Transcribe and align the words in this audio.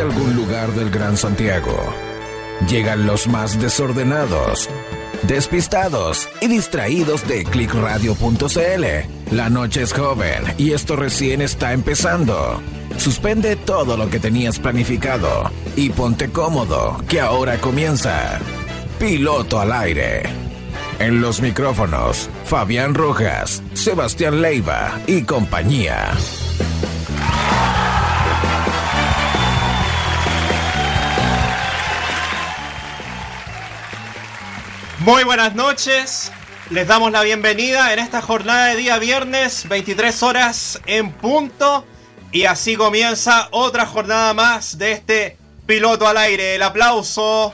algún 0.00 0.34
lugar 0.36 0.72
del 0.72 0.90
Gran 0.90 1.16
Santiago. 1.16 1.76
Llegan 2.68 3.06
los 3.06 3.28
más 3.28 3.60
desordenados, 3.60 4.68
despistados 5.22 6.28
y 6.40 6.48
distraídos 6.48 7.26
de 7.28 7.44
clickradio.cl. 7.44 9.34
La 9.34 9.50
noche 9.50 9.82
es 9.82 9.92
joven 9.92 10.44
y 10.56 10.72
esto 10.72 10.96
recién 10.96 11.42
está 11.42 11.72
empezando. 11.72 12.60
Suspende 12.96 13.56
todo 13.56 13.96
lo 13.96 14.08
que 14.08 14.18
tenías 14.18 14.58
planificado 14.58 15.50
y 15.76 15.90
ponte 15.90 16.30
cómodo, 16.30 17.02
que 17.08 17.20
ahora 17.20 17.58
comienza. 17.58 18.40
Piloto 18.98 19.60
al 19.60 19.72
aire. 19.72 20.22
En 20.98 21.20
los 21.20 21.42
micrófonos, 21.42 22.30
Fabián 22.44 22.94
Rojas, 22.94 23.62
Sebastián 23.74 24.40
Leiva 24.40 24.98
y 25.06 25.22
compañía. 25.22 26.12
Muy 35.06 35.22
buenas 35.22 35.54
noches. 35.54 36.32
Les 36.70 36.88
damos 36.88 37.12
la 37.12 37.22
bienvenida 37.22 37.92
en 37.92 38.00
esta 38.00 38.20
jornada 38.20 38.66
de 38.66 38.74
día 38.74 38.98
viernes, 38.98 39.68
23 39.68 40.20
horas 40.24 40.80
en 40.84 41.12
punto. 41.12 41.86
Y 42.32 42.46
así 42.46 42.74
comienza 42.74 43.46
otra 43.52 43.86
jornada 43.86 44.34
más 44.34 44.78
de 44.78 44.90
este 44.90 45.36
piloto 45.64 46.08
al 46.08 46.16
aire. 46.16 46.56
El 46.56 46.62
aplauso. 46.64 47.52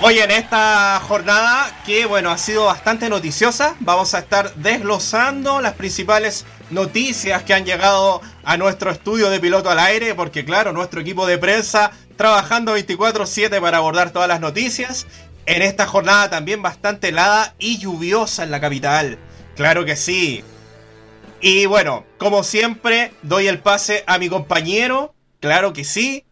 Hoy 0.00 0.18
en 0.20 0.30
esta 0.30 1.00
jornada 1.06 1.70
que 1.84 2.06
bueno 2.06 2.30
ha 2.30 2.38
sido 2.38 2.64
bastante 2.64 3.08
noticiosa, 3.08 3.76
vamos 3.78 4.14
a 4.14 4.18
estar 4.18 4.54
desglosando 4.54 5.60
las 5.60 5.74
principales 5.74 6.44
noticias 6.70 7.44
que 7.44 7.54
han 7.54 7.64
llegado 7.64 8.20
a 8.42 8.56
nuestro 8.56 8.90
estudio 8.90 9.30
de 9.30 9.38
piloto 9.38 9.70
al 9.70 9.78
aire, 9.78 10.16
porque 10.16 10.44
claro, 10.44 10.72
nuestro 10.72 11.00
equipo 11.00 11.24
de 11.26 11.38
prensa 11.38 11.92
trabajando 12.22 12.74
24/7 12.74 13.60
para 13.60 13.78
abordar 13.78 14.12
todas 14.12 14.28
las 14.28 14.38
noticias. 14.38 15.08
En 15.44 15.60
esta 15.60 15.88
jornada 15.88 16.30
también 16.30 16.62
bastante 16.62 17.08
helada 17.08 17.52
y 17.58 17.78
lluviosa 17.78 18.44
en 18.44 18.52
la 18.52 18.60
capital. 18.60 19.18
Claro 19.56 19.84
que 19.84 19.96
sí. 19.96 20.44
Y 21.40 21.66
bueno, 21.66 22.04
como 22.18 22.44
siempre, 22.44 23.12
doy 23.22 23.48
el 23.48 23.58
pase 23.58 24.04
a 24.06 24.18
mi 24.18 24.28
compañero. 24.28 25.16
Claro 25.40 25.72
que 25.72 25.82
sí. 25.82 26.24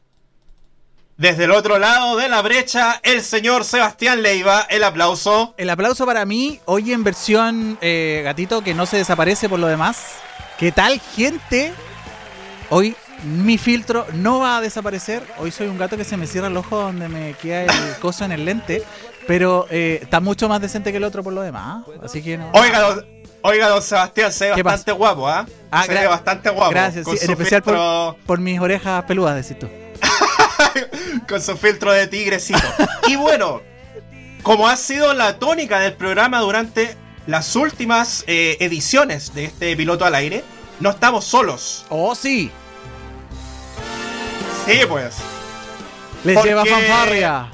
Desde 1.17 1.43
el 1.43 1.51
otro 1.51 1.81
lado 1.81 2.17
de 2.17 2.29
la 2.29 2.41
brecha, 2.41 3.01
el 3.03 3.21
señor 3.21 3.65
Sebastián 3.65 4.23
Leiva. 4.23 4.69
El 4.71 4.85
aplauso. 4.85 5.57
El 5.59 5.71
aplauso 5.71 6.07
para 6.07 6.25
mí, 6.25 6.61
hoy 6.67 6.93
en 6.93 7.03
versión 7.03 7.79
eh, 7.81 8.21
gatito 8.23 8.63
que 8.63 8.75
no 8.75 8.87
se 8.87 8.99
desaparece 8.99 9.49
por 9.49 9.59
lo 9.59 9.67
demás. 9.67 10.19
¿Qué 10.57 10.71
tal, 10.71 11.01
gente? 11.01 11.73
Hoy 12.69 12.95
mi 13.25 13.59
filtro 13.59 14.07
no 14.15 14.41
va 14.41 14.59
a 14.59 14.61
desaparecer. 14.61 15.23
Hoy 15.39 15.51
soy 15.51 15.69
un 15.69 15.79
gato 15.79 15.97
que 15.97 16.05
se 16.05 16.17
me 16.17 16.27
cierra 16.27 16.49
el 16.49 16.57
ojo 16.57 16.77
donde 16.77 17.09
me 17.09 17.35
queda 17.35 17.63
el 17.65 17.97
coso 18.01 18.25
en 18.25 18.33
el 18.33 18.45
lente. 18.45 18.83
Pero 19.27 19.67
eh, 19.71 20.01
está 20.03 20.21
mucho 20.21 20.49
más 20.49 20.61
decente 20.61 20.91
que 20.91 20.97
el 20.97 21.05
otro 21.05 21.23
por 21.23 21.33
lo 21.33 21.43
demás. 21.43 21.85
Así 22.03 22.23
que 22.23 22.37
no. 22.39 22.51
Oiga, 22.53 22.81
don, 22.81 23.07
oiga, 23.43 23.69
don 23.69 23.83
Sebastián, 23.83 24.33
se 24.33 24.49
ve 24.49 24.57
¿Qué 24.57 24.63
bastante 24.63 24.93
guapo, 24.93 25.29
¿ah? 25.29 25.47
Ah, 25.71 25.85
se 25.85 25.95
ve 25.95 26.07
bastante 26.07 26.51
guapo. 26.51 26.71
Gracias, 26.71 27.07
sí, 27.07 27.17
en 27.23 27.31
especial 27.31 27.63
por, 27.63 28.17
por 28.27 28.41
mis 28.41 28.59
orejas 28.59 29.05
peludas, 29.05 29.37
decís 29.37 29.59
tú. 29.59 29.69
con 31.29 31.41
su 31.41 31.57
filtro 31.57 31.93
de 31.93 32.07
tigrecito. 32.07 32.61
Y 33.07 33.17
bueno, 33.17 33.63
como 34.43 34.69
ha 34.69 34.77
sido 34.77 35.13
la 35.15 35.39
tónica 35.39 35.79
del 35.79 35.93
programa 35.93 36.41
durante 36.41 36.97
las 37.27 37.55
últimas 37.55 38.25
eh, 38.27 38.57
ediciones 38.61 39.35
de 39.35 39.45
este 39.45 39.77
piloto 39.77 40.05
al 40.05 40.15
aire, 40.15 40.43
no 40.81 40.91
estamos 40.91 41.25
solos. 41.25 41.85
¡Oh, 41.91 42.15
sí! 42.15 42.51
Sí, 44.71 44.81
pues. 44.89 45.17
Les 46.25 46.35
Porque- 46.35 46.49
lleva 46.51 46.65
fanfarria. 46.65 47.47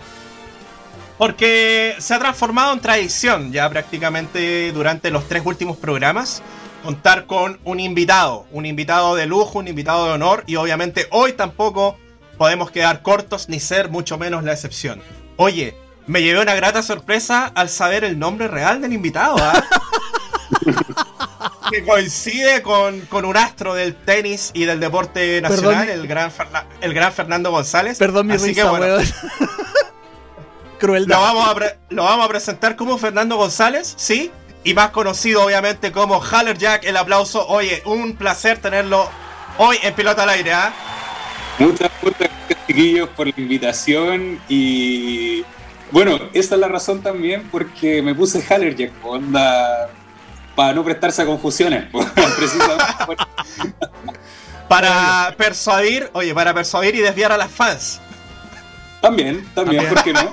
Porque 1.18 1.94
se 1.98 2.12
ha 2.14 2.18
transformado 2.18 2.74
en 2.74 2.80
tradición 2.80 3.52
ya 3.52 3.70
prácticamente 3.70 4.70
durante 4.72 5.10
los 5.10 5.26
tres 5.28 5.42
últimos 5.46 5.76
programas 5.78 6.42
contar 6.82 7.24
con 7.26 7.58
un 7.64 7.80
invitado, 7.80 8.46
un 8.52 8.66
invitado 8.66 9.16
de 9.16 9.26
lujo, 9.26 9.58
un 9.58 9.66
invitado 9.66 10.06
de 10.06 10.12
honor 10.12 10.44
y 10.46 10.56
obviamente 10.56 11.06
hoy 11.10 11.32
tampoco 11.32 11.96
podemos 12.36 12.70
quedar 12.70 13.00
cortos 13.02 13.48
ni 13.48 13.60
ser 13.60 13.88
mucho 13.88 14.18
menos 14.18 14.44
la 14.44 14.52
excepción. 14.52 15.00
Oye, 15.36 15.74
me 16.06 16.22
llevé 16.22 16.40
una 16.40 16.54
grata 16.54 16.82
sorpresa 16.82 17.50
al 17.54 17.70
saber 17.70 18.04
el 18.04 18.18
nombre 18.18 18.46
real 18.46 18.82
del 18.82 18.92
invitado, 18.92 19.36
¿ah? 19.40 19.64
que 21.70 21.84
coincide 21.84 22.62
con, 22.62 23.00
con 23.02 23.24
un 23.24 23.36
astro 23.36 23.74
del 23.74 23.94
tenis 23.94 24.50
y 24.54 24.64
del 24.64 24.80
deporte 24.80 25.40
nacional, 25.40 25.86
Perdón. 25.86 26.00
el 26.00 26.06
gran, 26.08 26.30
Ferna- 26.32 26.64
el 26.80 26.94
gran 26.94 27.12
Fernando 27.12 27.50
González. 27.50 27.98
Perdón 27.98 28.26
mi 28.28 28.34
Así 28.34 28.54
que, 28.54 28.60
risa, 28.62 28.70
bueno, 28.70 28.86
weón. 28.96 29.04
Crueldad. 30.78 31.16
lo 31.16 31.22
vamos, 31.22 31.48
a 31.48 31.76
lo 31.90 32.04
vamos 32.04 32.26
a 32.26 32.28
presentar 32.28 32.76
como 32.76 32.98
Fernando 32.98 33.36
González, 33.36 33.94
¿sí? 33.96 34.30
Y 34.64 34.74
más 34.74 34.90
conocido 34.90 35.44
obviamente 35.44 35.92
como 35.92 36.20
Haller 36.20 36.58
Jack, 36.58 36.84
el 36.84 36.96
aplauso. 36.96 37.46
Oye, 37.48 37.82
un 37.86 38.16
placer 38.16 38.58
tenerlo 38.58 39.08
hoy 39.58 39.78
en 39.82 39.94
Pilota 39.94 40.24
al 40.24 40.30
Aire, 40.30 40.52
¿ah? 40.52 40.72
Muchas, 41.58 41.90
muchas 42.02 42.18
gracias, 42.20 42.66
chiquillos, 42.66 43.08
por 43.10 43.26
la 43.28 43.34
invitación 43.36 44.38
y 44.48 45.44
bueno, 45.92 46.18
esa 46.34 46.56
es 46.56 46.60
la 46.60 46.68
razón 46.68 47.00
también 47.00 47.48
porque 47.50 48.02
me 48.02 48.14
puse 48.14 48.42
Hallerjack, 48.42 48.90
onda, 49.02 49.88
para 50.56 50.72
no 50.72 50.82
prestarse 50.82 51.22
a 51.22 51.26
confusiones, 51.26 51.84
pues, 51.92 52.06
precisamente. 52.36 52.84
por- 53.06 53.16
Para 54.68 55.34
persuadir, 55.38 56.10
oye, 56.14 56.34
para 56.34 56.52
persuadir 56.52 56.96
y 56.96 57.00
desviar 57.00 57.30
a 57.30 57.36
las 57.36 57.50
fans. 57.50 58.00
También, 59.00 59.46
también, 59.54 59.86
¿por 59.88 60.02
qué 60.02 60.12
no? 60.12 60.32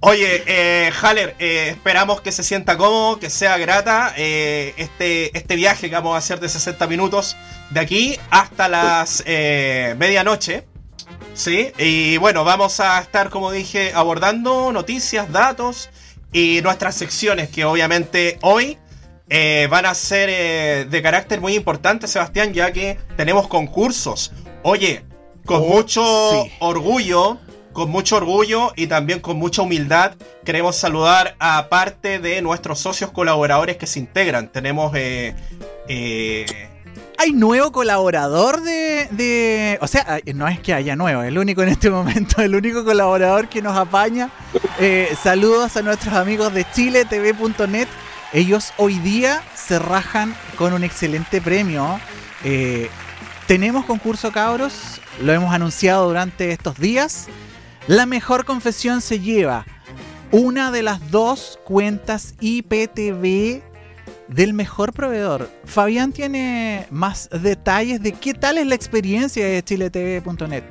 Oye, 0.00 0.44
eh, 0.46 0.92
Haller, 1.02 1.34
eh, 1.38 1.70
esperamos 1.70 2.20
que 2.20 2.30
se 2.30 2.42
sienta 2.44 2.76
cómodo, 2.76 3.18
que 3.18 3.28
sea 3.28 3.58
grata 3.58 4.14
eh, 4.16 4.72
este, 4.76 5.36
este 5.36 5.56
viaje 5.56 5.88
que 5.88 5.96
vamos 5.96 6.14
a 6.14 6.18
hacer 6.18 6.38
de 6.38 6.48
60 6.48 6.86
minutos 6.86 7.36
de 7.70 7.80
aquí 7.80 8.18
hasta 8.30 8.68
las 8.68 9.22
eh, 9.26 9.96
medianoche. 9.98 10.64
Sí, 11.34 11.72
y 11.78 12.18
bueno, 12.18 12.44
vamos 12.44 12.78
a 12.80 13.00
estar, 13.00 13.30
como 13.30 13.50
dije, 13.50 13.92
abordando 13.94 14.70
noticias, 14.72 15.30
datos 15.32 15.90
y 16.32 16.60
nuestras 16.62 16.94
secciones 16.94 17.48
que 17.48 17.64
obviamente 17.64 18.38
hoy 18.42 18.78
eh, 19.28 19.66
van 19.70 19.86
a 19.86 19.94
ser 19.94 20.28
eh, 20.30 20.86
de 20.88 21.02
carácter 21.02 21.40
muy 21.40 21.54
importante, 21.54 22.06
Sebastián, 22.08 22.52
ya 22.52 22.72
que 22.72 22.98
tenemos 23.16 23.48
concursos. 23.48 24.32
Oye, 24.62 25.04
con 25.44 25.62
Oh, 25.62 25.66
mucho 25.66 26.02
sí. 26.44 26.52
orgullo, 26.58 27.38
con 27.72 27.90
mucho 27.90 28.16
orgullo 28.16 28.72
y 28.76 28.86
también 28.88 29.20
con 29.20 29.36
mucha 29.38 29.62
humildad, 29.62 30.14
queremos 30.44 30.76
saludar 30.76 31.36
a 31.38 31.68
parte 31.68 32.18
de 32.18 32.42
nuestros 32.42 32.78
socios 32.80 33.10
colaboradores 33.12 33.76
que 33.76 33.86
se 33.86 33.98
integran. 34.00 34.50
Tenemos 34.50 34.92
eh, 34.96 35.34
eh, 35.88 36.46
Hay 37.18 37.32
nuevo 37.32 37.72
colaborador 37.72 38.60
de, 38.60 39.78
O 39.80 39.86
sea, 39.86 40.20
no 40.34 40.48
es 40.48 40.60
que 40.60 40.74
haya 40.74 40.96
nuevo, 40.96 41.22
el 41.22 41.38
único 41.38 41.62
en 41.62 41.70
este 41.70 41.90
momento, 41.98 42.42
el 42.42 42.54
único 42.54 42.84
colaborador 42.84 43.48
que 43.48 43.62
nos 43.62 43.76
apaña. 43.76 44.30
Eh, 44.78 45.16
saludos 45.22 45.76
a 45.76 45.82
nuestros 45.82 46.14
amigos 46.14 46.52
de 46.52 46.66
chiletv.net. 46.72 47.88
Ellos 48.32 48.72
hoy 48.76 48.98
día 48.98 49.42
se 49.54 49.78
rajan 49.78 50.34
con 50.58 50.72
un 50.72 50.84
excelente 50.84 51.40
premio. 51.40 51.98
Eh, 52.44 52.90
tenemos 53.46 53.86
concurso, 53.86 54.30
cabros. 54.32 55.00
Lo 55.22 55.32
hemos 55.32 55.54
anunciado 55.54 56.06
durante 56.08 56.52
estos 56.52 56.78
días. 56.78 57.28
La 57.86 58.04
mejor 58.04 58.44
confesión 58.44 59.00
se 59.00 59.20
lleva 59.20 59.64
una 60.32 60.70
de 60.70 60.82
las 60.82 61.10
dos 61.10 61.58
cuentas 61.64 62.34
IPTV 62.40 63.62
del 64.28 64.54
mejor 64.54 64.92
proveedor. 64.92 65.50
Fabián 65.64 66.12
tiene 66.12 66.86
más 66.90 67.28
detalles 67.30 68.02
de 68.02 68.12
qué 68.12 68.34
tal 68.34 68.58
es 68.58 68.66
la 68.66 68.74
experiencia 68.74 69.46
de 69.46 69.62
chiletv.net. 69.62 70.64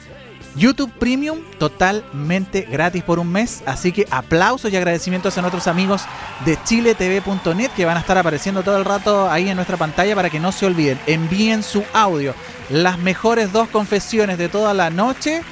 YouTube 0.56 0.92
Premium 0.92 1.40
totalmente 1.58 2.62
gratis 2.62 3.02
por 3.02 3.18
un 3.18 3.30
mes. 3.30 3.62
Así 3.66 3.92
que 3.92 4.06
aplausos 4.10 4.72
y 4.72 4.76
agradecimientos 4.76 5.36
a 5.36 5.40
nuestros 5.40 5.66
amigos 5.66 6.02
de 6.44 6.58
chiletv.net 6.64 7.70
que 7.72 7.84
van 7.84 7.96
a 7.96 8.00
estar 8.00 8.16
apareciendo 8.16 8.62
todo 8.62 8.76
el 8.76 8.84
rato 8.84 9.30
ahí 9.30 9.48
en 9.48 9.56
nuestra 9.56 9.76
pantalla 9.76 10.14
para 10.14 10.30
que 10.30 10.40
no 10.40 10.52
se 10.52 10.66
olviden. 10.66 10.98
Envíen 11.06 11.62
su 11.62 11.84
audio. 11.92 12.34
Las 12.70 12.98
mejores 12.98 13.52
dos 13.52 13.68
confesiones 13.68 14.38
de 14.38 14.48
toda 14.48 14.74
la 14.74 14.90
noche 14.90 15.42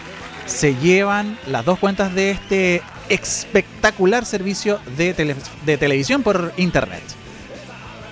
se 0.47 0.75
llevan 0.77 1.39
las 1.47 1.65
dos 1.65 1.79
cuentas 1.79 2.15
de 2.15 2.31
este 2.31 2.83
espectacular 3.12 4.25
servicio 4.25 4.81
de, 4.97 5.37
de 5.64 5.79
televisión 5.79 6.23
por 6.23 6.53
internet. 6.56 7.03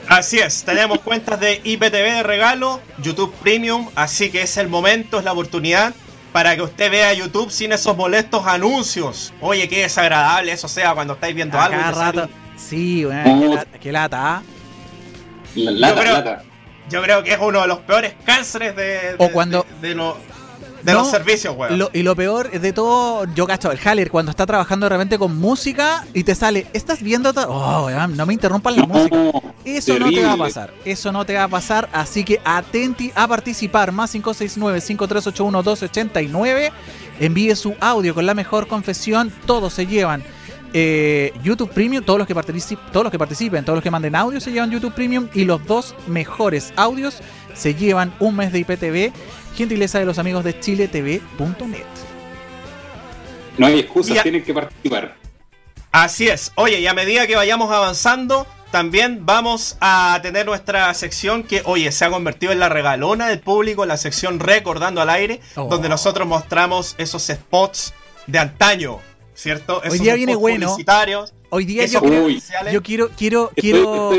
Así 0.08 0.38
es, 0.38 0.64
tenemos 0.64 1.00
cuentas 1.05 1.38
de 1.38 1.61
IPTV 1.62 1.91
de 1.91 2.23
regalo, 2.23 2.81
YouTube 2.99 3.32
Premium, 3.43 3.88
así 3.94 4.31
que 4.31 4.43
es 4.43 4.56
el 4.56 4.69
momento, 4.69 5.19
es 5.19 5.25
la 5.25 5.32
oportunidad 5.32 5.94
para 6.32 6.56
que 6.56 6.62
usted 6.62 6.91
vea 6.91 7.12
YouTube 7.12 7.50
sin 7.50 7.73
esos 7.73 7.97
molestos 7.97 8.47
anuncios. 8.47 9.32
Oye, 9.41 9.69
qué 9.69 9.82
desagradable 9.82 10.52
eso 10.52 10.69
sea 10.69 10.94
cuando 10.94 11.14
estáis 11.14 11.35
viendo 11.35 11.58
algo. 11.61 11.81
rato. 11.93 12.29
Sí, 12.56 13.05
bueno, 13.05 13.62
qué, 13.81 13.91
lata. 13.91 14.43
yo, 15.55 15.94
creo, 15.94 16.43
yo 16.91 17.03
creo 17.03 17.23
que 17.23 17.32
es 17.32 17.38
uno 17.41 17.62
de 17.62 17.69
los 17.69 17.79
peores 17.79 18.14
cánceres 18.25 18.76
de, 18.76 19.14
o 19.19 19.31
cuando, 19.31 19.64
de, 19.81 19.94
de 19.94 20.12
los 20.85 21.11
servicios, 21.11 21.55
weón. 21.56 21.88
y 21.93 22.03
lo 22.03 22.17
peor 22.17 22.50
de 22.50 22.73
todo, 22.73 23.27
yo 23.35 23.47
cacho, 23.47 23.71
el 23.71 23.79
Haller, 23.79 24.11
cuando 24.11 24.31
está 24.31 24.47
trabajando 24.47 24.87
de 24.87 24.91
repente 24.91 25.19
con 25.19 25.37
música 25.37 26.06
y 26.15 26.25
te 26.25 26.35
sale, 26.35 26.67
¿estás 26.73 27.03
viendo? 27.03 27.31
Oh, 27.49 27.87
weón, 27.87 28.17
no 28.17 28.27
me 28.27 28.35
interrumpan 28.35 28.77
la 28.77 28.87
música. 28.87 29.17
Eso 29.65 29.99
no 29.99 30.11
te 30.11 30.23
va 30.25 30.32
a 30.32 30.37
pasar. 30.37 30.73
Eso 30.85 31.11
no 31.12 31.25
te 31.25 31.35
va 31.35 31.44
a 31.44 31.49
pasar. 31.49 31.88
Así 31.93 32.25
que 32.25 32.41
atenti 32.44 33.12
a 33.15 33.29
participar. 33.29 33.93
Más 33.93 34.12
569-5381-289. 34.15 36.73
Envíe 37.21 37.55
su 37.55 37.77
audio 37.81 38.12
con 38.15 38.27
la 38.27 38.35
mejor 38.35 38.67
confesión. 38.67 39.32
Todos 39.47 39.73
se 39.75 39.87
llevan. 39.87 40.25
Eh, 40.73 41.32
YouTube 41.43 41.71
Premium, 41.71 42.05
todos 42.05 42.17
los 42.19 42.29
que 42.29 42.35
todos 42.35 43.03
los 43.03 43.11
que 43.11 43.19
participen, 43.19 43.65
todos 43.65 43.79
los 43.79 43.82
que 43.82 43.91
manden 43.91 44.15
audio 44.15 44.41
se 44.41 44.53
llevan 44.53 44.71
YouTube 44.71 44.94
Premium 44.94 45.27
y 45.35 45.44
los 45.44 45.67
dos 45.67 45.97
mejores 46.06 46.73
audios 46.77 47.19
se 47.55 47.75
llevan 47.75 48.15
un 48.21 48.37
mes 48.37 48.53
de 48.53 48.61
IPTV 48.61 49.12
gentileza 49.55 49.99
de 49.99 50.05
los 50.05 50.19
amigos 50.19 50.44
de 50.44 50.58
chiletv.net. 50.58 51.85
No 53.58 53.67
hay 53.67 53.81
excusas, 53.81 54.23
tienen 54.23 54.43
que 54.43 54.55
participar. 54.55 55.17
Así 55.93 56.29
es. 56.29 56.52
Oye, 56.55 56.81
y 56.81 56.87
a 56.87 56.94
medida 56.94 57.26
que 57.26 57.37
vayamos 57.37 57.70
avanzando, 57.73 58.47
también 58.70 59.26
vamos 59.26 59.76
a 59.81 60.19
tener 60.23 60.47
nuestra 60.47 60.93
sección 60.94 61.43
que, 61.43 61.62
oye, 61.64 61.91
se 61.91 62.05
ha 62.05 62.11
convertido 62.11 62.52
en 62.52 62.61
la 62.61 62.69
regalona 62.69 63.29
del 63.29 63.41
público, 63.41 63.85
la 63.85 63.97
sección 63.97 64.38
Recordando 64.38 65.00
al 65.00 65.11
Aire, 65.11 65.41
oh. 65.56 65.64
donde 65.64 65.88
nosotros 65.88 66.29
mostramos 66.29 66.94
esos 66.99 67.25
spots 67.26 67.93
de 68.29 68.38
antaño, 68.38 69.00
¿cierto? 69.35 69.82
Hoy 69.91 69.99
día 69.99 70.14
viene 70.14 70.37
bueno. 70.37 70.76
Hoy 71.53 71.64
día 71.64 71.85
yo, 71.87 72.00
yo, 72.70 72.82
quiero, 72.82 73.11
quiero, 73.17 73.50
quiero, 73.56 74.12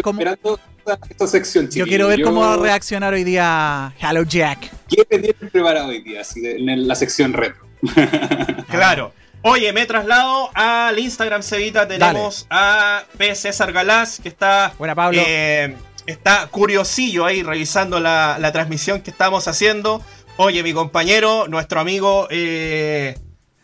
esta, 1.09 1.27
sección, 1.27 1.69
Yo 1.69 1.85
quiero 1.85 2.07
ver 2.07 2.21
cómo 2.21 2.41
va 2.41 2.53
a 2.53 2.57
reaccionar 2.57 3.13
hoy 3.13 3.23
día 3.23 3.93
Hello 3.99 4.23
Jack. 4.23 4.71
¿Qué 4.87 5.05
tienen 5.05 5.35
preparado 5.51 5.89
hoy 5.89 6.01
día 6.01 6.21
en 6.35 6.87
la 6.87 6.95
sección 6.95 7.33
retro? 7.33 7.65
claro. 8.69 9.13
Oye, 9.43 9.73
me 9.73 9.85
traslado 9.85 10.51
al 10.53 10.97
Instagram 10.99 11.41
Cevita. 11.41 11.87
Tenemos 11.87 12.45
a 12.49 13.03
P. 13.17 13.33
César 13.33 13.71
Galás, 13.73 14.19
que 14.19 14.29
está. 14.29 14.73
Buena, 14.77 14.93
Pablo. 14.93 15.21
Eh, 15.25 15.75
está 16.05 16.47
curiosillo 16.47 17.25
ahí 17.25 17.41
revisando 17.41 17.99
la, 17.99 18.49
transmisión 18.53 19.01
que 19.01 19.09
estamos 19.09 19.47
haciendo. 19.47 20.03
Oye, 20.37 20.61
mi 20.61 20.73
compañero, 20.73 21.47
nuestro 21.47 21.79
amigo. 21.79 22.27
Eh, 22.29 23.17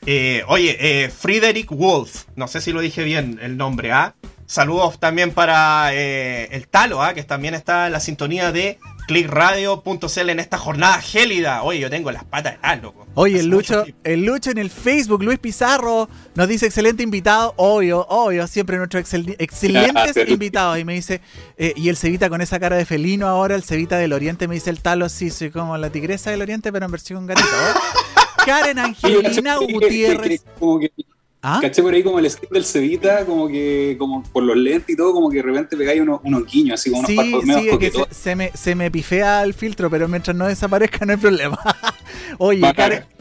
eh, 0.08 0.44
oye, 0.48 1.12
Friedrich 1.16 1.70
Wolf. 1.70 2.26
No 2.36 2.48
sé 2.48 2.60
si 2.60 2.72
lo 2.72 2.82
dije 2.82 3.04
bien 3.04 3.40
el 3.42 3.56
nombre, 3.56 3.92
¿ah? 3.92 4.16
Saludos 4.48 4.98
también 4.98 5.32
para 5.32 5.94
eh, 5.94 6.48
el 6.52 6.70
Talo, 6.70 7.04
¿ah? 7.04 7.14
que 7.14 7.22
también 7.24 7.54
está 7.54 7.88
en 7.88 7.92
la 7.92 8.00
sintonía 8.00 8.54
de 8.54 8.80
clickradio.cl 9.06 10.30
en 10.30 10.40
esta 10.40 10.58
jornada 10.58 11.02
gélida. 11.02 11.64
Oye, 11.64 11.82
yo 11.82 11.90
tengo 11.90 12.12
las 12.12 12.24
patas 12.24 12.54
de 12.54 12.60
tal, 12.60 12.82
loco. 12.82 13.06
Oye, 13.16 13.42
el 13.42 13.48
Lucho, 13.48 13.84
el 14.06 14.24
Lucho 14.24 14.50
en 14.50 14.58
el 14.58 14.70
Facebook, 14.70 15.22
Luis 15.22 15.38
Pizarro, 15.40 16.08
nos 16.34 16.48
dice 16.48 16.66
excelente 16.66 17.04
invitado. 17.04 17.56
Obvio, 17.58 18.06
obvio, 18.08 18.48
siempre 18.48 18.78
nuestros 18.78 19.14
excelentes 19.38 20.30
invitados. 20.30 20.80
Y 20.80 20.86
me 20.86 20.94
dice, 20.94 21.20
eh, 21.58 21.74
y 21.76 21.90
el 21.90 21.98
Cevita 21.98 22.30
con 22.30 22.40
esa 22.40 22.58
cara 22.58 22.78
de 22.78 22.86
felino 22.86 23.28
ahora, 23.28 23.54
el 23.54 23.64
Cevita 23.64 23.98
del 23.98 24.14
Oriente, 24.14 24.48
me 24.48 24.56
dice 24.56 24.70
el 24.70 24.80
Talo, 24.82 25.10
sí, 25.10 25.30
soy 25.30 25.52
como 25.52 25.78
la 25.78 25.90
tigresa 25.90 26.32
del 26.32 26.42
Oriente, 26.42 26.72
pero 26.72 26.86
en 26.86 26.92
versión 26.92 27.28
gatito. 27.28 27.50
Karen 28.46 28.80
Angelina 28.80 29.58
Gutiérrez. 29.58 30.46
¿Ah? 31.50 31.60
Caché 31.62 31.82
por 31.82 31.94
ahí 31.94 32.04
como 32.04 32.20
el 32.20 32.30
skin 32.30 32.50
del 32.52 32.66
Cevita, 32.66 33.26
como 33.26 33.48
que, 33.48 33.96
como 33.98 34.22
por 34.22 34.44
los 34.44 34.58
lentes 34.58 34.90
y 34.90 34.98
todo, 34.98 35.14
como 35.14 35.30
que 35.30 35.38
de 35.38 35.44
repente 35.44 35.78
pegáis 35.78 36.02
unos, 36.02 36.20
unos 36.26 36.46
guiños, 36.46 36.74
así 36.74 36.90
como 36.90 37.08
unos 37.08 37.10
sí, 37.10 37.42
sí, 37.46 37.70
es 37.70 37.78
que 37.78 38.06
se, 38.12 38.36
me, 38.36 38.52
se 38.54 38.76
me 38.76 38.92
pifea 38.92 39.44
el 39.44 39.54
filtro, 39.54 39.90
pero 39.90 40.10
mientras 40.10 40.36
no 40.36 40.46
desaparezca 40.46 41.06
no 41.06 41.14
hay 41.14 41.18
problema. 41.18 41.58
Oye, 42.38 42.62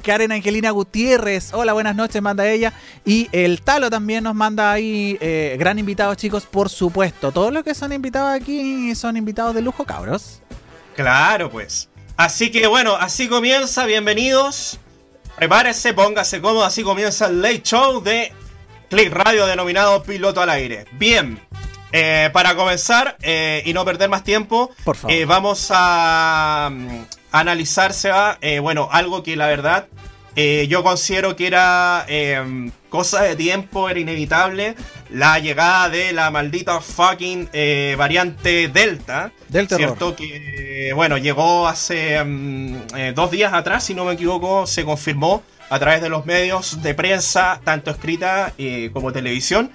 Karen, 0.02 0.32
Angelina 0.32 0.72
Gutiérrez, 0.72 1.54
hola, 1.54 1.72
buenas 1.72 1.94
noches, 1.94 2.20
manda 2.20 2.48
ella. 2.48 2.72
Y 3.04 3.28
el 3.30 3.60
Talo 3.62 3.90
también 3.90 4.24
nos 4.24 4.34
manda 4.34 4.72
ahí, 4.72 5.16
eh, 5.20 5.54
gran 5.56 5.78
invitado, 5.78 6.12
chicos, 6.16 6.46
por 6.46 6.68
supuesto. 6.68 7.30
Todos 7.30 7.52
los 7.52 7.62
que 7.62 7.76
son 7.76 7.92
invitados 7.92 8.34
aquí 8.34 8.92
son 8.96 9.16
invitados 9.16 9.54
de 9.54 9.62
lujo, 9.62 9.84
cabros. 9.84 10.42
Claro, 10.96 11.48
pues. 11.48 11.88
Así 12.16 12.50
que 12.50 12.66
bueno, 12.66 12.96
así 12.96 13.28
comienza, 13.28 13.86
bienvenidos. 13.86 14.80
Prepárese, 15.36 15.92
póngase 15.92 16.40
cómodo, 16.40 16.64
así 16.64 16.82
comienza 16.82 17.26
el 17.26 17.42
Late 17.42 17.62
Show 17.62 18.02
de 18.02 18.32
Click 18.88 19.12
Radio 19.12 19.44
denominado 19.44 20.02
Piloto 20.02 20.40
al 20.40 20.48
Aire. 20.48 20.86
Bien, 20.92 21.38
eh, 21.92 22.30
para 22.32 22.56
comenzar 22.56 23.18
eh, 23.20 23.62
y 23.66 23.74
no 23.74 23.84
perder 23.84 24.08
más 24.08 24.24
tiempo, 24.24 24.70
eh, 25.08 25.26
vamos 25.26 25.68
a, 25.74 26.70
mm, 26.72 27.04
analizarse 27.32 28.10
analizar, 28.10 28.38
bueno, 28.62 28.88
algo 28.90 29.22
que 29.22 29.36
la 29.36 29.46
verdad 29.46 29.88
yo 30.36 30.82
considero 30.82 31.34
que 31.34 31.46
era 31.46 32.06
cosa 32.96 33.22
de 33.22 33.36
tiempo, 33.36 33.90
era 33.90 34.00
inevitable, 34.00 34.74
la 35.10 35.38
llegada 35.38 35.90
de 35.90 36.14
la 36.14 36.30
maldita 36.30 36.80
fucking 36.80 37.48
eh, 37.52 37.94
variante 37.98 38.68
Delta. 38.68 39.32
Delta. 39.48 39.76
Cierto 39.76 40.16
que, 40.16 40.92
bueno, 40.94 41.18
llegó 41.18 41.68
hace 41.68 42.24
mm, 42.24 42.76
eh, 42.96 43.12
dos 43.14 43.30
días 43.30 43.52
atrás, 43.52 43.84
si 43.84 43.94
no 43.94 44.06
me 44.06 44.14
equivoco, 44.14 44.66
se 44.66 44.84
confirmó 44.84 45.42
a 45.68 45.78
través 45.78 46.00
de 46.00 46.08
los 46.08 46.24
medios 46.24 46.82
de 46.82 46.94
prensa, 46.94 47.60
tanto 47.64 47.90
escrita 47.90 48.54
eh, 48.56 48.88
como 48.94 49.12
televisión, 49.12 49.70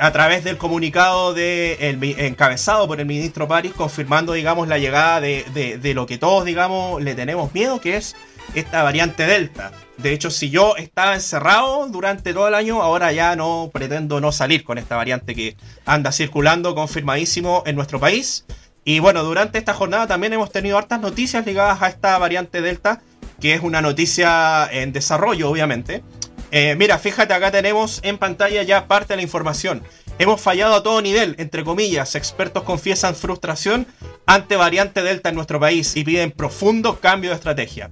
a 0.00 0.10
través 0.10 0.42
del 0.42 0.56
comunicado 0.56 1.34
de 1.34 1.90
encabezado 2.16 2.86
por 2.86 2.98
el 2.98 3.04
ministro 3.04 3.46
París, 3.46 3.74
confirmando, 3.76 4.32
digamos, 4.32 4.68
la 4.68 4.78
llegada 4.78 5.20
de, 5.20 5.44
de 5.78 5.94
lo 5.94 6.06
que 6.06 6.16
todos, 6.16 6.46
digamos, 6.46 7.02
le 7.02 7.14
tenemos 7.14 7.52
miedo, 7.52 7.78
que 7.78 7.98
es 7.98 8.16
esta 8.54 8.82
variante 8.82 9.26
Delta. 9.26 9.72
De 9.96 10.12
hecho, 10.12 10.30
si 10.30 10.50
yo 10.50 10.76
estaba 10.76 11.14
encerrado 11.14 11.86
durante 11.88 12.34
todo 12.34 12.48
el 12.48 12.54
año, 12.54 12.82
ahora 12.82 13.12
ya 13.12 13.34
no 13.34 13.70
pretendo 13.72 14.20
no 14.20 14.30
salir 14.32 14.62
con 14.62 14.78
esta 14.78 14.96
variante 14.96 15.34
que 15.34 15.56
anda 15.84 16.12
circulando 16.12 16.74
confirmadísimo 16.74 17.62
en 17.66 17.76
nuestro 17.76 17.98
país. 17.98 18.44
Y 18.84 19.00
bueno, 19.00 19.24
durante 19.24 19.58
esta 19.58 19.74
jornada 19.74 20.06
también 20.06 20.32
hemos 20.32 20.52
tenido 20.52 20.78
hartas 20.78 21.00
noticias 21.00 21.44
ligadas 21.46 21.82
a 21.82 21.88
esta 21.88 22.18
variante 22.18 22.60
Delta, 22.60 23.02
que 23.40 23.54
es 23.54 23.62
una 23.62 23.80
noticia 23.80 24.68
en 24.70 24.92
desarrollo, 24.92 25.50
obviamente. 25.50 26.02
Eh, 26.50 26.76
mira, 26.76 26.98
fíjate, 26.98 27.34
acá 27.34 27.50
tenemos 27.50 28.00
en 28.02 28.18
pantalla 28.18 28.62
ya 28.62 28.86
parte 28.86 29.14
de 29.14 29.16
la 29.16 29.22
información. 29.22 29.82
Hemos 30.18 30.40
fallado 30.40 30.74
a 30.74 30.82
todo 30.82 31.02
nivel, 31.02 31.34
entre 31.38 31.64
comillas. 31.64 32.14
Expertos 32.14 32.62
confiesan 32.62 33.14
frustración 33.14 33.86
ante 34.24 34.56
variante 34.56 35.02
Delta 35.02 35.30
en 35.30 35.34
nuestro 35.34 35.58
país 35.58 35.96
y 35.96 36.04
piden 36.04 36.30
profundo 36.30 37.00
cambio 37.00 37.30
de 37.30 37.36
estrategia. 37.36 37.90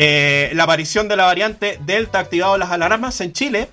Eh, 0.00 0.52
la 0.54 0.62
aparición 0.62 1.08
de 1.08 1.16
la 1.16 1.24
variante 1.24 1.80
Delta 1.84 2.20
activado 2.20 2.56
las 2.56 2.70
alarmas 2.70 3.20
en 3.20 3.32
Chile, 3.32 3.68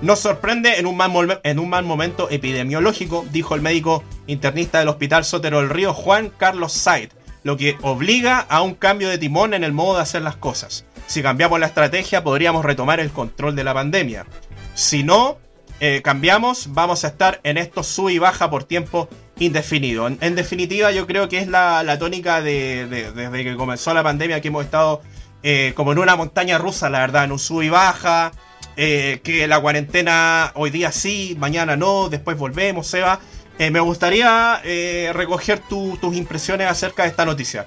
Nos 0.00 0.20
sorprende 0.20 0.78
en 0.78 0.86
un, 0.86 0.96
mal 0.96 1.40
en 1.44 1.58
un 1.58 1.68
mal 1.68 1.84
momento 1.84 2.28
epidemiológico, 2.30 3.26
dijo 3.30 3.54
el 3.54 3.60
médico 3.60 4.02
internista 4.26 4.78
del 4.78 4.88
Hospital 4.88 5.26
Sotero 5.26 5.60
del 5.60 5.68
Río, 5.68 5.92
Juan 5.92 6.30
Carlos 6.30 6.72
Said, 6.72 7.10
lo 7.42 7.58
que 7.58 7.76
obliga 7.82 8.40
a 8.40 8.62
un 8.62 8.74
cambio 8.74 9.10
de 9.10 9.18
timón 9.18 9.52
en 9.52 9.64
el 9.64 9.72
modo 9.72 9.96
de 9.96 10.02
hacer 10.02 10.22
las 10.22 10.36
cosas. 10.36 10.86
Si 11.06 11.22
cambiamos 11.22 11.60
la 11.60 11.66
estrategia, 11.66 12.24
podríamos 12.24 12.64
retomar 12.64 12.98
el 12.98 13.10
control 13.10 13.54
de 13.54 13.64
la 13.64 13.74
pandemia. 13.74 14.26
Si 14.74 15.02
no, 15.02 15.38
eh, 15.80 16.00
cambiamos, 16.02 16.72
vamos 16.72 17.04
a 17.04 17.08
estar 17.08 17.40
en 17.42 17.58
esto 17.58 17.82
sub 17.82 18.08
y 18.08 18.18
baja 18.18 18.48
por 18.48 18.64
tiempo 18.64 19.10
indefinido. 19.38 20.06
En, 20.08 20.34
definitiva, 20.34 20.90
yo 20.90 21.06
creo 21.06 21.28
que 21.28 21.38
es 21.38 21.48
la, 21.48 21.98
tónica 21.98 22.40
de, 22.40 22.86
desde 22.86 23.44
que 23.44 23.56
comenzó 23.56 23.92
la 23.92 24.02
pandemia 24.02 24.40
que 24.40 24.48
hemos 24.48 24.64
estado 24.64 25.02
eh, 25.46 25.72
como 25.74 25.92
en 25.92 25.98
una 25.98 26.16
montaña 26.16 26.58
rusa, 26.58 26.90
la 26.90 26.98
verdad, 26.98 27.24
en 27.24 27.32
un 27.32 27.38
sub 27.38 27.62
y 27.62 27.68
baja. 27.68 28.32
Eh, 28.76 29.20
que 29.22 29.46
la 29.46 29.58
cuarentena 29.60 30.50
hoy 30.54 30.70
día 30.70 30.92
sí, 30.92 31.36
mañana 31.38 31.76
no, 31.76 32.10
después 32.10 32.36
volvemos, 32.36 32.88
Seba. 32.88 33.20
me 33.58 33.80
gustaría 33.80 34.60
recoger 35.14 35.60
tus 35.60 36.16
impresiones 36.16 36.68
acerca 36.68 37.04
de 37.04 37.08
esta 37.10 37.24
noticia. 37.24 37.66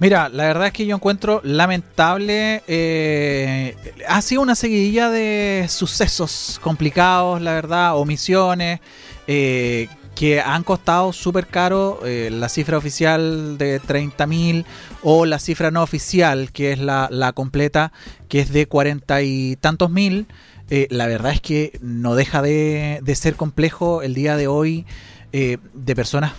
Mira, 0.00 0.30
la 0.30 0.44
verdad 0.44 0.68
es 0.68 0.72
que 0.72 0.86
yo 0.86 0.96
encuentro 0.96 1.42
lamentable. 1.44 2.62
Eh, 2.66 3.76
ha 4.08 4.22
sido 4.22 4.40
una 4.40 4.54
seguidilla 4.54 5.10
de 5.10 5.66
sucesos 5.68 6.58
complicados, 6.62 7.42
la 7.42 7.52
verdad, 7.52 7.98
omisiones. 7.98 8.80
Eh, 9.26 9.88
que 10.20 10.38
han 10.38 10.64
costado 10.64 11.14
súper 11.14 11.46
caro 11.46 12.00
eh, 12.04 12.28
la 12.30 12.50
cifra 12.50 12.76
oficial 12.76 13.56
de 13.56 13.80
30.000 13.80 14.66
o 15.02 15.24
la 15.24 15.38
cifra 15.38 15.70
no 15.70 15.82
oficial, 15.82 16.52
que 16.52 16.72
es 16.72 16.78
la, 16.78 17.32
completa, 17.34 17.90
que 18.28 18.40
es 18.40 18.52
de 18.52 18.66
40 18.66 19.22
y 19.22 19.56
tantos 19.56 19.90
mil. 19.90 20.26
la 20.68 21.06
verdad 21.06 21.32
es 21.32 21.40
que 21.40 21.78
no 21.80 22.16
deja 22.16 22.42
de, 22.42 23.00
de 23.02 23.14
ser 23.14 23.34
complejo 23.34 24.02
el 24.02 24.12
día 24.12 24.36
de 24.36 24.46
hoy 24.46 24.84
de 25.32 25.96
personas 25.96 26.34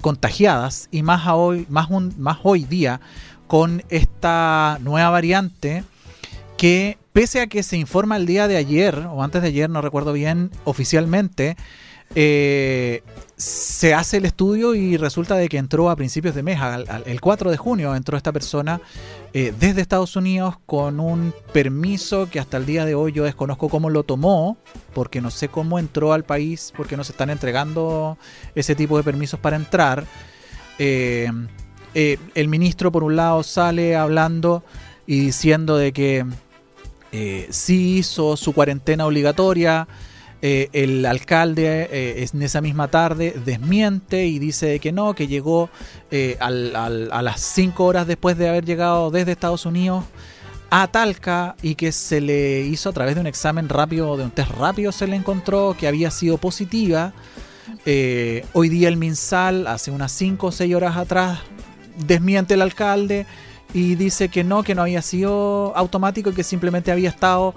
contagiadas 0.00 0.88
y 0.90 1.02
más 1.02 1.28
hoy, 1.28 1.66
más, 1.68 1.90
más 1.90 2.38
hoy 2.42 2.64
día 2.64 3.02
con 3.48 3.82
esta 3.90 4.78
nueva 4.80 5.10
variante 5.10 5.84
que 6.56 6.96
pese 7.12 7.42
a 7.42 7.48
que 7.48 7.62
se 7.62 7.76
informa 7.76 8.16
el 8.16 8.24
día 8.24 8.48
de 8.48 8.56
ayer 8.56 9.06
o 9.10 9.22
antes 9.22 9.42
de 9.42 9.48
ayer, 9.48 9.68
no 9.68 9.82
recuerdo 9.82 10.14
bien, 10.14 10.50
oficialmente, 10.64 11.58
eh, 12.14 13.02
se 13.36 13.94
hace 13.94 14.16
el 14.16 14.24
estudio 14.24 14.74
y 14.74 14.96
resulta 14.96 15.36
de 15.36 15.48
que 15.48 15.58
entró 15.58 15.90
a 15.90 15.96
principios 15.96 16.34
de 16.34 16.42
mes, 16.42 16.58
el 17.06 17.20
4 17.20 17.50
de 17.50 17.56
junio 17.56 17.94
entró 17.94 18.16
esta 18.16 18.32
persona 18.32 18.80
eh, 19.32 19.54
desde 19.58 19.80
Estados 19.80 20.16
Unidos 20.16 20.56
con 20.66 20.98
un 20.98 21.32
permiso 21.52 22.28
que 22.28 22.40
hasta 22.40 22.56
el 22.56 22.66
día 22.66 22.84
de 22.84 22.96
hoy 22.96 23.12
yo 23.12 23.24
desconozco 23.24 23.68
cómo 23.68 23.88
lo 23.88 24.02
tomó, 24.02 24.58
porque 24.92 25.20
no 25.20 25.30
sé 25.30 25.48
cómo 25.48 25.78
entró 25.78 26.12
al 26.12 26.24
país, 26.24 26.72
porque 26.76 26.96
no 26.96 27.04
se 27.04 27.12
están 27.12 27.30
entregando 27.30 28.18
ese 28.54 28.74
tipo 28.74 28.96
de 28.96 29.04
permisos 29.04 29.38
para 29.38 29.56
entrar. 29.56 30.04
Eh, 30.78 31.30
el 31.94 32.48
ministro 32.48 32.92
por 32.92 33.04
un 33.04 33.16
lado 33.16 33.42
sale 33.42 33.96
hablando 33.96 34.64
y 35.06 35.20
diciendo 35.20 35.76
de 35.76 35.92
que 35.92 36.26
sí 37.50 37.98
hizo 37.98 38.36
su 38.36 38.52
cuarentena 38.52 39.06
obligatoria, 39.06 39.88
eh, 40.42 40.70
el 40.72 41.04
alcalde 41.04 41.88
eh, 41.92 42.26
en 42.32 42.42
esa 42.42 42.62
misma 42.62 42.88
tarde 42.88 43.34
desmiente 43.44 44.24
y 44.24 44.38
dice 44.38 44.78
que 44.78 44.90
no, 44.90 45.14
que 45.14 45.26
llegó 45.26 45.68
eh, 46.10 46.38
a 46.40 46.50
las 46.50 47.40
5 47.40 47.84
horas 47.84 48.06
después 48.06 48.38
de 48.38 48.48
haber 48.48 48.64
llegado 48.64 49.10
desde 49.10 49.32
Estados 49.32 49.66
Unidos 49.66 50.04
a 50.70 50.86
Talca 50.86 51.56
y 51.60 51.74
que 51.74 51.92
se 51.92 52.22
le 52.22 52.60
hizo 52.62 52.88
a 52.88 52.92
través 52.92 53.16
de 53.16 53.20
un 53.20 53.26
examen 53.26 53.68
rápido, 53.68 54.16
de 54.16 54.24
un 54.24 54.30
test 54.30 54.52
rápido, 54.52 54.92
se 54.92 55.06
le 55.06 55.16
encontró 55.16 55.76
que 55.78 55.86
había 55.86 56.10
sido 56.10 56.38
positiva. 56.38 57.12
hoy 58.54 58.68
día 58.70 58.88
el 58.88 58.96
MinSal, 58.96 59.66
hace 59.66 59.90
unas 59.90 60.12
5 60.12 60.46
o 60.46 60.52
6 60.52 60.74
horas 60.74 60.96
atrás, 60.96 61.40
desmiente 62.06 62.54
el 62.54 62.62
alcalde 62.62 63.26
y 63.74 63.94
dice 63.94 64.28
que 64.28 64.42
no, 64.42 64.62
que 64.62 64.74
no 64.74 64.82
había 64.82 65.02
sido 65.02 65.76
automático 65.76 66.30
y 66.30 66.34
que 66.34 66.44
simplemente 66.44 66.90
había 66.90 67.10
estado 67.10 67.54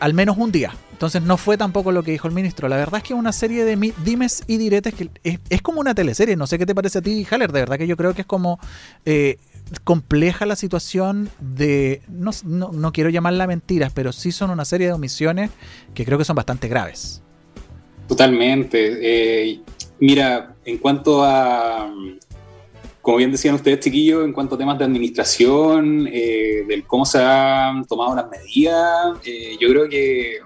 al 0.00 0.14
menos 0.14 0.36
un 0.38 0.52
día. 0.52 0.72
Entonces 0.98 1.22
no 1.22 1.36
fue 1.36 1.56
tampoco 1.56 1.92
lo 1.92 2.02
que 2.02 2.10
dijo 2.10 2.26
el 2.26 2.34
ministro. 2.34 2.68
La 2.68 2.76
verdad 2.76 2.96
es 2.96 3.04
que 3.04 3.12
es 3.14 3.18
una 3.20 3.30
serie 3.30 3.64
de 3.64 3.94
dimes 4.04 4.42
y 4.48 4.56
diretes 4.56 4.94
que 4.94 5.08
es, 5.22 5.62
como 5.62 5.78
una 5.78 5.94
teleserie. 5.94 6.34
No 6.34 6.48
sé 6.48 6.58
qué 6.58 6.66
te 6.66 6.74
parece 6.74 6.98
a 6.98 7.02
ti, 7.02 7.24
Haller. 7.30 7.52
De 7.52 7.60
verdad 7.60 7.78
que 7.78 7.86
yo 7.86 7.96
creo 7.96 8.14
que 8.14 8.22
es 8.22 8.26
como 8.26 8.58
eh, 9.04 9.38
compleja 9.84 10.44
la 10.44 10.56
situación 10.56 11.30
de... 11.38 12.02
No, 12.08 12.32
no, 12.44 12.92
quiero 12.92 13.10
llamarla 13.10 13.46
mentiras, 13.46 13.92
pero 13.94 14.10
sí 14.10 14.32
son 14.32 14.50
una 14.50 14.64
serie 14.64 14.88
de 14.88 14.92
omisiones 14.92 15.52
que 15.94 16.04
creo 16.04 16.18
que 16.18 16.24
son 16.24 16.34
bastante 16.34 16.66
graves. 16.66 17.22
Totalmente. 18.08 18.98
Eh, 19.00 19.60
mira, 20.00 20.56
en 20.64 20.78
cuanto 20.78 21.22
a... 21.22 21.94
Como 23.08 23.16
bien 23.16 23.32
decían 23.32 23.54
ustedes, 23.54 23.80
chiquillos, 23.80 24.22
en 24.22 24.34
cuanto 24.34 24.54
a 24.54 24.58
temas 24.58 24.78
de 24.78 24.84
administración, 24.84 26.06
eh, 26.12 26.62
del 26.68 26.84
cómo 26.86 27.06
se 27.06 27.16
han 27.18 27.86
tomado 27.86 28.14
las 28.14 28.28
medidas, 28.28 29.16
yo 29.58 29.68
creo 29.70 29.88
que 29.88 30.40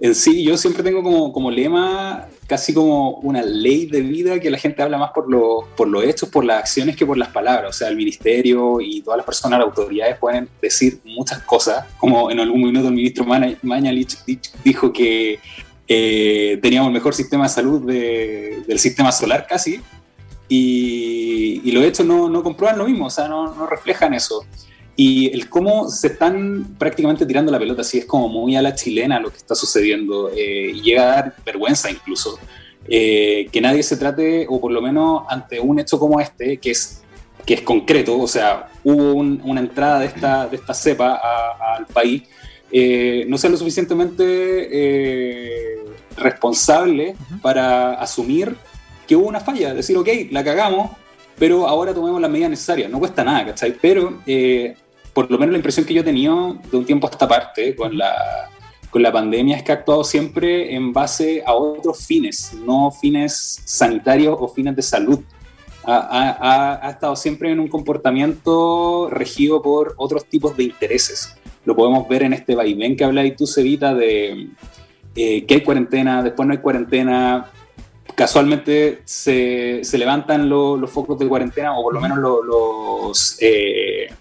en 0.00 0.12
sí, 0.16 0.42
yo 0.42 0.56
siempre 0.56 0.82
tengo 0.82 1.04
como, 1.04 1.32
como 1.32 1.52
lema 1.52 2.26
casi 2.48 2.74
como 2.74 3.10
una 3.18 3.42
ley 3.42 3.86
de 3.86 4.00
vida 4.00 4.40
que 4.40 4.50
la 4.50 4.58
gente 4.58 4.82
habla 4.82 4.98
más 4.98 5.12
por, 5.12 5.30
lo, 5.30 5.68
por 5.76 5.86
los 5.86 6.02
hechos, 6.02 6.28
por 6.30 6.44
las 6.44 6.58
acciones 6.58 6.96
que 6.96 7.06
por 7.06 7.16
las 7.16 7.28
palabras. 7.28 7.70
O 7.70 7.78
sea, 7.78 7.86
el 7.86 7.94
ministerio 7.94 8.80
y 8.80 9.00
todas 9.00 9.18
las 9.18 9.24
personas, 9.24 9.60
las 9.60 9.68
autoridades 9.68 10.18
pueden 10.18 10.48
decir 10.60 10.98
muchas 11.04 11.42
cosas, 11.42 11.86
como 11.96 12.28
en 12.32 12.40
algún 12.40 12.60
minuto 12.60 12.88
el 12.88 12.94
ministro 12.94 13.24
Mañalich 13.24 14.18
dijo 14.64 14.92
que 14.92 15.38
eh, 15.86 16.58
teníamos 16.60 16.88
el 16.88 16.94
mejor 16.94 17.14
sistema 17.14 17.44
de 17.44 17.50
salud 17.50 17.82
del 17.86 18.78
sistema 18.80 19.12
solar 19.12 19.46
casi, 19.48 19.80
y, 20.54 21.72
los 21.72 21.84
hechos 21.84 22.04
no, 22.04 22.28
no, 22.28 22.42
comprueban 22.42 22.78
lo 22.78 22.84
mismo, 22.84 23.06
o 23.06 23.10
sea, 23.10 23.26
no, 23.26 23.54
no 23.54 23.66
reflejan 23.66 24.12
eso. 24.12 24.44
Y 24.94 25.32
el 25.32 25.48
cómo 25.48 25.88
se 25.88 26.08
están 26.08 26.76
prácticamente 26.78 27.24
tirando 27.24 27.50
la 27.50 27.58
pelota, 27.58 27.80
así 27.80 27.98
es 27.98 28.04
como 28.04 28.28
muy 28.28 28.54
a 28.56 28.60
la 28.60 28.74
chilena 28.74 29.18
lo 29.18 29.30
que 29.30 29.38
está 29.38 29.54
sucediendo, 29.54 30.30
eh, 30.30 30.72
y 30.74 30.82
llega 30.82 31.04
a 31.04 31.06
dar 31.06 31.34
vergüenza 31.44 31.90
incluso. 31.90 32.38
Eh, 32.86 33.48
que 33.50 33.60
nadie 33.62 33.82
se 33.82 33.96
trate, 33.96 34.46
o 34.48 34.60
por 34.60 34.72
lo 34.72 34.82
menos 34.82 35.22
ante 35.28 35.58
un 35.58 35.78
hecho 35.78 35.98
como 35.98 36.20
este, 36.20 36.58
que 36.58 36.72
es, 36.72 37.02
que 37.46 37.54
es 37.54 37.62
concreto, 37.62 38.18
o 38.18 38.28
sea, 38.28 38.68
hubo 38.84 39.14
una 39.14 39.60
entrada 39.60 40.00
de 40.00 40.06
esta, 40.06 40.48
de 40.48 40.56
esta 40.56 40.74
cepa 40.74 41.18
al 41.76 41.86
país, 41.86 42.24
eh, 42.70 43.24
no 43.26 43.38
sea 43.38 43.48
lo 43.48 43.56
suficientemente 43.56 45.78
responsable 46.16 47.16
para 47.40 47.94
asumir 47.94 48.54
que 49.06 49.16
hubo 49.16 49.26
una 49.26 49.40
falla, 49.40 49.74
decir, 49.74 49.96
ok, 49.96 50.08
la 50.30 50.44
cagamos, 50.44 50.90
pero 51.38 51.66
ahora 51.66 51.94
tomemos 51.94 52.20
las 52.20 52.30
medidas 52.30 52.50
necesarias. 52.50 52.90
No 52.90 52.98
cuesta 52.98 53.24
nada, 53.24 53.46
¿cachai? 53.46 53.76
Pero 53.80 54.20
eh, 54.26 54.74
por 55.12 55.30
lo 55.30 55.38
menos 55.38 55.52
la 55.52 55.58
impresión 55.58 55.86
que 55.86 55.94
yo 55.94 56.00
he 56.00 56.04
tenido 56.04 56.58
de 56.70 56.76
un 56.76 56.84
tiempo 56.84 57.06
a 57.06 57.10
esta 57.10 57.28
parte 57.28 57.74
con 57.74 57.96
la, 57.96 58.48
con 58.90 59.02
la 59.02 59.12
pandemia 59.12 59.56
es 59.56 59.62
que 59.62 59.72
ha 59.72 59.76
actuado 59.76 60.04
siempre 60.04 60.74
en 60.74 60.92
base 60.92 61.42
a 61.44 61.54
otros 61.54 62.06
fines, 62.06 62.54
no 62.64 62.90
fines 62.90 63.60
sanitarios 63.64 64.36
o 64.38 64.48
fines 64.48 64.76
de 64.76 64.82
salud. 64.82 65.20
Ha, 65.84 66.78
ha, 66.80 66.90
estado 66.90 67.16
siempre 67.16 67.50
en 67.50 67.58
un 67.58 67.66
comportamiento 67.66 69.08
regido 69.10 69.60
por 69.62 69.94
otros 69.96 70.26
tipos 70.26 70.56
de 70.56 70.64
intereses. 70.64 71.34
Lo 71.64 71.74
podemos 71.74 72.08
ver 72.08 72.22
en 72.22 72.34
este 72.34 72.54
vaivén 72.54 72.96
que 72.96 73.02
habláis 73.02 73.34
tú, 73.34 73.48
Cevita, 73.48 73.92
de 73.92 74.48
eh, 75.16 75.44
que 75.44 75.54
hay 75.54 75.60
cuarentena, 75.62 76.22
después 76.22 76.46
no 76.46 76.52
hay 76.52 76.60
cuarentena, 76.60 77.50
casualmente 78.22 79.02
se, 79.04 79.80
se 79.82 79.98
levantan 79.98 80.48
los 80.48 80.88
focos 80.88 81.18
de 81.18 81.26
cuarentena 81.26 81.76
o 81.76 81.82
por 81.82 81.92
lo 81.92 82.00
menos 82.00 82.18
los 82.18 83.36
eh, 83.40 84.14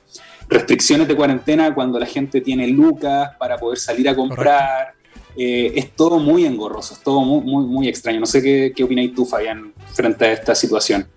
restricciones 0.50 1.08
de 1.08 1.16
cuarentena 1.16 1.72
cuando 1.76 2.00
la 2.00 2.08
gente 2.08 2.42
tiene 2.42 2.68
lucas 2.68 3.30
para 3.38 3.60
poder 3.60 3.78
salir 3.78 4.10
a 4.10 4.16
comprar. 4.16 4.94
Eh, 5.38 5.74
es 5.76 5.92
todo 5.92 6.18
muy 6.18 6.46
engorroso, 6.46 6.96
es 6.96 7.02
todo 7.02 7.22
muy, 7.22 7.42
muy, 7.42 7.64
muy 7.64 7.88
extraño. 7.88 8.20
No 8.20 8.26
sé 8.26 8.42
qué, 8.42 8.74
qué 8.76 8.84
opináis 8.84 9.14
tú, 9.14 9.24
Fabián, 9.24 9.72
frente 9.94 10.26
a 10.26 10.32
esta 10.32 10.56
situación. 10.56 11.08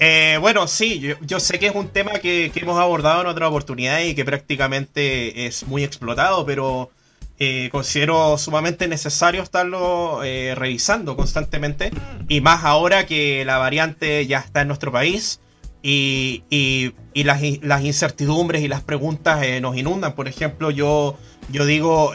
Eh, 0.00 0.38
bueno, 0.40 0.66
sí, 0.66 0.98
yo, 0.98 1.14
yo, 1.20 1.38
sé 1.38 1.60
que 1.60 1.68
es 1.68 1.74
un 1.76 1.88
tema 1.88 2.14
que, 2.18 2.50
que, 2.52 2.60
hemos 2.60 2.80
abordado 2.80 3.20
en 3.20 3.28
otra 3.28 3.46
oportunidad 3.46 4.00
y 4.00 4.16
que 4.16 4.24
prácticamente 4.24 5.46
es 5.46 5.64
muy 5.68 5.84
explotado, 5.84 6.44
pero 6.44 6.90
eh, 7.38 7.68
considero 7.70 8.38
sumamente 8.38 8.88
necesario 8.88 9.42
estarlo 9.42 10.24
eh, 10.24 10.54
revisando 10.54 11.16
constantemente. 11.16 11.90
Y 12.28 12.40
más 12.40 12.64
ahora 12.64 13.06
que 13.06 13.44
la 13.44 13.58
variante 13.58 14.26
ya 14.26 14.38
está 14.38 14.62
en 14.62 14.68
nuestro 14.68 14.90
país 14.90 15.40
y, 15.82 16.44
y, 16.50 17.24
las, 17.24 17.42
las, 17.60 17.84
incertidumbres 17.84 18.62
y 18.62 18.68
las 18.68 18.80
preguntas 18.80 19.42
eh, 19.44 19.60
nos 19.60 19.76
inundan. 19.76 20.14
Por 20.14 20.28
ejemplo, 20.28 20.70
yo, 20.70 21.18
yo 21.50 21.66
digo, 21.66 22.12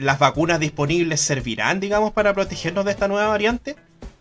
¿las 0.00 0.18
vacunas 0.18 0.60
disponibles 0.60 1.20
servirán, 1.20 1.80
digamos, 1.80 2.12
para 2.12 2.32
protegernos 2.32 2.84
de 2.84 2.92
esta 2.92 3.08
nueva 3.08 3.26
variante? 3.28 3.76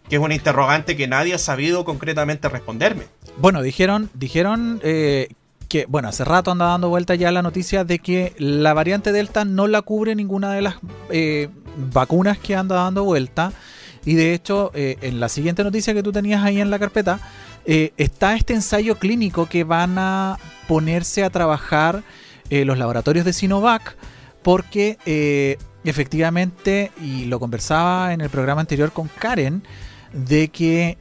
Que 0.09 0.15
es 0.15 0.21
una 0.21 0.33
interrogante 0.33 0.97
que 0.97 1.07
nadie 1.07 1.35
ha 1.35 1.37
sabido 1.37 1.85
concretamente 1.85 2.49
responderme. 2.49 3.03
Bueno, 3.37 3.61
dijeron, 3.61 4.09
dijeron 4.15 4.81
que, 5.69 5.85
bueno, 5.87 6.09
hace 6.09 6.25
rato 6.25 6.51
anda 6.51 6.65
dando 6.65 6.89
vuelta 6.89 7.15
ya 7.15 7.31
la 7.31 7.43
noticia 7.43 7.85
de 7.85 7.99
que 7.99 8.33
la 8.39 8.73
variante 8.73 9.11
Delta 9.11 9.45
no 9.45 9.67
la 9.67 9.83
cubre 9.83 10.15
ninguna 10.15 10.51
de 10.51 10.63
las 10.63 10.75
eh, 11.11 11.47
vacunas 11.93 12.39
que 12.39 12.55
anda 12.55 12.75
dando 12.75 13.03
vuelta. 13.05 13.53
Y 14.03 14.15
de 14.15 14.33
hecho, 14.33 14.71
eh, 14.73 14.97
en 15.01 15.19
la 15.19 15.29
siguiente 15.29 15.63
noticia 15.63 15.93
que 15.93 16.01
tú 16.01 16.11
tenías 16.11 16.43
ahí 16.43 16.59
en 16.59 16.71
la 16.71 16.79
carpeta, 16.79 17.19
eh, 17.65 17.93
está 17.97 18.35
este 18.35 18.55
ensayo 18.55 18.97
clínico 18.97 19.45
que 19.45 19.63
van 19.63 19.97
a 19.99 20.39
ponerse 20.67 21.23
a 21.23 21.29
trabajar 21.29 22.03
los 22.51 22.79
laboratorios 22.79 23.25
de 23.25 23.33
Sinovac, 23.33 23.95
porque 24.41 24.97
efectivamente, 25.83 26.91
y 26.99 27.25
lo 27.25 27.39
conversaba 27.39 28.11
en 28.11 28.21
el 28.21 28.31
programa 28.31 28.61
anterior 28.61 28.91
con 28.91 29.07
Karen, 29.07 29.61
de 30.13 30.47
que 30.47 30.97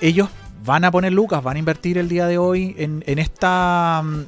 ellos 0.00 0.28
van 0.64 0.84
a 0.84 0.90
poner 0.90 1.12
lucas, 1.12 1.42
van 1.42 1.56
a 1.56 1.58
invertir 1.58 1.98
el 1.98 2.08
día 2.08 2.26
de 2.26 2.38
hoy 2.38 2.74
en, 2.78 3.02
en 3.06 3.18
esta 3.18 4.02
mm, 4.04 4.24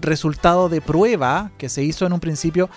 resultado 0.00 0.68
de 0.68 0.80
prueba 0.80 1.50
que 1.58 1.68
se 1.68 1.82
hizo 1.82 2.06
en 2.06 2.12
un 2.12 2.20
principio 2.20 2.68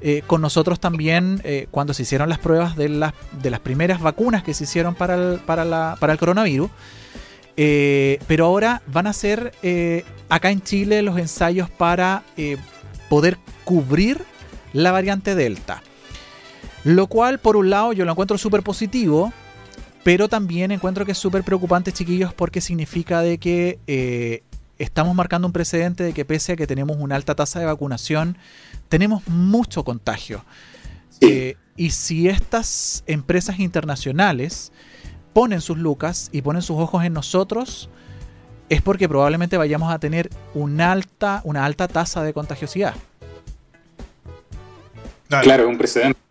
eh, 0.00 0.22
con 0.26 0.40
nosotros 0.40 0.80
también 0.80 1.40
eh, 1.44 1.66
cuando 1.70 1.94
se 1.94 2.02
hicieron 2.02 2.28
las 2.28 2.38
pruebas 2.38 2.76
de 2.76 2.88
las, 2.88 3.12
de 3.42 3.50
las 3.50 3.60
primeras 3.60 4.00
vacunas 4.00 4.42
que 4.42 4.54
se 4.54 4.64
hicieron 4.64 4.94
para 4.94 5.14
el, 5.14 5.38
para 5.40 5.64
la, 5.64 5.96
para 5.98 6.12
el 6.12 6.18
coronavirus. 6.18 6.70
Eh, 7.58 8.18
pero 8.26 8.44
ahora 8.44 8.82
van 8.86 9.06
a 9.06 9.14
ser 9.14 9.52
acá 10.28 10.50
en 10.50 10.60
Chile 10.60 11.00
los 11.02 11.18
ensayos 11.18 11.70
para 11.70 12.22
poder 13.08 13.38
cubrir 13.64 14.22
la 14.72 14.92
variante 14.92 15.34
Delta. 15.34 15.82
Lo 16.84 17.06
cual, 17.06 17.38
por 17.38 17.56
un 17.56 17.70
lado, 17.70 17.92
yo 17.94 18.04
lo 18.04 18.12
encuentro 18.12 18.38
súper 18.38 18.62
positivo, 18.62 19.32
pero 20.06 20.28
también 20.28 20.70
encuentro 20.70 21.04
que 21.04 21.10
es 21.10 21.18
súper 21.18 21.42
preocupante, 21.42 21.90
chiquillos, 21.90 22.32
porque 22.32 22.60
significa 22.60 23.22
de 23.22 23.38
que 23.38 23.80
eh, 23.88 24.44
estamos 24.78 25.16
marcando 25.16 25.48
un 25.48 25.52
precedente 25.52 26.04
de 26.04 26.12
que 26.12 26.24
pese 26.24 26.52
a 26.52 26.56
que 26.56 26.68
tenemos 26.68 26.96
una 27.00 27.16
alta 27.16 27.34
tasa 27.34 27.58
de 27.58 27.66
vacunación, 27.66 28.38
tenemos 28.88 29.26
mucho 29.26 29.82
contagio. 29.82 30.44
Eh, 31.20 31.56
y 31.76 31.90
si 31.90 32.28
estas 32.28 33.02
empresas 33.08 33.58
internacionales 33.58 34.70
ponen 35.32 35.60
sus 35.60 35.76
lucas 35.76 36.28
y 36.30 36.40
ponen 36.40 36.62
sus 36.62 36.76
ojos 36.76 37.02
en 37.02 37.12
nosotros, 37.12 37.90
es 38.68 38.82
porque 38.82 39.08
probablemente 39.08 39.56
vayamos 39.56 39.92
a 39.92 39.98
tener 39.98 40.30
una 40.54 40.92
alta, 40.92 41.40
una 41.42 41.64
alta 41.64 41.88
tasa 41.88 42.22
de 42.22 42.32
contagiosidad. 42.32 42.94
Claro, 45.42 45.68
un 45.68 45.76
precedente. 45.76 46.25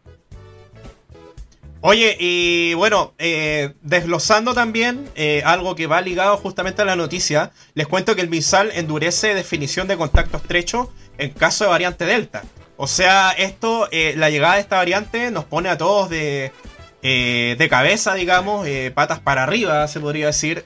Oye, 1.88 2.18
y 2.20 2.74
bueno, 2.74 3.14
eh, 3.20 3.76
desglosando 3.84 4.56
también 4.56 5.08
eh, 5.14 5.44
algo 5.46 5.76
que 5.76 5.86
va 5.86 6.02
ligado 6.02 6.36
justamente 6.36 6.82
a 6.82 6.86
la 6.86 6.96
noticia, 6.96 7.52
les 7.76 7.88
cuento 7.88 8.16
que 8.16 8.24
el 8.24 8.28
MISAL 8.28 8.72
endurece 8.74 9.36
definición 9.36 9.88
de 9.88 9.96
contacto 9.96 10.38
estrecho 10.38 10.92
en 11.20 11.30
caso 11.30 11.64
de 11.64 11.70
variante 11.70 12.06
Delta. 12.06 12.42
O 12.76 12.88
sea, 12.88 13.34
esto, 13.38 13.88
eh, 13.92 14.16
la 14.18 14.32
llegada 14.32 14.56
de 14.56 14.62
esta 14.62 14.78
variante 14.78 15.30
nos 15.30 15.46
pone 15.46 15.70
a 15.70 15.78
todos 15.78 16.10
de, 16.10 16.52
de 17.04 17.68
cabeza, 17.70 18.16
digamos, 18.16 18.68
patas 18.96 19.20
para 19.20 19.44
arriba, 19.44 19.88
se 19.88 20.00
podría 20.00 20.26
decir 20.26 20.64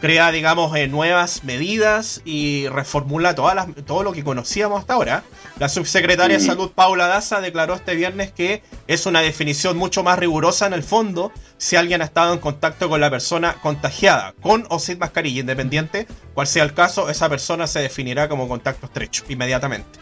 crea, 0.00 0.30
digamos, 0.30 0.76
eh, 0.76 0.88
nuevas 0.88 1.44
medidas 1.44 2.20
y 2.24 2.68
reformula 2.68 3.34
todas 3.34 3.66
todo 3.86 4.02
lo 4.02 4.12
que 4.12 4.24
conocíamos 4.24 4.80
hasta 4.80 4.94
ahora. 4.94 5.24
La 5.58 5.70
subsecretaria 5.70 6.36
de 6.36 6.44
Salud, 6.44 6.70
Paula 6.74 7.06
Daza, 7.06 7.40
declaró 7.40 7.74
este 7.74 7.94
viernes 7.94 8.30
que 8.30 8.62
es 8.86 9.06
una 9.06 9.22
definición 9.22 9.78
mucho 9.78 10.02
más 10.02 10.18
rigurosa 10.18 10.66
en 10.66 10.74
el 10.74 10.82
fondo 10.82 11.32
si 11.56 11.76
alguien 11.76 12.02
ha 12.02 12.04
estado 12.04 12.34
en 12.34 12.40
contacto 12.40 12.90
con 12.90 13.00
la 13.00 13.08
persona 13.08 13.54
contagiada, 13.62 14.34
con 14.42 14.66
o 14.68 14.78
sin 14.78 14.98
mascarilla, 14.98 15.40
independiente 15.40 16.06
cual 16.34 16.46
sea 16.46 16.62
el 16.62 16.74
caso, 16.74 17.08
esa 17.08 17.30
persona 17.30 17.66
se 17.66 17.80
definirá 17.80 18.28
como 18.28 18.48
contacto 18.48 18.84
estrecho 18.84 19.24
inmediatamente. 19.30 19.98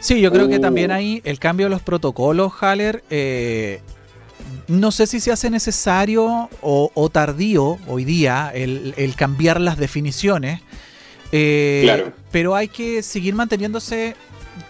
Sí, 0.00 0.22
yo 0.22 0.32
creo 0.32 0.48
que 0.48 0.58
también 0.58 0.90
ahí 0.90 1.20
el 1.24 1.38
cambio 1.38 1.66
de 1.66 1.70
los 1.70 1.82
protocolos, 1.82 2.54
Haller, 2.62 3.04
eh, 3.10 3.82
no 4.68 4.90
sé 4.90 5.06
si 5.06 5.20
se 5.20 5.32
hace 5.32 5.50
necesario 5.50 6.48
o, 6.62 7.10
tardío 7.12 7.78
hoy 7.86 8.06
día 8.06 8.50
el, 8.54 9.14
cambiar 9.16 9.60
las 9.60 9.76
definiciones. 9.76 10.62
Eh, 11.32 12.10
pero 12.32 12.56
hay 12.56 12.68
que 12.68 13.02
seguir 13.02 13.34
manteniéndose 13.34 14.16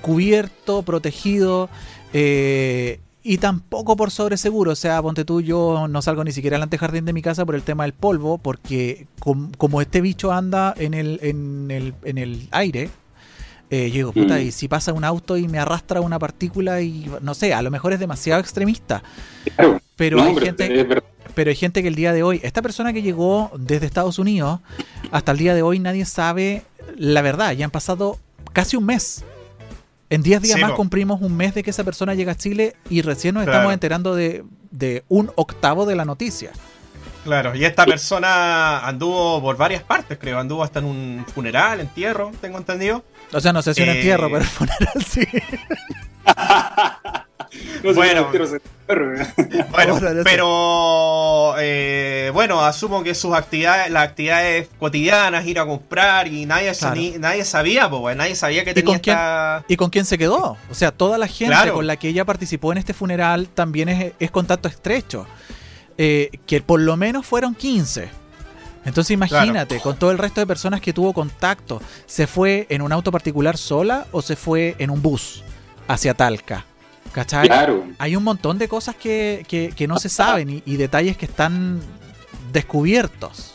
cubierto, 0.01 0.83
protegido. 0.83 1.69
Eh, 2.13 3.01
y 3.23 3.39
tampoco 3.39 3.97
por 3.97 4.11
sobre 4.11 4.37
seguro. 4.37 4.73
O 4.73 4.77
sea, 4.77 5.01
ponte 5.03 5.25
tú, 5.25 5.41
yo 5.41 5.87
no 5.89 6.03
salgo 6.03 6.25
ni 6.25 6.33
siquiera 6.33 6.57
al 6.57 6.63
antejardín 6.63 7.05
de 7.05 7.13
mi 7.13 7.23
casa 7.23 7.45
por 7.45 7.55
el 7.55 7.63
tema 7.63 7.85
del 7.85 7.93
polvo, 7.93 8.39
porque 8.39 9.07
como 9.59 9.81
este 9.81 10.01
bicho 10.01 10.33
anda 10.33 10.75
en 10.77 10.95
el, 10.95 11.21
en 11.23 11.71
el, 11.71 11.95
en 12.05 12.19
el 12.19 12.49
aire, 12.51 12.91
eh, 13.71 13.89
yo 13.91 13.95
digo, 13.95 14.13
puta, 14.13 14.37
mm. 14.37 14.43
y 14.43 14.51
si 14.51 14.67
pasa 14.67 14.93
un 14.93 15.05
auto 15.05 15.37
y 15.37 15.47
me 15.47 15.59
arrastra 15.59 16.01
una 16.01 16.19
partícula 16.19 16.81
y 16.81 17.09
no 17.21 17.35
sé, 17.35 17.55
a 17.55 17.63
lo 17.63 17.71
mejor 17.71 17.93
es 17.93 18.01
demasiado 18.01 18.41
extremista. 18.41 19.03
pero 19.97 20.23
hay 20.23 20.37
gente. 20.37 20.87
Pero 21.35 21.51
hay 21.51 21.57
gente 21.57 21.83
que 21.83 21.89
el 21.89 21.95
día 21.95 22.13
de 22.13 22.25
hoy, 22.25 22.41
esta 22.43 22.61
persona 22.61 22.93
que 22.93 23.03
llegó 23.03 23.53
desde 23.57 23.87
Estados 23.87 24.19
Unidos, 24.19 24.59
hasta 25.13 25.31
el 25.31 25.39
día 25.39 25.55
de 25.55 25.63
hoy 25.63 25.79
nadie 25.79 26.05
sabe 26.05 26.65
la 26.97 27.23
verdad. 27.23 27.53
Ya 27.53 27.67
han 27.67 27.71
pasado 27.71 28.19
casi 28.53 28.77
un 28.77 28.87
mes. 28.87 29.25
En 30.11 30.23
10 30.23 30.43
días 30.43 30.61
más 30.61 30.73
cumplimos 30.73 31.21
un 31.21 31.37
mes 31.37 31.55
de 31.55 31.63
que 31.63 31.71
esa 31.71 31.85
persona 31.85 32.15
llega 32.15 32.33
a 32.33 32.37
Chile 32.37 32.75
y 32.89 33.03
recién 33.03 33.35
nos 33.37 33.45
estamos 33.45 33.73
enterando 33.73 34.15
de, 34.15 34.45
de 34.71 35.05
un 35.09 35.31
octavo 35.37 35.87
de 35.87 35.95
la 35.95 36.05
noticia. 36.05 36.51
Claro, 37.25 37.55
y 37.55 37.65
esta 37.65 37.85
persona 37.85 38.87
anduvo 38.87 39.41
por 39.41 39.57
varias 39.57 39.83
partes, 39.83 40.19
creo. 40.19 40.39
Anduvo 40.39 40.65
hasta 40.65 40.79
en 40.79 40.87
un 40.87 41.27
funeral, 41.33 41.81
entierro, 41.81 42.33
tengo 42.41 42.59
entendido. 42.59 43.05
O 43.33 43.41
sea, 43.41 43.53
no 43.53 43.63
sé 43.63 43.75
si 43.75 43.83
un 43.83 43.91
eh, 43.91 43.97
entierro, 43.97 44.31
pero 44.31 44.45
funeral 44.45 45.05
sí. 45.07 45.27
bueno, 47.95 48.29
bueno 49.71 50.01
pero 50.25 51.55
eh, 51.59 52.31
bueno, 52.35 52.61
asumo 52.61 53.03
que 53.03 53.15
sus 53.15 53.35
actividades, 53.35 53.91
las 53.91 54.09
actividades 54.09 54.69
cotidianas, 54.79 55.47
ir 55.47 55.59
a 55.59 55.67
comprar 55.67 56.29
y 56.29 56.47
nadie, 56.47 56.73
nadie 57.19 57.45
sabía, 57.45 57.89
pues, 57.89 58.17
nadie 58.17 58.35
sabía 58.35 58.65
que 58.65 58.75
tenía 58.75 58.97
¿Y 58.97 59.01
con, 59.01 59.65
¿Y 59.69 59.77
con 59.77 59.91
quién 59.91 60.05
se 60.05 60.19
quedó? 60.19 60.57
O 60.71 60.75
sea, 60.75 60.93
toda 60.93 61.19
la 61.19 61.27
gente 61.27 61.73
con 61.73 61.87
la 61.87 61.97
que 61.97 62.09
ella 62.09 62.25
participó 62.25 62.73
en 62.73 62.79
este 62.79 62.95
funeral 62.95 63.49
también 63.49 63.89
es, 63.89 64.13
es 64.19 64.31
contacto 64.31 64.69
estrecho. 64.69 65.27
Eh, 66.03 66.31
que 66.47 66.63
por 66.63 66.81
lo 66.81 66.97
menos 66.97 67.27
fueron 67.27 67.55
15. 67.55 68.09
Entonces 68.87 69.11
imagínate, 69.11 69.81
con 69.81 69.99
todo 69.99 70.11
el 70.11 70.17
resto 70.17 70.41
de 70.41 70.47
personas 70.47 70.81
que 70.81 70.95
tuvo 70.95 71.13
contacto, 71.13 71.83
¿se 72.07 72.27
fue 72.27 72.67
en 72.71 72.81
un 72.81 72.91
auto 72.91 73.13
particular 73.13 73.59
sola 73.59 74.07
o 74.11 74.23
se 74.23 74.35
fue 74.35 74.77
en 74.79 74.89
un 74.89 75.03
bus 75.03 75.45
hacia 75.89 76.15
Talca? 76.15 76.65
¿Cachai? 77.13 77.47
Claro. 77.47 77.85
Hay 77.99 78.15
un 78.15 78.23
montón 78.23 78.59
de 78.59 78.69
cosas 78.69 78.95
que, 78.95 79.45
que, 79.49 79.89
no 79.89 79.99
se 79.99 80.09
saben 80.09 80.63
y, 80.65 80.77
detalles 80.77 81.17
que 81.17 81.27
están 81.27 81.81
descubiertos. 82.53 83.55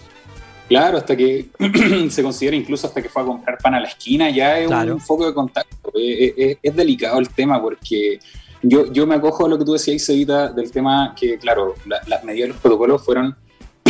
Claro, 0.68 0.98
hasta 0.98 1.16
que 1.16 1.50
se 2.10 2.24
considera 2.24 2.56
incluso 2.56 2.88
hasta 2.88 3.02
que 3.02 3.08
fue 3.08 3.22
a 3.22 3.26
comprar 3.26 3.58
pan 3.60 3.76
a 3.76 3.80
la 3.80 3.88
esquina, 3.88 4.30
ya 4.30 4.60
es 4.60 4.70
un 4.70 5.00
foco 5.00 5.28
de 5.28 5.34
contacto. 5.34 5.92
Es, 5.96 6.76
delicado 6.76 7.20
el 7.20 7.30
tema 7.30 7.62
porque 7.62 8.20
yo, 8.62 8.92
yo 8.92 9.08
me 9.08 9.16
acojo 9.16 9.46
a 9.46 9.50
lo 9.50 9.58
que 9.58 9.66
tú 9.66 9.74
decías, 9.74 10.02
Sevita, 10.02 10.50
del 10.50 10.72
tema 10.72 11.14
que, 11.18 11.38
claro, 11.38 11.76
las 11.86 12.24
medidas 12.24 12.48
de 12.48 12.54
los 12.54 12.62
protocolos 12.62 13.06
fueron 13.06 13.36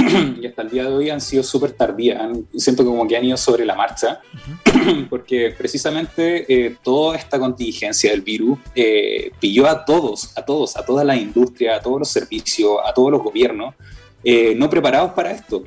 y 0.42 0.46
hasta 0.46 0.62
el 0.62 0.70
día 0.70 0.84
de 0.84 0.94
hoy 0.94 1.10
han 1.10 1.22
sido 1.22 1.44
súper 1.44 1.72
tardías. 1.72 2.22
siento 2.56 2.86
como 2.86 3.08
que 3.08 3.18
han 3.18 3.26
ido 3.26 3.38
sobre 3.38 3.66
la 3.66 3.76
marcha, 3.76 4.22
porque 5.10 5.54
precisamente 5.58 6.46
eh, 6.48 6.76
toda 6.84 7.18
esta 7.18 7.40
contingencia 7.40 8.12
del 8.12 8.22
virus 8.22 8.60
eh, 8.76 9.32
pilló 9.40 9.68
a 9.68 9.86
todos, 9.86 10.38
a 10.38 10.44
todos, 10.44 10.78
a 10.78 10.86
toda 10.86 11.04
la 11.04 11.16
industria, 11.16 11.78
a 11.78 11.80
todos 11.82 12.00
los 12.00 12.10
servicios, 12.10 12.78
a 12.86 12.94
todos 12.94 13.12
los 13.12 13.22
gobiernos, 13.22 13.76
eh, 14.24 14.54
no 14.56 14.70
preparados 14.70 15.12
para 15.12 15.32
esto. 15.32 15.64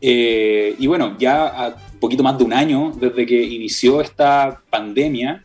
y 0.00 0.86
bueno, 0.86 1.16
ya 1.18 1.46
a 1.46 1.76
poquito 2.00 2.22
más 2.22 2.38
de 2.38 2.44
un 2.44 2.52
año 2.52 2.92
desde 2.96 3.26
que 3.26 3.42
inició 3.42 4.00
esta 4.00 4.62
pandemia, 4.70 5.44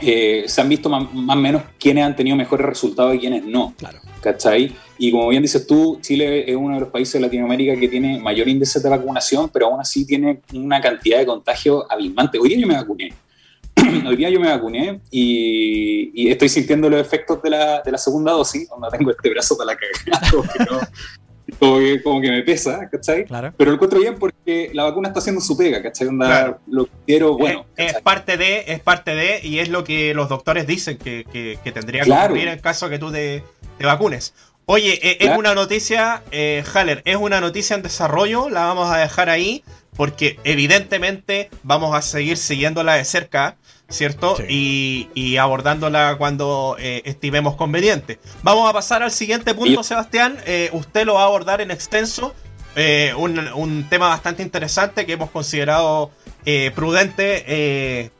se 0.00 0.60
han 0.60 0.68
visto 0.68 0.88
más, 0.88 1.04
o 1.04 1.36
menos 1.36 1.62
quiénes 1.78 2.04
han 2.04 2.16
tenido 2.16 2.36
mejores 2.36 2.66
resultados 2.66 3.14
y 3.14 3.18
quiénes 3.20 3.44
no. 3.44 3.74
Claro. 3.78 4.00
¿Cachai? 4.20 4.74
Y 4.98 5.10
como 5.10 5.28
bien 5.28 5.42
dices 5.42 5.66
tú, 5.66 5.98
Chile 6.00 6.50
es 6.50 6.56
uno 6.56 6.74
de 6.74 6.80
los 6.80 6.88
países 6.88 7.14
de 7.14 7.20
Latinoamérica 7.20 7.78
que 7.78 7.88
tiene 7.88 8.18
mayor 8.18 8.48
índice 8.48 8.80
de 8.80 8.88
vacunación, 8.88 9.50
pero 9.52 9.66
aún 9.66 9.80
así 9.80 10.06
tiene 10.06 10.40
una 10.54 10.80
cantidad 10.80 11.18
de 11.18 11.26
contagio 11.26 11.90
abismante. 11.90 12.38
Hoy 12.38 12.48
día 12.48 12.58
yo 12.58 12.66
me 12.66 12.74
vacuné. 12.74 13.12
Hoy 14.06 14.16
día 14.16 14.30
yo 14.30 14.40
me 14.40 14.48
vacuné 14.48 15.00
y, 15.10 16.28
estoy 16.30 16.48
sintiendo 16.48 16.88
los 16.88 17.00
efectos 17.00 17.42
de 17.42 17.50
la, 17.50 17.82
de 17.82 17.92
la 17.92 17.98
segunda 17.98 18.32
dosis, 18.32 18.68
donde 18.68 18.88
tengo 18.96 19.10
este 19.10 19.30
brazo 19.30 19.56
para 19.56 19.72
la 19.72 19.78
cagada, 19.78 20.30
como, 21.60 21.78
que, 21.78 22.02
como, 22.02 22.20
que, 22.20 22.30
me 22.30 22.42
pesa, 22.42 22.88
¿cachai? 22.90 23.26
Pero 23.26 23.70
lo 23.70 23.74
encuentro 23.74 24.00
bien 24.00 24.16
porque 24.18 24.70
la 24.72 24.84
vacuna 24.84 25.08
está 25.08 25.20
haciendo 25.20 25.40
su 25.40 25.56
pega, 25.56 25.82
¿cachai? 25.82 26.08
Lo 26.66 26.88
quiero, 27.06 27.36
bueno. 27.36 27.66
Es, 27.76 28.00
parte 28.00 28.36
de, 28.36 28.64
es 28.66 28.80
parte 28.80 29.14
de, 29.14 29.40
y 29.42 29.58
es 29.58 29.68
lo 29.68 29.84
que 29.84 30.14
los 30.14 30.28
doctores 30.28 30.66
dicen 30.66 30.96
que, 30.96 31.24
que, 31.30 31.72
tendría 31.72 32.02
que 32.02 32.10
ocurrir 32.10 32.48
en 32.48 32.58
caso 32.58 32.88
que 32.88 32.98
tú 32.98 33.12
te, 33.12 33.44
te 33.78 33.86
vacunes. 33.86 34.34
Oye, 34.66 34.98
eh, 35.02 35.18
es 35.20 35.36
una 35.36 35.54
noticia, 35.54 36.22
eh, 36.32 36.64
Haller, 36.74 37.02
es 37.04 37.16
una 37.16 37.40
noticia 37.40 37.76
en 37.76 37.82
desarrollo, 37.82 38.48
la 38.48 38.66
vamos 38.66 38.90
a 38.90 38.98
dejar 38.98 39.30
ahí, 39.30 39.62
porque 39.96 40.38
evidentemente 40.44 41.50
vamos 41.62 41.94
a 41.94 42.02
seguir 42.02 42.36
siguiéndola 42.36 42.94
de 42.94 43.04
cerca, 43.04 43.56
¿cierto? 43.88 44.36
Y, 44.48 45.08
y, 45.14 45.38
abordándola 45.38 46.16
cuando 46.18 46.76
eh, 46.78 47.02
estimemos 47.04 47.56
conveniente. 47.56 48.18
Vamos 48.42 48.68
a 48.68 48.72
pasar 48.72 49.02
al 49.02 49.10
siguiente 49.10 49.54
punto, 49.54 49.82
Sebastián. 49.82 50.36
Eh, 50.46 50.70
usted 50.72 51.06
lo 51.06 51.14
va 51.14 51.22
a 51.22 51.26
abordar 51.26 51.60
en 51.60 51.70
extenso. 51.70 52.34
Eh, 52.74 53.14
un, 53.16 53.38
un, 53.54 53.88
tema 53.88 54.08
bastante 54.08 54.42
interesante 54.42 55.06
que 55.06 55.14
hemos 55.14 55.30
considerado 55.30 56.10
prudente 56.74 58.12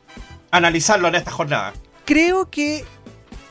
analizarlo 0.51 1.09
en 1.09 1.15
esta 1.15 1.31
jornada. 1.31 1.75
Creo 2.07 2.51
que 2.51 2.85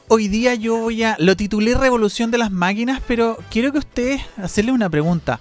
hoy 0.08 0.28
día 0.28 0.56
yo 0.56 0.78
voy 0.78 1.04
a... 1.04 1.16
Lo 1.20 1.36
titulé 1.36 1.76
Revolución 1.76 2.32
de 2.32 2.38
las 2.38 2.52
Máquinas, 2.52 3.02
pero 3.08 3.38
quiero 3.50 3.72
que 3.72 3.80
ustedes 3.80 4.22
hacerle 4.38 4.72
una 4.72 4.90
pregunta. 4.90 5.40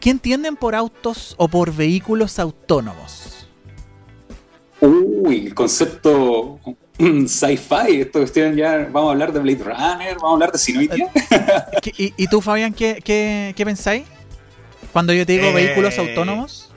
¿Qué 0.00 0.10
entienden 0.10 0.56
por 0.56 0.74
autos 0.74 1.34
o 1.38 1.48
por 1.48 1.74
vehículos 1.74 2.38
autónomos? 2.38 3.46
Uy, 4.80 5.46
el 5.46 5.54
concepto 5.54 6.58
sci-fi. 6.98 8.00
Esto 8.00 8.18
cuestión 8.18 8.56
ya. 8.56 8.88
Vamos 8.90 9.08
a 9.08 9.12
hablar 9.12 9.32
de 9.32 9.40
Blade 9.40 9.62
Runner, 9.62 10.14
vamos 10.16 10.30
a 10.30 10.32
hablar 10.32 10.52
de 10.52 10.58
Sinoitia. 10.58 11.10
¿Y, 11.96 12.14
¿Y, 12.16 12.26
tú, 12.26 12.40
Fabián, 12.40 12.72
qué, 12.72 13.00
qué, 13.04 13.54
qué 13.56 13.64
pensáis? 13.64 14.04
Cuando 14.92 15.12
yo 15.12 15.24
te 15.24 15.32
digo 15.32 15.52
vehículos 15.54 15.96
eh, 15.98 16.00
autónomos. 16.00 16.71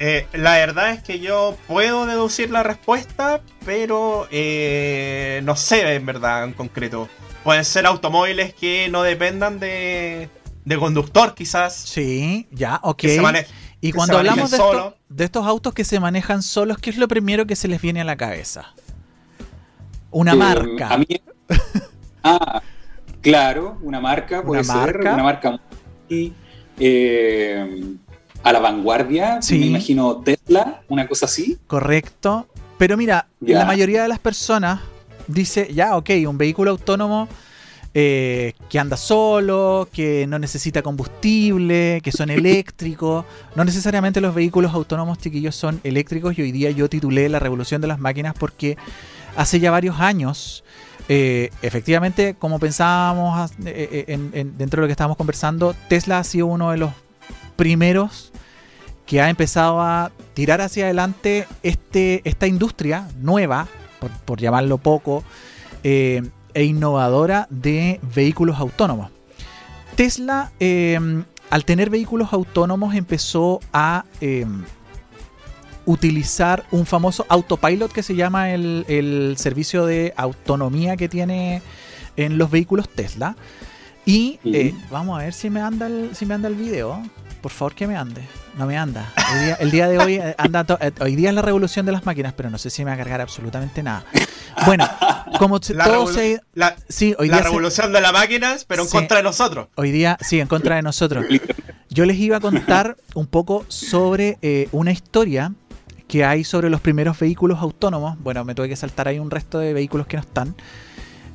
Eh, 0.00 0.26
la 0.32 0.52
verdad 0.52 0.90
es 0.90 1.02
que 1.02 1.18
yo 1.18 1.56
puedo 1.66 2.06
deducir 2.06 2.50
la 2.50 2.62
respuesta, 2.62 3.40
pero 3.64 4.28
eh, 4.30 5.40
no 5.44 5.56
sé 5.56 5.94
en 5.94 6.06
verdad 6.06 6.44
en 6.44 6.52
concreto. 6.52 7.08
Pueden 7.42 7.64
ser 7.64 7.86
automóviles 7.86 8.54
que 8.54 8.88
no 8.90 9.02
dependan 9.02 9.58
de, 9.58 10.28
de 10.64 10.78
conductor 10.78 11.34
quizás. 11.34 11.74
Sí, 11.74 12.46
ya, 12.52 12.78
ok. 12.82 13.04
y 13.80 13.92
cuando 13.92 14.18
hablamos 14.18 14.50
de, 14.50 14.58
de, 15.08 15.24
estos 15.24 15.46
autos 15.46 15.74
que 15.74 15.84
se 15.84 15.98
manejan 15.98 16.42
solos, 16.42 16.78
¿qué 16.78 16.90
es 16.90 16.96
lo 16.96 17.08
primero 17.08 17.46
que 17.46 17.56
se 17.56 17.66
les 17.66 17.80
viene 17.80 18.00
a 18.00 18.04
la 18.04 18.16
cabeza? 18.16 18.74
Una 20.10 20.32
eh, 20.32 20.36
marca. 20.36 20.88
A 20.90 20.98
mí... 20.98 21.06
ah, 22.22 22.62
claro, 23.20 23.78
una 23.82 24.00
marca 24.00 24.42
puede 24.46 24.62
ser. 24.62 24.76
Marca. 24.76 25.14
Una 25.14 25.22
marca 25.24 25.60
muy, 26.08 26.32
eh, 26.78 27.96
a 28.42 28.52
la 28.52 28.58
vanguardia. 28.60 29.42
Sí. 29.42 29.58
Me 29.58 29.66
imagino 29.66 30.18
Tesla, 30.18 30.82
una 30.88 31.06
cosa 31.06 31.26
así. 31.26 31.58
Correcto. 31.66 32.46
Pero 32.78 32.96
mira, 32.96 33.26
la 33.40 33.64
mayoría 33.64 34.02
de 34.02 34.08
las 34.08 34.20
personas 34.20 34.80
dice, 35.26 35.68
ya, 35.72 35.96
ok, 35.96 36.10
un 36.26 36.38
vehículo 36.38 36.70
autónomo 36.70 37.28
eh, 37.94 38.52
que 38.68 38.78
anda 38.78 38.96
solo, 38.96 39.88
que 39.92 40.26
no 40.28 40.38
necesita 40.38 40.82
combustible, 40.82 42.00
que 42.02 42.12
son 42.12 42.30
eléctricos. 42.30 43.24
No 43.56 43.64
necesariamente 43.64 44.20
los 44.20 44.34
vehículos 44.34 44.72
autónomos 44.74 45.18
chiquillos 45.18 45.56
son 45.56 45.80
eléctricos 45.82 46.38
y 46.38 46.42
hoy 46.42 46.52
día 46.52 46.70
yo 46.70 46.88
titulé 46.88 47.28
La 47.28 47.40
revolución 47.40 47.80
de 47.80 47.88
las 47.88 47.98
máquinas 47.98 48.34
porque 48.38 48.76
hace 49.36 49.58
ya 49.58 49.72
varios 49.72 49.98
años, 49.98 50.62
eh, 51.08 51.50
efectivamente, 51.62 52.36
como 52.38 52.60
pensábamos 52.60 53.50
eh, 53.64 54.18
dentro 54.56 54.80
de 54.80 54.82
lo 54.82 54.86
que 54.86 54.92
estábamos 54.92 55.16
conversando, 55.16 55.74
Tesla 55.88 56.18
ha 56.18 56.24
sido 56.24 56.46
uno 56.46 56.70
de 56.70 56.76
los 56.76 56.92
primeros 57.58 58.32
que 59.04 59.20
ha 59.20 59.28
empezado 59.28 59.80
a 59.80 60.12
tirar 60.34 60.60
hacia 60.60 60.84
adelante 60.84 61.48
este, 61.64 62.22
esta 62.24 62.46
industria 62.46 63.08
nueva, 63.20 63.66
por, 64.24 64.38
llamarlo 64.40 64.78
poco, 64.78 65.24
e 65.82 66.22
innovadora 66.54 67.48
de 67.50 68.00
vehículos 68.14 68.58
autónomos. 68.58 69.10
Tesla, 69.96 70.52
em, 70.60 71.24
al 71.50 71.64
tener 71.64 71.90
vehículos 71.90 72.32
autónomos, 72.32 72.94
empezó 72.94 73.58
a 73.72 74.04
em, 74.20 74.62
utilizar 75.86 76.64
un 76.70 76.86
famoso 76.86 77.26
autopilot 77.28 77.90
que 77.90 78.02
se 78.02 78.14
llama 78.14 78.52
el, 78.52 79.34
servicio 79.38 79.86
de 79.86 80.12
autonomía 80.16 80.96
que 80.96 81.08
tiene 81.08 81.62
en 82.16 82.38
los 82.38 82.50
vehículos 82.50 82.88
Tesla. 82.88 83.36
Y 84.04 84.38
eh, 84.44 84.74
vamos 84.90 85.18
a 85.18 85.24
ver 85.24 85.32
si 85.32 85.50
me 85.50 85.60
anda 85.60 85.86
el, 85.86 86.14
si 86.14 86.26
me 86.26 86.34
anda 86.34 86.48
el 86.48 86.54
video. 86.54 87.02
Por 87.40 87.52
favor 87.52 87.74
que 87.74 87.86
me 87.86 87.96
ande. 87.96 88.22
No 88.56 88.66
me 88.66 88.76
anda. 88.76 89.12
El 89.60 89.70
día, 89.70 89.88
de 89.88 89.98
hoy 89.98 90.14
eh, 90.16 90.34
anda 90.38 90.66
eh, 90.80 90.90
hoy 91.00 91.14
día 91.14 91.28
es 91.28 91.34
la 91.34 91.42
revolución 91.42 91.86
de 91.86 91.92
las 91.92 92.04
máquinas, 92.04 92.32
pero 92.32 92.50
no 92.50 92.58
sé 92.58 92.70
si 92.70 92.84
me 92.84 92.90
va 92.90 92.94
a 92.94 92.98
cargar 92.98 93.20
absolutamente 93.20 93.82
nada. 93.82 94.04
Bueno, 94.66 94.88
como 95.38 95.60
la 95.68 95.84
todo 95.84 96.12
se 96.12 96.40
la, 96.54 96.74
sí, 96.88 97.14
hoy 97.18 97.28
la 97.28 97.40
revolución 97.40 97.92
de 97.92 98.00
las 98.00 98.12
máquinas, 98.12 98.64
pero 98.64 98.82
en 98.82 98.88
contra 98.88 99.18
de 99.18 99.22
nosotros. 99.22 99.68
Hoy 99.76 99.92
día, 99.92 100.18
sí, 100.20 100.40
en 100.40 100.48
contra 100.48 100.76
de 100.76 100.82
nosotros. 100.82 101.24
Yo 101.90 102.04
les 102.04 102.16
iba 102.16 102.38
a 102.38 102.40
contar 102.40 102.96
un 103.14 103.26
poco 103.26 103.64
sobre 103.68 104.38
eh, 104.42 104.68
una 104.72 104.90
historia 104.90 105.52
que 106.08 106.24
hay 106.24 106.42
sobre 106.42 106.70
los 106.70 106.80
primeros 106.80 107.18
vehículos 107.18 107.60
autónomos. 107.60 108.18
Bueno, 108.20 108.44
me 108.44 108.54
tuve 108.54 108.68
que 108.68 108.76
saltar 108.76 109.08
ahí 109.08 109.18
un 109.18 109.30
resto 109.30 109.58
de 109.58 109.72
vehículos 109.72 110.06
que 110.06 110.16
no 110.16 110.22
están. 110.22 110.56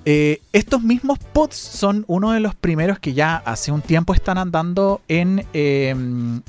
Eh, 0.05 0.41
estos 0.51 0.81
mismos 0.81 1.17
pods 1.19 1.55
son 1.55 2.03
uno 2.07 2.31
de 2.31 2.41
los 2.41 2.55
primeros 2.55 2.99
que 2.99 3.13
ya 3.13 3.37
hace 3.37 3.71
un 3.71 3.81
tiempo 3.81 4.13
están 4.13 4.37
andando 4.37 5.01
en 5.07 5.45
em, 5.53 6.41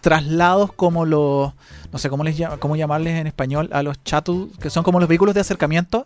traslados 0.00 0.72
como 0.72 1.06
los, 1.06 1.52
no 1.92 1.98
sé 1.98 2.10
cómo, 2.10 2.24
les, 2.24 2.36
cómo 2.58 2.74
llamarles 2.74 3.20
en 3.20 3.28
español, 3.28 3.68
a 3.72 3.82
los 3.82 3.98
shuttle, 4.04 4.48
que 4.60 4.70
son 4.70 4.82
como 4.82 4.98
los 4.98 5.08
vehículos 5.08 5.34
de 5.34 5.40
acercamiento 5.40 6.04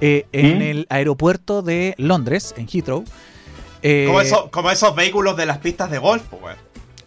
eh, 0.00 0.26
en 0.32 0.58
¿Mm? 0.58 0.62
el 0.62 0.86
aeropuerto 0.90 1.62
de 1.62 1.94
Londres, 1.96 2.54
en 2.56 2.66
Heathrow. 2.66 3.04
Eh, 3.82 4.06
como, 4.50 4.70
esos 4.70 4.94
vehículos 4.94 5.36
de 5.36 5.46
las 5.46 5.58
pistas 5.58 5.90
de 5.90 5.98
golf, 5.98 6.22
pues. 6.40 6.56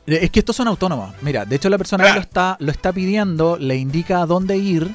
Es 0.06 0.32
que 0.32 0.40
estos 0.40 0.56
son 0.56 0.68
autónomos. 0.68 1.14
Mira, 1.22 1.46
de 1.46 1.56
hecho 1.56 1.70
la 1.70 1.78
persona 1.78 2.06
que 2.06 2.14
lo 2.14 2.20
está, 2.20 2.58
lo 2.60 2.72
está 2.72 2.92
pidiendo 2.92 3.58
le 3.58 3.78
indica 3.78 4.22
a 4.22 4.26
dónde 4.26 4.58
ir 4.58 4.92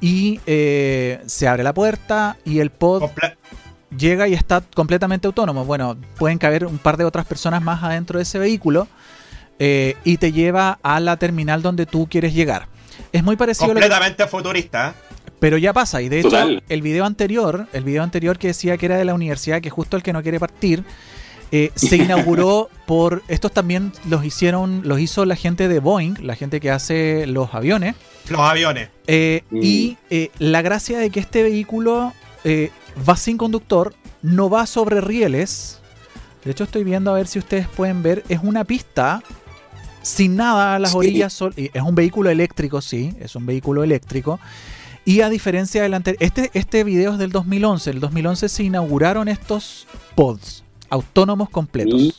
y 0.00 0.40
eh, 0.46 1.20
se 1.26 1.48
abre 1.48 1.62
la 1.62 1.74
puerta 1.74 2.36
y 2.44 2.60
el 2.60 2.70
pod 2.70 3.10
llega 3.96 4.28
y 4.28 4.34
está 4.34 4.62
completamente 4.74 5.26
autónomo. 5.26 5.64
Bueno, 5.64 5.96
pueden 6.16 6.38
caber 6.38 6.66
un 6.66 6.78
par 6.78 6.96
de 6.96 7.04
otras 7.04 7.26
personas 7.26 7.62
más 7.62 7.82
adentro 7.82 8.18
de 8.18 8.22
ese 8.22 8.38
vehículo 8.38 8.88
eh, 9.58 9.96
y 10.04 10.16
te 10.16 10.32
lleva 10.32 10.78
a 10.82 11.00
la 11.00 11.16
terminal 11.16 11.62
donde 11.62 11.86
tú 11.86 12.08
quieres 12.10 12.34
llegar. 12.34 12.68
Es 13.12 13.22
muy 13.22 13.36
parecido 13.36 13.68
completamente 13.68 14.26
futurista. 14.26 14.94
Pero 15.38 15.56
ya 15.56 15.72
pasa, 15.72 16.02
y 16.02 16.10
de 16.10 16.20
hecho, 16.20 16.36
el 16.68 16.82
video 16.82 17.06
anterior, 17.06 17.66
el 17.72 17.82
video 17.82 18.02
anterior 18.02 18.38
que 18.38 18.48
decía 18.48 18.76
que 18.76 18.84
era 18.84 18.98
de 18.98 19.06
la 19.06 19.14
universidad, 19.14 19.62
que 19.62 19.70
justo 19.70 19.96
el 19.96 20.02
que 20.02 20.12
no 20.12 20.22
quiere 20.22 20.38
partir, 20.38 20.84
eh, 21.52 21.72
se 21.74 21.96
inauguró 21.96 22.68
por. 22.86 23.22
Estos 23.28 23.52
también 23.52 23.92
los 24.08 24.24
hicieron, 24.24 24.82
los 24.84 25.00
hizo 25.00 25.24
la 25.24 25.36
gente 25.36 25.68
de 25.68 25.78
Boeing, 25.80 26.14
la 26.20 26.34
gente 26.34 26.60
que 26.60 26.70
hace 26.70 27.26
los 27.26 27.54
aviones. 27.54 27.94
Los 28.28 28.40
aviones. 28.40 28.88
Eh, 29.06 29.42
mm. 29.50 29.60
Y 29.62 29.96
eh, 30.10 30.30
la 30.38 30.62
gracia 30.62 30.98
de 30.98 31.10
que 31.10 31.20
este 31.20 31.42
vehículo 31.42 32.12
eh, 32.44 32.70
va 33.08 33.16
sin 33.16 33.36
conductor, 33.36 33.94
no 34.22 34.50
va 34.50 34.66
sobre 34.66 35.00
rieles. 35.00 35.80
De 36.44 36.52
hecho, 36.52 36.64
estoy 36.64 36.84
viendo 36.84 37.10
a 37.10 37.14
ver 37.14 37.26
si 37.26 37.38
ustedes 37.38 37.68
pueden 37.68 38.02
ver. 38.02 38.24
Es 38.28 38.40
una 38.42 38.64
pista 38.64 39.22
sin 40.02 40.36
nada 40.36 40.76
a 40.76 40.78
las 40.78 40.94
orillas. 40.94 41.38
Es 41.56 41.82
un 41.82 41.94
vehículo 41.94 42.30
eléctrico, 42.30 42.80
sí, 42.80 43.14
es 43.20 43.36
un 43.36 43.46
vehículo 43.46 43.84
eléctrico. 43.84 44.40
Y 45.04 45.22
a 45.22 45.28
diferencia 45.28 45.82
del 45.82 45.94
anterior, 45.94 46.22
este, 46.22 46.50
este 46.54 46.84
video 46.84 47.12
es 47.12 47.18
del 47.18 47.30
2011. 47.30 47.90
El 47.90 48.00
2011 48.00 48.48
se 48.48 48.62
inauguraron 48.62 49.28
estos 49.28 49.86
pods 50.14 50.62
autónomos 50.90 51.48
completos. 51.48 52.14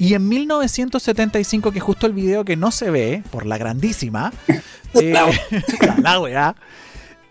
Y 0.00 0.14
en 0.14 0.26
1975, 0.28 1.72
que 1.72 1.80
justo 1.80 2.06
el 2.06 2.14
video 2.14 2.42
que 2.42 2.56
no 2.56 2.70
se 2.70 2.90
ve, 2.90 3.22
por 3.30 3.44
la 3.44 3.58
grandísima, 3.58 4.32
eh, 4.94 5.12
la, 5.12 6.54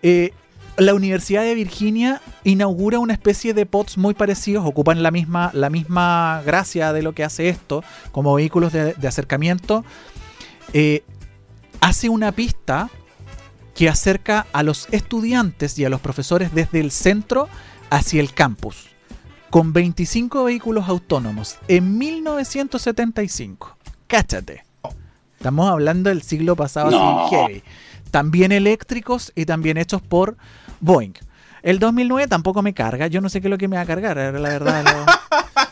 eh, 0.04 0.34
la 0.78 0.94
Universidad 0.94 1.42
de 1.42 1.56
Virginia 1.56 2.22
inaugura 2.44 3.00
una 3.00 3.14
especie 3.14 3.56
de 3.56 3.66
pods 3.66 3.98
muy 3.98 4.14
parecidos, 4.14 4.68
ocupan 4.68 5.02
la 5.02 5.10
misma, 5.10 5.50
la 5.56 5.72
misma 5.72 6.44
gracia 6.46 6.94
de 6.94 7.02
lo 7.02 7.14
que 7.14 7.24
hace 7.24 7.50
esto, 7.50 7.84
como 8.12 8.36
vehículos 8.36 8.72
de, 8.72 8.96
acercamiento. 9.08 9.84
Eh, 10.74 11.04
hace 11.82 12.08
una 12.08 12.34
pista 12.34 12.92
que 13.74 13.90
acerca 13.90 14.46
a 14.54 14.62
los 14.62 14.88
estudiantes 14.92 15.80
y 15.80 15.86
a 15.86 15.90
los 15.90 16.02
profesores 16.02 16.54
desde 16.54 16.82
el 16.82 16.92
centro 16.92 17.50
hacia 17.90 18.22
el 18.22 18.32
campus 18.32 18.90
con 19.50 19.74
25 19.74 20.44
vehículos 20.44 20.88
autónomos 20.88 21.58
en 21.68 21.98
1975. 21.98 23.78
Cáchate. 24.08 24.64
Estamos 25.38 25.70
hablando 25.70 26.10
del 26.10 26.22
siglo 26.22 26.56
pasado 26.56 27.30
heavy. 27.30 27.64
También 28.12 28.52
eléctricos 28.52 29.32
y 29.36 29.46
también 29.46 29.78
hechos 29.78 30.02
por 30.02 30.38
Boeing. 30.80 31.14
El 31.62 31.80
2009 31.80 32.28
tampoco 32.28 32.62
me 32.62 32.74
carga. 32.74 33.08
Yo 33.08 33.22
no 33.22 33.30
sé 33.30 33.42
qué 33.42 33.48
es 33.48 33.52
lo 33.52 33.58
que 33.58 33.68
me 33.68 33.76
va 33.76 33.84
a 33.84 33.86
cargar, 33.86 34.18
la 34.18 34.50
verdad. 34.50 34.84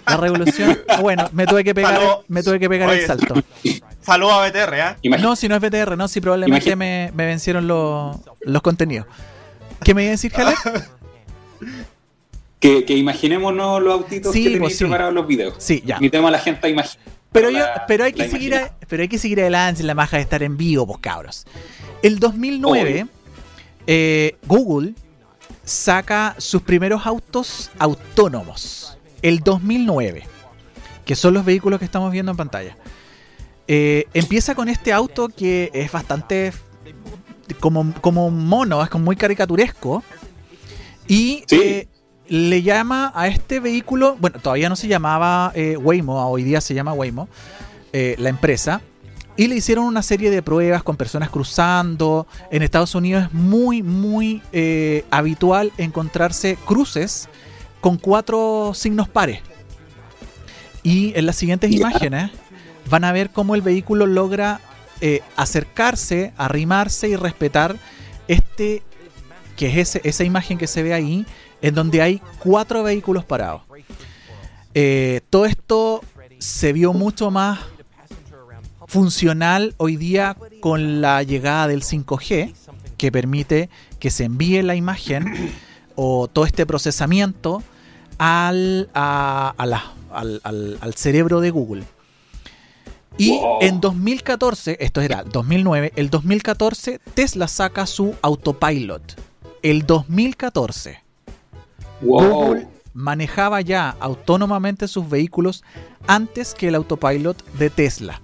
la 0.05 0.17
revolución. 0.17 0.77
Bueno, 1.01 1.29
me 1.33 1.45
tuve 1.45 1.63
que 1.63 1.73
pegar, 1.75 1.99
me 2.27 2.43
tuve 2.43 2.59
que 2.59 2.69
pegar 2.69 2.89
el 2.89 3.05
salto. 3.05 3.35
Saludos 4.01 4.33
a 4.33 4.47
BTR, 4.47 4.73
¿eh? 4.73 5.19
No, 5.19 5.35
si 5.35 5.47
no 5.47 5.55
es 5.55 5.61
BTR, 5.61 5.97
no, 5.97 6.07
si 6.07 6.21
probablemente 6.21 6.75
me, 6.75 7.11
me, 7.13 7.25
vencieron 7.25 7.67
los, 7.67 8.17
los 8.41 8.61
contenidos. 8.61 9.07
¿Qué 9.83 9.93
me 9.93 10.03
iba 10.03 10.09
a 10.09 10.11
decir, 10.11 10.31
Jaler? 10.31 10.55
Que, 12.59 12.85
que 12.85 12.95
imaginémonos 12.95 13.81
los 13.83 13.93
autitos 13.93 14.33
que 14.33 14.43
tenéis 14.43 14.59
pues 14.59 14.77
preparados 14.77 15.13
los 15.13 15.27
videos. 15.27 15.55
Sí, 15.59 15.83
ya. 15.85 15.95
Invitemos 15.95 16.27
a 16.27 16.31
la 16.31 16.39
gente 16.39 16.67
a 16.67 16.69
imaginar. 16.69 17.05
Pero, 17.31 17.49
yo, 17.51 17.59
pero, 17.87 18.05
hay 18.05 18.13
que 18.13 18.27
seguir 18.29 18.55
pero 18.87 19.03
hay 19.03 19.09
que 19.09 19.19
seguir 19.19 19.39
adelante 19.41 19.81
en 19.81 19.87
la 19.87 19.93
maja 19.93 20.17
de 20.17 20.23
estar 20.23 20.41
en 20.41 20.57
vivo, 20.57 20.87
pues 20.87 20.99
cabros. 20.99 21.45
El 22.01 22.19
2009, 22.19 23.05
eh, 23.85 24.37
Google 24.47 24.93
saca 25.63 26.35
sus 26.37 26.61
primeros 26.61 27.05
autos 27.05 27.69
autónomos. 27.77 28.97
El 29.21 29.41
2009, 29.41 30.23
que 31.05 31.15
son 31.15 31.33
los 31.33 31.45
vehículos 31.45 31.79
que 31.79 31.85
estamos 31.85 32.11
viendo 32.11 32.31
en 32.31 32.37
pantalla. 32.37 32.77
Eh, 33.67 34.05
empieza 34.13 34.55
con 34.55 34.69
este 34.69 34.93
auto 34.93 35.27
que 35.27 35.69
es 35.73 35.91
bastante 35.91 36.53
como, 37.59 37.93
como 38.01 38.29
mono, 38.29 38.81
es 38.83 38.89
como 38.89 39.05
muy 39.05 39.15
caricaturesco. 39.15 40.03
Y 41.07 41.43
eh, 41.51 41.87
le 42.29 42.61
llama 42.61 43.11
a 43.15 43.27
este 43.27 43.59
vehículo, 43.59 44.17
bueno, 44.19 44.39
todavía 44.39 44.69
no 44.69 44.75
se 44.75 44.87
llamaba 44.87 45.51
eh, 45.55 45.77
Waymo, 45.77 46.29
hoy 46.29 46.43
día 46.43 46.61
se 46.61 46.73
llama 46.73 46.93
Waymo, 46.93 47.27
eh, 47.93 48.15
la 48.17 48.29
empresa. 48.29 48.81
Y 49.35 49.47
le 49.47 49.55
hicieron 49.55 49.85
una 49.85 50.01
serie 50.01 50.31
de 50.31 50.41
pruebas 50.41 50.81
con 50.81 50.97
personas 50.97 51.29
cruzando. 51.29 52.25
En 52.49 52.63
Estados 52.63 52.95
Unidos 52.95 53.25
es 53.25 53.33
muy, 53.33 53.83
muy 53.83 54.41
habitual 55.11 55.71
encontrarse 55.77 56.57
cruces 56.65 57.29
con 57.79 57.97
cuatro 57.97 58.71
signos 58.73 59.07
pares. 59.07 59.41
Y 60.81 61.13
en 61.15 61.27
las 61.27 61.35
siguientes 61.35 61.71
imágenes 61.71 62.31
van 62.89 63.03
a 63.03 63.11
ver 63.11 63.29
cómo 63.29 63.55
el 63.55 63.61
vehículo 63.61 64.05
logra 64.05 64.59
eh, 65.01 65.21
acercarse, 65.35 66.33
arrimarse 66.37 67.09
y 67.09 67.15
respetar 67.15 67.77
este, 68.27 68.81
que 69.57 69.81
es 69.81 69.95
esa 70.03 70.23
imagen 70.23 70.57
que 70.57 70.67
se 70.67 70.83
ve 70.83 70.93
ahí, 70.93 71.25
en 71.61 71.75
donde 71.75 72.01
hay 72.01 72.21
cuatro 72.39 72.83
vehículos 72.83 73.25
parados. 73.25 73.63
Eh, 74.73 75.21
todo 75.29 75.45
esto 75.45 76.01
se 76.37 76.71
vio 76.71 76.93
mucho 76.93 77.31
más 77.31 77.59
funcional 78.85 79.73
hoy 79.77 79.97
día 79.97 80.37
con 80.61 81.01
la 81.01 81.23
llegada 81.23 81.67
del 81.67 81.81
5G, 81.81 82.53
que 82.97 83.11
permite 83.11 83.69
que 83.99 84.11
se 84.11 84.25
envíe 84.25 84.61
la 84.61 84.75
imagen 84.75 85.51
o 85.95 86.27
todo 86.27 86.45
este 86.45 86.65
procesamiento 86.65 87.63
al, 88.19 88.89
al, 88.93 89.73
al 90.13 90.93
cerebro 90.93 91.41
de 91.41 91.49
Google. 91.49 91.83
Y 93.17 93.39
en 93.61 93.81
2014, 93.81 94.77
esto 94.79 95.01
era 95.01 95.23
2009, 95.23 95.93
el 95.95 96.11
2014 96.11 96.99
Tesla 97.15 97.47
saca 97.47 97.87
su 97.87 98.15
autopilot. 98.21 99.26
El 99.61 99.85
2014. 99.85 101.03
Google 102.01 102.67
manejaba 102.93 103.61
ya 103.61 103.95
autónomamente 103.99 104.87
sus 104.87 105.09
vehículos 105.09 105.63
antes 106.07 106.53
que 106.53 106.67
el 106.67 106.75
autopilot 106.75 107.43
de 107.53 107.69
Tesla. 107.69 108.21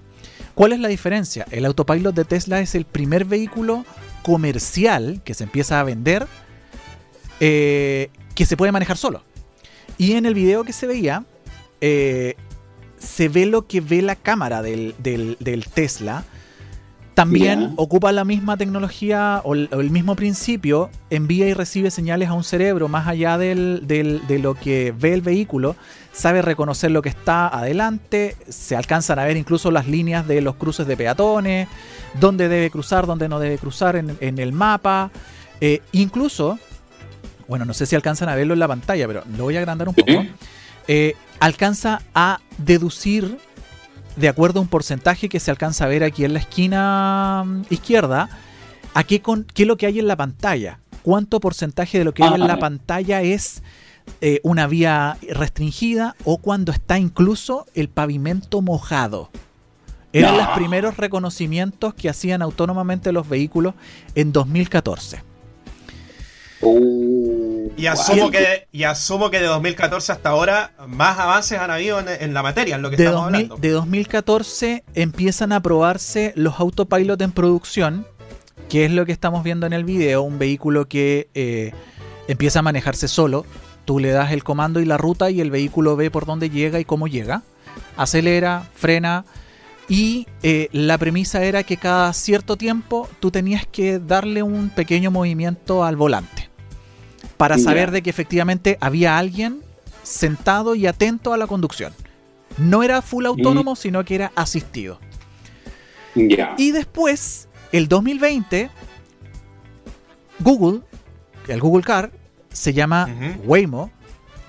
¿Cuál 0.56 0.74
es 0.74 0.80
la 0.80 0.88
diferencia? 0.88 1.46
El 1.52 1.66
autopilot 1.66 2.14
de 2.14 2.26
Tesla 2.26 2.60
es 2.60 2.76
el 2.76 2.86
primer 2.86 3.26
vehículo 3.26 3.86
comercial 4.24 5.22
que 5.24 5.34
se 5.34 5.44
empieza 5.44 5.80
a 5.80 5.84
vender 5.84 6.28
eh, 7.40 8.10
que 8.36 8.46
se 8.46 8.56
puede 8.56 8.72
manejar 8.72 8.98
solo. 8.98 9.24
Y 9.98 10.14
en 10.14 10.26
el 10.26 10.34
video 10.34 10.64
que 10.64 10.74
se 10.74 10.88
veía, 10.88 11.26
eh, 11.82 12.36
se 12.98 13.28
ve 13.30 13.46
lo 13.46 13.68
que 13.68 13.82
ve 13.82 14.02
la 14.02 14.16
cámara 14.16 14.62
del, 14.62 14.96
Tesla. 15.74 16.24
También 17.14 17.74
ocupa 17.76 18.12
la 18.12 18.26
misma 18.26 18.58
tecnología 18.58 19.42
o 19.44 19.54
el, 19.54 19.90
mismo 19.92 20.16
principio, 20.16 20.90
envía 21.12 21.48
y 21.48 21.54
recibe 21.54 21.92
señales 21.92 22.30
a 22.30 22.34
un 22.34 22.44
cerebro 22.44 22.88
más 22.88 23.08
allá 23.08 23.38
de 23.38 24.40
lo 24.42 24.56
que 24.56 24.94
ve 24.98 25.14
el 25.14 25.22
vehículo, 25.22 25.76
sabe 26.12 26.42
reconocer 26.42 26.90
lo 26.90 27.02
que 27.02 27.10
está 27.10 27.48
adelante, 27.48 28.36
se 28.50 28.76
alcanzan 28.76 29.20
a 29.20 29.26
ver 29.26 29.38
incluso 29.38 29.70
las 29.70 29.88
líneas 29.88 30.28
de 30.28 30.42
los 30.42 30.56
cruces 30.56 30.88
de 30.88 30.98
peatones, 30.98 31.68
dónde 32.20 32.50
debe 32.50 32.72
cruzar, 32.72 33.06
dónde 33.06 33.30
no 33.30 33.40
debe 33.40 33.60
cruzar 33.60 33.96
en, 33.96 34.40
el 34.40 34.52
mapa, 34.52 35.12
eh, 35.62 35.82
incluso, 35.92 36.58
bueno, 37.48 37.64
no 37.66 37.76
sé 37.76 37.86
si 37.86 37.96
alcanzan 37.96 38.30
a 38.30 38.36
verlo 38.36 38.54
en 38.54 38.60
la 38.60 38.68
pantalla, 38.68 39.06
pero 39.08 39.24
lo 39.38 39.44
voy 39.44 39.56
a 39.56 39.60
agrandar 39.60 39.88
un 39.88 39.96
poco. 39.96 40.26
Eh, 40.88 41.16
alcanza 41.40 42.02
a 42.14 42.40
deducir, 42.58 43.38
de 44.16 44.30
acuerdo 44.30 44.60
a 44.60 44.64
un 44.64 44.68
porcentaje 44.68 45.30
que 45.30 45.40
se 45.40 45.52
alcanza 45.52 45.86
a 45.86 45.88
ver 45.88 46.04
aquí 46.04 46.26
en 46.26 46.34
la 46.34 46.40
esquina 46.40 47.44
mm, 47.46 47.62
izquierda, 47.70 48.30
a 48.94 49.04
qué, 49.04 49.22
con, 49.22 49.46
qué 49.46 49.64
es 49.64 49.68
lo 49.68 49.78
que 49.78 49.86
hay 49.86 50.00
en 50.00 50.08
la 50.08 50.16
pantalla. 50.16 50.80
¿Cuánto 51.02 51.40
porcentaje 51.40 51.98
de 51.98 52.06
lo 52.06 52.14
que 52.14 52.24
hay 52.24 52.34
en 52.34 52.48
la 52.48 52.60
pantalla 52.60 53.22
es 53.22 53.62
eh, 54.22 54.40
una 54.44 54.68
vía 54.68 55.18
restringida 55.22 56.16
o 56.24 56.38
cuando 56.38 56.72
está 56.72 56.98
incluso 56.98 57.66
el 57.74 57.90
pavimento 57.90 58.62
mojado? 58.62 59.30
Eran 60.14 60.38
los 60.38 60.48
primeros 60.50 60.96
reconocimientos 60.96 61.96
que 61.96 62.08
hacían 62.08 62.44
autónomamente 62.44 63.12
los 63.12 63.28
vehículos 63.28 63.74
en 64.14 64.32
2014. 64.32 65.24
Y 67.76 67.88
asumo, 67.88 68.32
que, 68.32 68.68
y 68.72 68.84
asumo 68.84 69.30
que 69.30 69.40
de 69.40 69.48
2014 69.48 70.14
hasta 70.14 70.30
ahora 70.30 70.72
más 70.88 71.20
avances 71.20 71.60
han 71.60 71.70
habido 71.70 72.00
en, 72.00 72.34
la 72.34 72.42
materia, 72.42 72.76
en 72.76 72.82
lo 72.82 72.90
que 72.90 72.96
de 72.96 73.04
estamos 73.04 73.26
hablando. 73.26 73.58
De 73.58 73.72
2014 73.72 74.86
empiezan 74.94 75.52
a 75.52 75.62
probarse 75.62 76.32
los 76.38 76.62
autopilot 76.62 77.22
en 77.22 77.32
producción, 77.32 78.08
que 78.70 78.86
es 78.86 78.92
lo 78.92 79.06
que 79.06 79.12
estamos 79.12 79.44
viendo 79.44 79.66
en 79.66 79.74
el 79.74 79.84
video, 79.84 80.22
un 80.22 80.40
vehículo 80.40 80.88
que 80.88 81.28
eh, 81.34 81.74
empieza 82.30 82.60
a 82.60 82.62
manejarse 82.62 83.10
solo. 83.10 83.46
Tú 83.84 84.00
le 84.00 84.12
das 84.12 84.32
el 84.32 84.46
comando 84.46 84.80
y 84.80 84.86
la 84.86 84.98
ruta 84.98 85.30
y 85.30 85.42
el 85.42 85.52
vehículo 85.52 85.98
ve 85.98 86.10
por 86.10 86.26
dónde 86.26 86.50
llega 86.50 86.80
y 86.80 86.86
cómo 86.86 87.08
llega. 87.08 87.42
Acelera, 87.98 88.66
frena. 88.76 89.26
Y 89.90 90.28
eh, 90.42 90.70
la 90.72 90.98
premisa 90.98 91.44
era 91.44 91.64
que 91.64 91.76
cada 91.76 92.14
cierto 92.14 92.56
tiempo 92.56 93.10
tú 93.20 93.30
tenías 93.30 93.68
que 93.68 94.00
darle 94.00 94.42
un 94.42 94.70
pequeño 94.70 95.12
movimiento 95.12 95.84
al 95.84 95.98
volante 95.98 96.43
para 97.44 97.58
saber 97.58 97.92
de 97.92 98.02
que 98.02 98.10
efectivamente 98.10 98.78
había 98.80 99.18
alguien 99.18 99.60
sentado 100.02 100.76
y 100.76 100.88
atento 100.88 101.34
a 101.34 101.38
la 101.38 101.46
conducción. 101.46 101.92
No 102.58 102.84
era 102.84 103.02
full 103.02 103.26
autónomo, 103.26 103.76
sino 103.76 104.06
que 104.06 104.16
era 104.16 104.32
asistido. 104.34 104.98
Y 106.16 106.72
después, 106.72 107.50
el 107.74 107.90
2020, 107.90 108.70
Google, 110.40 110.84
el 111.50 111.60
Google 111.60 111.84
Car, 111.84 112.14
se 112.50 112.72
llama 112.72 113.10
Waymo. 113.44 113.92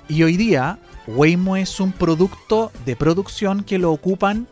Y 0.07 0.23
hoy 0.23 0.37
día, 0.37 0.79
Waymo 1.09 1.57
es 1.57 1.81
un 1.81 1.91
producto 1.91 2.71
de 2.87 2.95
producción 2.95 3.65
que 3.65 3.79
lo 3.79 3.91
ocupan 3.91 4.47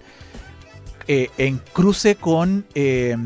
eh, 1.06 1.30
en 1.38 1.60
cruce 1.72 2.16
con 2.16 2.66
eh, 2.74 3.16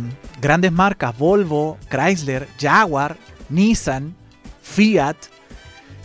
grandes 0.42 0.72
marcas, 0.72 1.16
Volvo, 1.16 1.78
Chrysler, 1.88 2.46
Jaguar, 2.60 3.16
Nissan, 3.48 4.14
Fiat 4.66 5.16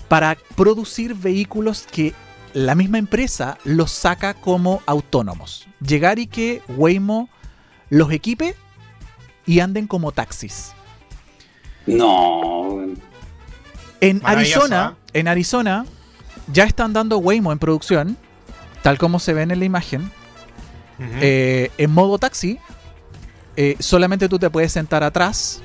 para 0.08 0.38
producir 0.56 1.16
vehículos 1.16 1.88
que 1.90 2.14
la 2.54 2.76
misma 2.76 2.98
empresa 2.98 3.58
los 3.64 3.92
saca 3.92 4.34
como 4.34 4.82
autónomos. 4.86 5.68
Llegar 5.86 6.20
y 6.20 6.28
que 6.28 6.62
Waymo 6.68 7.30
los 7.90 8.12
equipe 8.12 8.56
y 9.46 9.60
anden 9.60 9.88
como 9.88 10.12
taxis. 10.12 10.74
No. 11.88 12.86
En 14.00 14.22
Arizona, 14.24 14.96
en 15.14 15.28
Arizona 15.28 15.86
ya 16.52 16.66
están 16.66 16.94
dando 16.94 17.18
Waymo 17.18 17.52
en 17.52 17.60
producción, 17.60 18.18
tal 18.84 18.98
como 18.98 19.20
se 19.20 19.34
ve 19.34 19.44
en 19.44 19.60
la 19.60 19.66
imagen. 19.66 20.12
Eh, 21.20 21.72
en 21.80 21.92
modo 21.92 22.20
taxi, 22.20 22.60
eh, 23.56 23.76
solamente 23.80 24.30
tú 24.30 24.38
te 24.38 24.52
puedes 24.52 24.72
sentar 24.72 25.04
atrás 25.04 25.64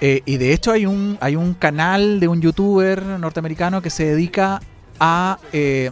eh, 0.00 0.22
y 0.24 0.36
de 0.36 0.52
hecho 0.52 0.72
hay 0.72 0.86
un, 0.86 1.18
hay 1.20 1.36
un 1.36 1.54
canal 1.54 2.20
de 2.20 2.28
un 2.28 2.40
youtuber 2.40 3.02
norteamericano 3.02 3.82
que 3.82 3.90
se 3.90 4.04
dedica 4.04 4.60
a 5.00 5.38
eh, 5.52 5.90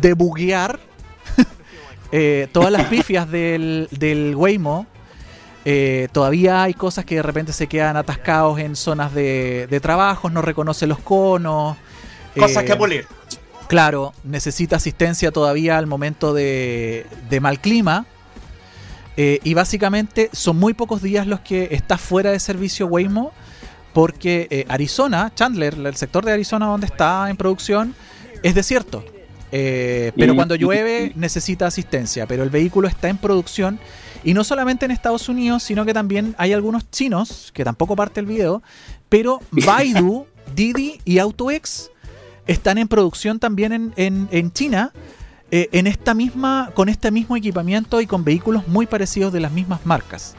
debuguear 0.00 0.80
eh, 2.12 2.48
todas 2.52 2.72
las 2.72 2.86
pifias 2.86 3.30
del, 3.30 3.88
del 3.90 4.34
Waymo. 4.34 4.86
todavía 6.12 6.62
hay 6.62 6.74
cosas 6.74 7.04
que 7.04 7.16
de 7.16 7.22
repente 7.22 7.52
se 7.52 7.66
quedan 7.66 7.96
atascados 7.96 8.58
en 8.58 8.74
zonas 8.74 9.12
de, 9.14 9.66
de 9.68 9.80
trabajo, 9.80 10.30
no 10.30 10.40
reconoce 10.40 10.86
los 10.86 11.00
conos. 11.00 11.76
Cosas 12.38 12.64
que 12.64 12.76
pulir. 12.76 13.06
Claro, 13.68 14.14
necesita 14.24 14.76
asistencia 14.76 15.30
todavía 15.30 15.78
al 15.78 15.86
momento 15.86 16.34
de, 16.34 17.06
de 17.28 17.40
mal 17.40 17.60
clima. 17.60 18.06
Eh, 19.22 19.38
y 19.44 19.52
básicamente 19.52 20.30
son 20.32 20.58
muy 20.58 20.72
pocos 20.72 21.02
días 21.02 21.26
los 21.26 21.40
que 21.40 21.68
está 21.72 21.98
fuera 21.98 22.30
de 22.30 22.40
servicio 22.40 22.86
Waymo, 22.86 23.32
porque 23.92 24.48
eh, 24.48 24.64
Arizona, 24.66 25.30
Chandler, 25.34 25.74
el 25.74 25.94
sector 25.94 26.24
de 26.24 26.32
Arizona 26.32 26.64
donde 26.64 26.86
está 26.86 27.28
en 27.28 27.36
producción, 27.36 27.94
es 28.42 28.54
desierto. 28.54 29.04
Eh, 29.52 30.12
pero 30.16 30.34
cuando 30.34 30.54
llueve 30.54 31.12
necesita 31.16 31.66
asistencia, 31.66 32.26
pero 32.26 32.44
el 32.44 32.48
vehículo 32.48 32.88
está 32.88 33.10
en 33.10 33.18
producción 33.18 33.78
y 34.24 34.32
no 34.32 34.42
solamente 34.42 34.86
en 34.86 34.90
Estados 34.90 35.28
Unidos, 35.28 35.64
sino 35.64 35.84
que 35.84 35.92
también 35.92 36.34
hay 36.38 36.54
algunos 36.54 36.90
chinos, 36.90 37.50
que 37.52 37.62
tampoco 37.62 37.96
parte 37.96 38.20
el 38.20 38.26
video, 38.26 38.62
pero 39.10 39.42
Baidu, 39.50 40.28
Didi 40.54 40.98
y 41.04 41.18
AutoX 41.18 41.90
están 42.46 42.78
en 42.78 42.88
producción 42.88 43.38
también 43.38 43.92
en, 43.96 44.28
en 44.30 44.52
China 44.52 44.94
eh, 45.52 45.68
en 45.72 45.88
esta 45.88 46.14
misma, 46.14 46.70
con 46.74 46.88
este 46.88 47.10
mismo 47.10 47.36
equipamiento 47.36 48.00
y 48.00 48.06
con 48.06 48.22
vehículos 48.22 48.68
muy 48.68 48.86
parecidos 48.86 49.32
de 49.32 49.40
las 49.40 49.50
mismas 49.50 49.84
marcas. 49.84 50.34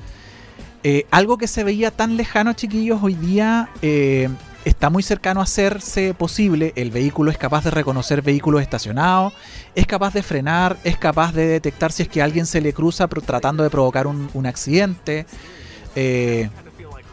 Eh, 0.83 1.05
algo 1.11 1.37
que 1.37 1.47
se 1.47 1.65
veía 1.65 1.91
tan 1.91 2.15
lejano, 2.15 2.53
chiquillos, 2.53 3.03
hoy 3.03 3.15
día 3.15 3.69
eh, 3.81 4.29
está 4.63 4.89
muy 4.89 5.03
cercano 5.03 5.41
a 5.41 5.43
hacerse 5.43 6.13
posible. 6.13 6.71
El 6.77 6.91
vehículo 6.91 7.29
es 7.29 7.37
capaz 7.37 7.65
de 7.65 7.71
reconocer 7.71 8.21
vehículos 8.21 8.61
estacionados, 8.61 9.33
es 9.75 9.85
capaz 9.85 10.13
de 10.13 10.23
frenar, 10.23 10.77
es 10.85 10.97
capaz 10.97 11.33
de 11.33 11.45
detectar 11.45 11.91
si 11.91 12.03
es 12.03 12.09
que 12.09 12.21
alguien 12.21 12.45
se 12.45 12.61
le 12.61 12.71
cruza 12.71 13.09
tratando 13.09 13.63
de 13.63 13.69
provocar 13.69 14.07
un, 14.07 14.45
accidente. 14.45 15.25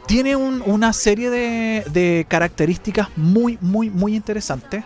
tiene 0.07 0.37
una 0.37 0.93
serie 0.93 1.31
de, 1.31 1.85
de 1.91 2.27
características 2.29 3.09
muy, 3.17 3.59
muy, 3.61 3.91
muy 3.91 4.15
interesantes 4.15 4.85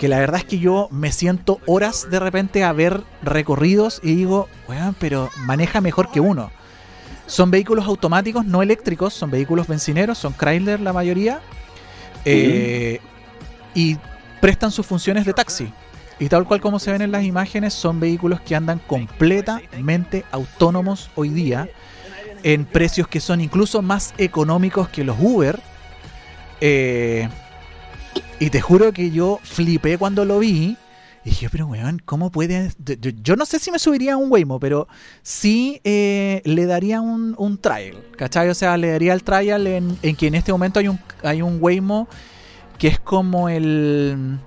que 0.00 0.08
la 0.08 0.18
verdad 0.18 0.38
es 0.38 0.46
que 0.46 0.58
yo 0.58 0.88
me 0.90 1.12
siento 1.12 1.60
horas 1.66 2.08
de 2.10 2.18
repente 2.18 2.64
a 2.64 2.72
ver 2.72 3.02
recorridos 3.22 4.00
y 4.02 4.14
digo, 4.14 4.48
bueno, 4.66 4.94
pero 4.98 5.28
maneja 5.44 5.82
mejor 5.82 6.10
que 6.10 6.20
uno. 6.20 6.50
Son 7.26 7.50
vehículos 7.50 7.84
automáticos, 7.84 8.46
no 8.46 8.62
eléctricos, 8.62 9.12
son 9.12 9.30
vehículos 9.30 9.66
bencineros, 9.66 10.16
son 10.16 10.32
Chrysler 10.32 10.80
la 10.80 10.94
mayoría, 10.94 11.42
eh, 12.24 12.98
y 13.74 13.98
prestan 14.40 14.70
sus 14.70 14.86
funciones 14.86 15.26
de 15.26 15.34
taxi. 15.34 15.70
Y 16.18 16.30
tal 16.30 16.46
cual 16.46 16.62
como 16.62 16.78
se 16.78 16.92
ven 16.92 17.02
en 17.02 17.12
las 17.12 17.24
imágenes, 17.24 17.74
son 17.74 18.00
vehículos 18.00 18.40
que 18.40 18.56
andan 18.56 18.78
completamente 18.78 20.24
autónomos 20.32 21.10
hoy 21.14 21.28
día, 21.28 21.68
en 22.42 22.64
precios 22.64 23.06
que 23.06 23.20
son 23.20 23.42
incluso 23.42 23.82
más 23.82 24.14
económicos 24.16 24.88
que 24.88 25.04
los 25.04 25.18
Uber. 25.20 25.60
Eh, 26.62 27.28
y 28.38 28.50
te 28.50 28.60
juro 28.60 28.92
que 28.92 29.10
yo 29.10 29.38
flipé 29.42 29.98
cuando 29.98 30.24
lo 30.24 30.38
vi. 30.38 30.76
Y 31.22 31.30
dije, 31.30 31.50
pero 31.50 31.66
weón, 31.66 32.00
¿cómo 32.02 32.30
puede...? 32.30 32.72
Yo, 33.22 33.36
no 33.36 33.44
sé 33.44 33.58
si 33.58 33.70
me 33.70 33.78
subiría 33.78 34.14
a 34.14 34.16
un 34.16 34.32
Waymo, 34.32 34.58
pero 34.58 34.88
sí 35.22 35.80
eh, 35.84 36.40
le 36.46 36.64
daría 36.64 37.02
un, 37.02 37.34
un, 37.36 37.58
trial, 37.58 38.02
¿cachai? 38.16 38.48
O 38.48 38.54
sea, 38.54 38.78
le 38.78 38.90
daría 38.92 39.12
el 39.12 39.22
trial 39.22 39.66
en, 39.66 39.98
en, 40.00 40.16
que 40.16 40.28
en 40.28 40.34
este 40.34 40.50
momento 40.50 40.80
hay 40.80 40.88
un, 40.88 40.98
hay 41.22 41.42
un 41.42 41.58
Waymo 41.60 42.08
que 42.78 42.88
es 42.88 42.98
como 42.98 43.50
el, 43.50 44.38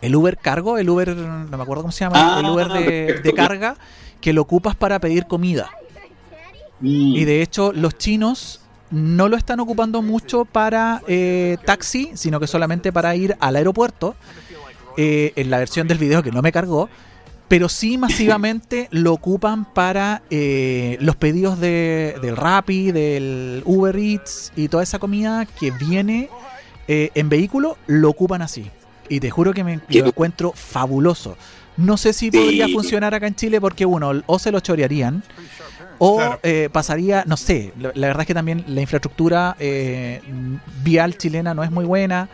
el 0.00 0.14
Uber 0.14 0.38
Cargo, 0.38 0.78
el 0.78 0.88
Uber, 0.88 1.16
no 1.16 1.56
me 1.56 1.62
acuerdo 1.62 1.82
cómo 1.82 1.92
se 1.92 2.04
llama, 2.04 2.38
el 2.38 2.46
Uber 2.46 2.68
de, 2.68 3.20
de, 3.20 3.32
carga, 3.32 3.76
que 4.20 4.32
lo 4.32 4.42
ocupas 4.42 4.76
para 4.76 5.00
pedir 5.00 5.26
comida. 5.26 5.70
Mm. 6.78 7.16
Y 7.16 7.24
de 7.24 7.42
hecho, 7.42 7.72
los 7.72 7.98
chinos 7.98 8.60
no 8.94 9.28
lo 9.28 9.36
están 9.36 9.58
ocupando 9.58 10.02
mucho 10.02 10.44
para 10.44 11.02
eh, 11.08 11.58
taxi, 11.64 12.12
sino 12.14 12.38
que 12.38 12.46
solamente 12.46 12.92
para 12.92 13.14
ir 13.16 13.36
al 13.40 13.56
aeropuerto. 13.56 14.14
Eh, 14.96 15.32
en 15.34 15.50
la 15.50 15.58
versión 15.58 15.88
del 15.88 15.98
video 15.98 16.22
que 16.22 16.30
no 16.30 16.40
me 16.40 16.52
cargó, 16.52 16.88
pero 17.48 17.68
sí 17.68 17.98
masivamente 17.98 18.86
lo 18.92 19.12
ocupan 19.12 19.64
para 19.64 20.22
eh, 20.30 20.96
los 21.00 21.16
pedidos 21.16 21.58
de, 21.58 22.14
del 22.22 22.36
Rappi, 22.36 22.92
del 22.92 23.62
Uber 23.66 23.96
Eats 23.96 24.52
y 24.54 24.68
toda 24.68 24.84
esa 24.84 25.00
comida 25.00 25.46
que 25.46 25.72
viene 25.72 26.30
en 26.86 27.28
vehículo, 27.28 27.76
lo 27.88 28.10
ocupan 28.10 28.42
así. 28.42 28.70
Y 29.08 29.18
te 29.18 29.30
juro 29.30 29.52
que 29.52 29.64
me 29.64 29.80
lo 29.88 30.06
encuentro 30.06 30.52
fabuloso. 30.54 31.36
No 31.76 31.96
sé 31.96 32.12
si 32.12 32.30
podría 32.30 32.68
funcionar 32.68 33.14
acá 33.14 33.26
en 33.26 33.34
Chile 33.34 33.60
porque 33.60 33.84
uno, 33.84 34.12
o 34.26 34.38
se 34.38 34.52
lo 34.52 34.60
chorearían, 34.60 35.24
o 35.98 36.38
eh, 36.42 36.68
pasaría, 36.72 37.24
no 37.26 37.36
sé, 37.36 37.72
la, 37.78 37.90
verdad 37.92 38.22
es 38.22 38.26
que 38.26 38.34
también 38.34 38.64
la 38.66 38.80
infraestructura 38.80 39.56
eh, 39.58 40.20
vial 40.82 41.16
chilena 41.16 41.54
no 41.54 41.64
es 41.64 41.70
muy 41.70 41.84
buena, 41.84 42.28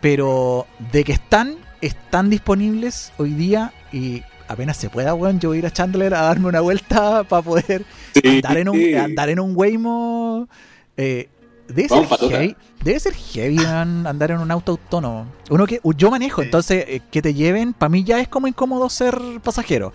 pero 0.00 0.66
de 0.92 1.04
que 1.04 1.12
están, 1.12 1.56
están 1.80 2.30
disponibles 2.30 3.12
hoy 3.18 3.34
día 3.34 3.72
y 3.92 4.22
apenas 4.48 4.76
se 4.76 4.90
pueda, 4.90 5.12
bueno, 5.12 5.38
yo 5.38 5.50
voy 5.50 5.58
a 5.58 5.60
ir 5.60 5.66
a 5.66 5.70
Chandler 5.70 6.14
a 6.14 6.22
darme 6.22 6.48
una 6.48 6.60
vuelta 6.60 7.24
para 7.28 7.42
poder 7.42 7.84
andar, 8.24 8.56
en 8.56 8.68
un, 8.68 8.94
andar 8.96 9.28
en 9.28 9.40
un 9.40 9.56
Waymo. 9.56 10.48
Eh, 10.96 11.28
debe, 11.68 11.88
ser 11.88 12.06
heavy, 12.30 12.56
debe 12.82 13.00
ser 13.00 13.14
heavy 13.14 13.64
andar 13.64 14.32
en 14.32 14.38
un 14.38 14.50
auto 14.50 14.72
autónomo. 14.72 15.26
Uno 15.50 15.66
que 15.66 15.80
yo 15.96 16.10
manejo, 16.10 16.42
entonces 16.42 17.02
que 17.10 17.22
te 17.22 17.32
lleven, 17.32 17.72
para 17.72 17.90
mí 17.90 18.04
ya 18.04 18.20
es 18.20 18.28
como 18.28 18.48
incómodo 18.48 18.88
ser 18.90 19.18
pasajero. 19.42 19.92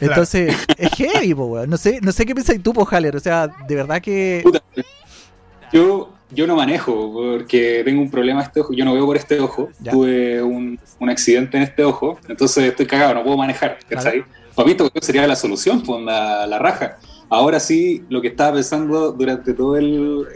Entonces, 0.00 0.54
es 0.76 0.90
heavy, 0.92 1.34
No 1.34 1.76
sé, 1.76 2.00
no 2.02 2.12
sé 2.12 2.26
qué 2.26 2.34
piensas 2.34 2.56
tú, 2.62 2.72
po, 2.72 2.86
Haller. 2.90 3.16
O 3.16 3.20
sea, 3.20 3.48
de 3.66 3.74
verdad 3.74 4.00
que. 4.00 4.44
yo, 5.72 6.12
yo 6.30 6.46
no 6.46 6.56
manejo 6.56 7.12
porque 7.12 7.82
tengo 7.84 8.00
un 8.02 8.10
problema 8.10 8.42
este 8.42 8.60
ojo. 8.60 8.72
Yo 8.72 8.84
no 8.84 8.94
veo 8.94 9.06
por 9.06 9.16
este 9.16 9.40
ojo. 9.40 9.70
Tuve 9.90 10.42
un, 10.42 10.78
un, 10.98 11.10
accidente 11.10 11.56
en 11.56 11.64
este 11.64 11.84
ojo. 11.84 12.18
Entonces 12.28 12.64
estoy 12.64 12.86
cagado, 12.86 13.14
no 13.14 13.24
puedo 13.24 13.36
manejar. 13.36 13.78
Para 13.88 14.66
mí 14.66 14.72
esto 14.72 14.90
sería 15.00 15.26
la 15.26 15.36
solución, 15.36 15.82
pues 15.82 16.02
la, 16.02 16.46
la 16.46 16.58
raja. 16.58 16.98
Ahora 17.30 17.60
sí, 17.60 18.04
lo 18.08 18.20
que 18.20 18.28
estaba 18.28 18.54
pensando 18.54 19.12
durante 19.12 19.52
todo 19.52 19.76
el, 19.76 20.26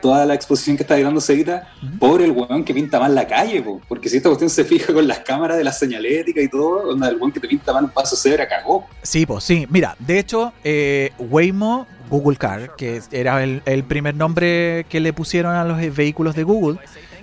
toda 0.00 0.26
la 0.26 0.34
exposición 0.34 0.76
que 0.76 0.82
está 0.82 0.98
dando 0.98 1.20
Seguita, 1.20 1.72
pobre 1.98 2.24
el 2.24 2.32
weón 2.32 2.64
que 2.64 2.74
pinta 2.74 3.00
mal 3.00 3.14
la 3.14 3.26
calle, 3.26 3.64
porque 3.88 4.08
si 4.08 4.16
esta 4.16 4.28
cuestión 4.28 4.50
se 4.50 4.64
fija 4.64 4.92
con 4.92 5.06
las 5.06 5.20
cámaras 5.20 5.56
de 5.56 5.64
la 5.64 5.72
señalética 5.72 6.40
y 6.40 6.48
todo, 6.48 6.92
el 6.92 7.16
weón 7.16 7.32
que 7.32 7.40
te 7.40 7.48
pinta 7.48 7.72
mal 7.72 7.84
un 7.84 7.90
paso 7.90 8.16
cebra 8.16 8.48
cagó. 8.48 8.86
Sí, 9.02 9.26
pues 9.26 9.44
sí, 9.44 9.66
mira, 9.70 9.96
de 9.98 10.18
hecho, 10.18 10.52
eh, 10.64 11.12
Waymo, 11.18 11.86
Google 12.10 12.36
Car, 12.36 12.76
que 12.76 13.00
era 13.10 13.42
el, 13.42 13.84
primer 13.84 14.14
nombre 14.14 14.86
que 14.88 15.00
le 15.00 15.12
pusieron 15.12 15.54
a 15.54 15.64
los 15.64 15.78
vehículos 15.94 16.34
de 16.34 16.44
Google, 16.44 16.78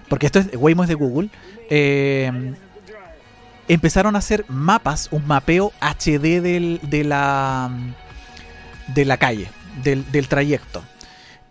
porque 0.10 0.26
esto 0.26 0.40
es 0.40 0.50
Waymo 0.56 0.84
es 0.84 0.90
de 0.90 0.96
Google, 0.96 1.30
eh, 1.70 2.54
empezaron 3.68 4.16
a 4.16 4.20
hacer 4.20 4.46
mapas, 4.48 5.10
un 5.12 5.26
mapeo 5.26 5.72
HD 5.82 6.42
del, 6.42 6.80
de 6.84 7.04
la 7.04 7.72
de 8.88 9.06
la 9.06 9.18
calle, 9.18 9.48
del, 9.84 10.10
del 10.12 10.28
trayecto. 10.28 10.84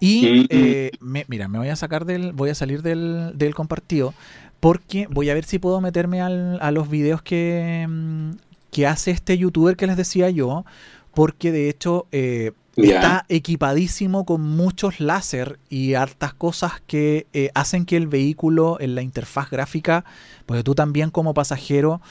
Y 0.04 0.46
eh, 0.50 0.90
mira, 1.00 1.48
me 1.48 1.58
voy 1.58 1.68
a 1.68 1.76
sacar 1.76 2.04
del, 2.04 2.32
voy 2.32 2.50
a 2.50 2.54
salir 2.54 2.82
del, 2.82 3.32
del 3.36 3.54
compartido 3.54 4.12
porque 4.60 5.06
voy 5.10 5.30
a 5.30 5.34
ver 5.34 5.44
si 5.44 5.58
puedo 5.58 5.80
meterme 5.80 6.20
al, 6.20 6.58
a 6.60 6.70
los 6.72 6.90
videos 6.90 7.22
que, 7.22 7.86
mm, 7.88 8.32
que 8.70 8.86
hace 8.86 9.12
este 9.12 9.38
youtuber 9.38 9.76
que 9.76 9.86
les 9.86 9.96
decía 9.96 10.28
yo, 10.28 10.66
porque 11.14 11.52
de 11.52 11.70
hecho 11.70 12.06
eh, 12.12 12.52
está 12.76 13.24
equipadísimo 13.30 14.26
con 14.26 14.42
muchos 14.42 15.00
láser 15.00 15.58
y 15.70 15.94
hartas 15.94 16.34
cosas 16.34 16.82
que 16.86 17.26
eh, 17.32 17.50
hacen 17.54 17.86
que 17.86 17.96
el 17.96 18.06
vehículo 18.06 18.76
en 18.80 18.94
la 18.94 19.00
interfaz 19.00 19.50
gráfica, 19.50 20.04
porque 20.44 20.62
tú 20.62 20.74
también 20.74 21.10
como 21.10 21.32
pasajero 21.32 22.02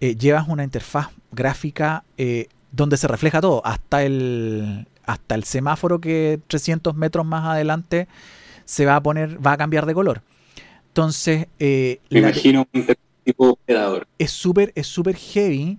llevas 0.00 0.48
una 0.48 0.64
interfaz 0.64 1.10
gráfica 1.30 2.02
donde 2.72 2.96
se 2.96 3.06
refleja 3.06 3.40
todo, 3.40 3.64
hasta 3.64 4.02
el, 4.02 4.88
hasta 5.04 5.34
el 5.34 5.44
semáforo 5.44 6.00
que 6.00 6.40
300 6.46 6.94
metros 6.94 7.26
más 7.26 7.44
adelante 7.44 8.08
se 8.64 8.86
va 8.86 8.96
a 8.96 9.02
poner, 9.02 9.44
va 9.44 9.52
a 9.52 9.56
cambiar 9.56 9.86
de 9.86 9.94
color. 9.94 10.22
Entonces, 10.88 11.48
eh, 11.58 12.00
me 12.10 12.20
imagino 12.20 12.66
un 12.72 12.86
tipo 13.24 13.50
operador. 13.50 14.06
Es 14.18 14.30
súper, 14.30 14.72
es 14.74 14.86
súper 14.86 15.16
heavy. 15.16 15.78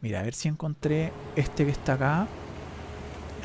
Mira, 0.00 0.20
a 0.20 0.22
ver 0.22 0.34
si 0.34 0.48
encontré 0.48 1.12
este 1.36 1.64
que 1.64 1.70
está 1.70 1.94
acá. 1.94 2.26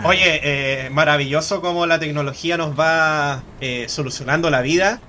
Oye, 0.04 0.40
eh, 0.44 0.90
maravilloso 0.90 1.62
como 1.62 1.86
la 1.86 2.00
tecnología 2.00 2.58
nos 2.58 2.80
va 2.80 3.44
eh, 3.60 3.86
solucionando 3.88 4.50
la 4.50 4.62
vida 4.62 5.00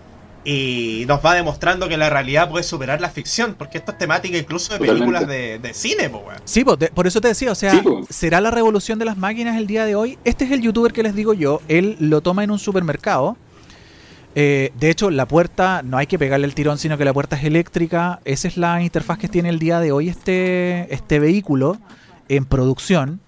y 0.44 1.04
nos 1.06 1.24
va 1.24 1.34
demostrando 1.34 1.88
que 1.88 1.96
la 1.96 2.10
realidad 2.10 2.50
puede 2.50 2.64
superar 2.64 3.00
la 3.00 3.10
ficción, 3.10 3.54
porque 3.56 3.78
esto 3.78 3.92
es 3.92 3.98
temática 3.98 4.36
incluso 4.36 4.72
de 4.72 4.80
películas 4.80 5.26
de, 5.26 5.70
cine, 5.72 6.10
po, 6.10 6.24
Sí, 6.44 6.64
por 6.64 7.06
eso 7.06 7.20
te 7.20 7.28
decía, 7.28 7.52
o 7.52 7.54
sea, 7.54 7.80
será 8.10 8.40
la 8.40 8.50
revolución 8.50 8.98
de 8.98 9.04
las 9.04 9.16
máquinas 9.16 9.56
el 9.56 9.66
día 9.66 9.84
de 9.84 9.94
hoy. 9.94 10.18
Este 10.24 10.44
es 10.44 10.50
el 10.50 10.62
youtuber 10.62 10.92
que 10.92 11.02
les 11.02 11.14
digo 11.14 11.32
yo, 11.32 11.60
él 11.68 11.96
lo 12.00 12.20
toma 12.20 12.42
en 12.42 12.50
un 12.50 12.58
supermercado. 12.58 13.36
Eh, 14.34 14.72
de 14.78 14.90
hecho, 14.90 15.10
la 15.10 15.26
puerta 15.28 15.82
no 15.84 15.98
hay 15.98 16.06
que 16.06 16.18
pegarle 16.18 16.46
el 16.46 16.54
tirón, 16.54 16.78
sino 16.78 16.96
que 16.96 17.04
la 17.04 17.12
puerta 17.12 17.36
es 17.36 17.44
eléctrica. 17.44 18.20
Esa 18.24 18.48
es 18.48 18.56
la 18.56 18.82
interfaz 18.82 19.18
que 19.18 19.28
tiene 19.28 19.50
el 19.50 19.58
día 19.58 19.78
de 19.78 19.92
hoy 19.92 20.08
este, 20.08 20.92
este 20.92 21.20
vehículo 21.20 21.78
en 22.28 22.46
producción. 22.46 23.20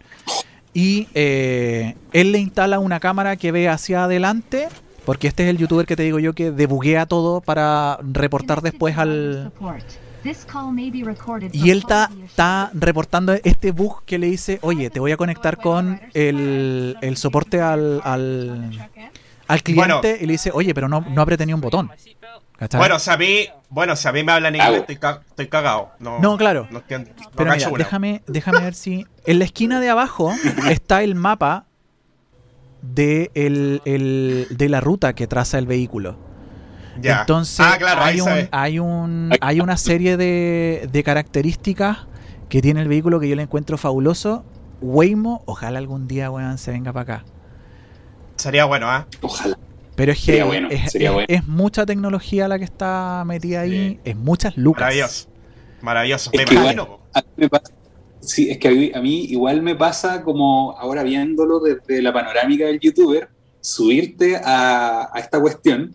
Y 0.72 1.08
eh, 1.14 1.94
él 2.12 2.32
le 2.32 2.38
instala 2.38 2.80
una 2.80 2.98
cámara 2.98 3.36
que 3.36 3.52
ve 3.52 3.68
hacia 3.68 4.04
adelante 4.04 4.68
porque 5.04 5.28
este 5.28 5.44
es 5.44 5.50
el 5.50 5.58
youtuber 5.58 5.86
que 5.86 5.96
te 5.96 6.02
digo 6.02 6.18
yo 6.18 6.32
que 6.32 6.50
debuguea 6.50 7.06
todo 7.06 7.40
para 7.40 7.98
reportar 8.02 8.62
después 8.62 8.96
al... 8.98 9.52
Y 11.52 11.70
él 11.70 11.84
está, 12.24 12.70
reportando 12.72 13.34
este 13.44 13.72
bug 13.72 14.04
que 14.04 14.18
le 14.18 14.28
dice, 14.28 14.58
oye, 14.62 14.88
te 14.88 14.98
voy 14.98 15.12
a 15.12 15.18
conectar 15.18 15.58
con 15.58 16.00
el, 16.14 16.96
el 17.02 17.16
soporte 17.18 17.60
al, 17.60 18.00
al, 18.04 18.88
al 19.46 19.62
cliente 19.62 20.18
y 20.20 20.26
le 20.26 20.32
dice, 20.32 20.50
oye, 20.54 20.72
pero 20.74 20.88
no, 20.88 21.02
no 21.02 21.20
apreté 21.20 21.44
ni 21.44 21.52
un 21.52 21.60
botón. 21.60 21.90
Bueno, 22.72 22.98
si 22.98 23.10
a 23.10 23.16
mí, 23.16 23.48
bueno, 23.68 23.96
si 23.96 24.08
a 24.08 24.12
mí 24.12 24.22
me 24.22 24.32
hablan 24.32 24.54
inglés, 24.54 24.84
estoy, 24.88 24.98
estoy 25.28 25.48
cagado. 25.48 25.90
No, 25.98 26.36
claro. 26.38 26.68
pero 26.88 27.52
mira, 27.52 27.68
déjame, 27.76 28.22
déjame 28.26 28.60
ver 28.60 28.74
si... 28.74 29.06
En 29.26 29.38
la 29.38 29.44
esquina 29.44 29.80
de 29.80 29.90
abajo 29.90 30.32
está 30.70 31.02
el 31.02 31.14
mapa 31.14 31.66
de, 32.94 33.30
el, 33.34 33.80
de 34.50 34.68
la 34.68 34.80
ruta 34.80 35.14
que 35.14 35.26
traza 35.26 35.58
el 35.58 35.66
vehículo. 35.66 36.16
Entonces, 37.02 37.64
ah, 37.66 37.76
hay, 37.98 38.20
un, 38.20 38.28
hay, 38.52 38.78
un, 38.78 39.32
hay 39.40 39.60
una 39.60 39.76
serie 39.76 40.16
de, 40.16 40.88
de 40.92 41.02
características 41.02 42.06
que 42.48 42.62
tiene 42.62 42.82
el 42.82 42.88
vehículo 42.88 43.18
que 43.18 43.28
yo 43.28 43.34
le 43.36 43.42
encuentro 43.42 43.76
fabuloso. 43.78 44.44
Waymo, 44.80 45.42
ojalá 45.46 45.78
algún 45.78 46.06
día, 46.06 46.30
weón, 46.30 46.56
se 46.58 46.70
venga 46.70 46.92
para 46.92 47.02
acá. 47.16 47.24
Sería 48.36 48.64
bueno, 48.64 48.88
¿ah? 48.90 49.06
Ojalá. 49.22 49.58
Pero 49.96 50.12
es 50.12 50.18
que 50.18 50.24
Sería 50.24 50.44
bueno, 50.44 50.68
es, 50.70 50.92
sería 50.92 51.08
es- 51.08 51.14
bueno. 51.14 51.26
es 51.30 51.46
mucha 51.46 51.86
tecnología 51.86 52.48
la 52.48 52.58
que 52.58 52.64
está 52.64 53.22
metida 53.26 53.60
ahí, 53.60 53.70
Sí. 53.94 54.00
es 54.04 54.16
muchas 54.16 54.56
lucas. 54.56 54.82
Maravilloso. 54.82 55.28
Maravilloso. 55.82 56.30
Es 56.32 56.50
Me 56.50 56.56
imagino. 56.56 56.82
igual- 56.82 56.98
a 57.14 57.20
mí 57.20 57.26
me 57.36 57.48
pasa- 57.48 57.72
sí, 58.26 58.50
es 58.50 58.58
que 58.58 58.68
a 58.68 58.70
mí, 58.72 58.92
a 58.94 59.00
mí 59.00 59.24
igual 59.30 59.62
me 59.62 59.74
pasa 59.74 60.22
como 60.22 60.72
ahora 60.78 61.02
viéndolo 61.02 61.60
desde 61.60 62.02
la 62.02 62.12
panorámica 62.12 62.66
del 62.66 62.80
youtuber, 62.80 63.28
subirte 63.60 64.36
a, 64.36 65.10
a 65.12 65.18
esta 65.20 65.40
cuestión 65.40 65.94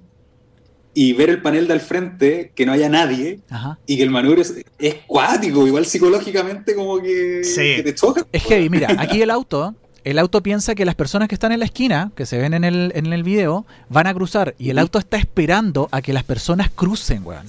y 0.94 1.14
ver 1.14 1.30
el 1.30 1.42
panel 1.42 1.68
del 1.68 1.80
frente, 1.82 2.52
que 2.56 2.66
no 2.66 2.72
haya 2.72 2.90
nadie 2.90 3.40
Ajá. 3.50 3.78
y 3.86 3.96
que 3.98 4.04
el 4.04 4.10
manubrio 4.10 4.42
es, 4.42 4.56
es 4.80 4.96
cuático, 5.08 5.66
igual 5.68 5.86
psicológicamente 5.86 6.74
como 6.76 7.00
que, 7.00 7.44
Sí. 7.44 7.76
que 7.78 7.84
te 7.84 7.96
choca. 7.96 8.26
Es 8.32 8.44
heavy, 8.44 8.70
mira, 8.70 8.96
aquí 8.98 9.22
el 9.22 9.30
auto, 9.30 9.76
el 10.04 10.18
auto 10.18 10.42
piensa 10.42 10.74
que 10.76 10.86
las 10.86 10.96
personas 10.96 11.28
que 11.28 11.36
están 11.36 11.52
en 11.52 11.60
la 11.60 11.66
esquina, 11.66 12.12
que 12.16 12.26
se 12.26 12.38
ven 12.40 12.54
en 12.56 12.64
el, 12.64 12.92
en 12.96 13.14
el 13.14 13.24
video, 13.24 13.66
van 13.90 14.08
a 14.08 14.14
cruzar 14.14 14.56
y 14.58 14.72
el 14.72 14.80
auto 14.80 14.98
está 14.98 15.18
esperando 15.18 15.88
a 15.92 16.02
que 16.02 16.12
las 16.12 16.24
personas 16.24 16.70
crucen, 16.74 17.24
weón. 17.26 17.46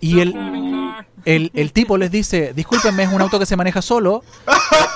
Y 0.00 0.20
el, 0.20 0.34
el, 1.24 1.50
el 1.54 1.72
tipo 1.72 1.96
les 1.96 2.10
dice, 2.10 2.52
discúlpenme, 2.54 3.02
es 3.04 3.12
un 3.12 3.20
auto 3.22 3.38
que 3.38 3.46
se 3.46 3.56
maneja 3.56 3.80
solo 3.82 4.22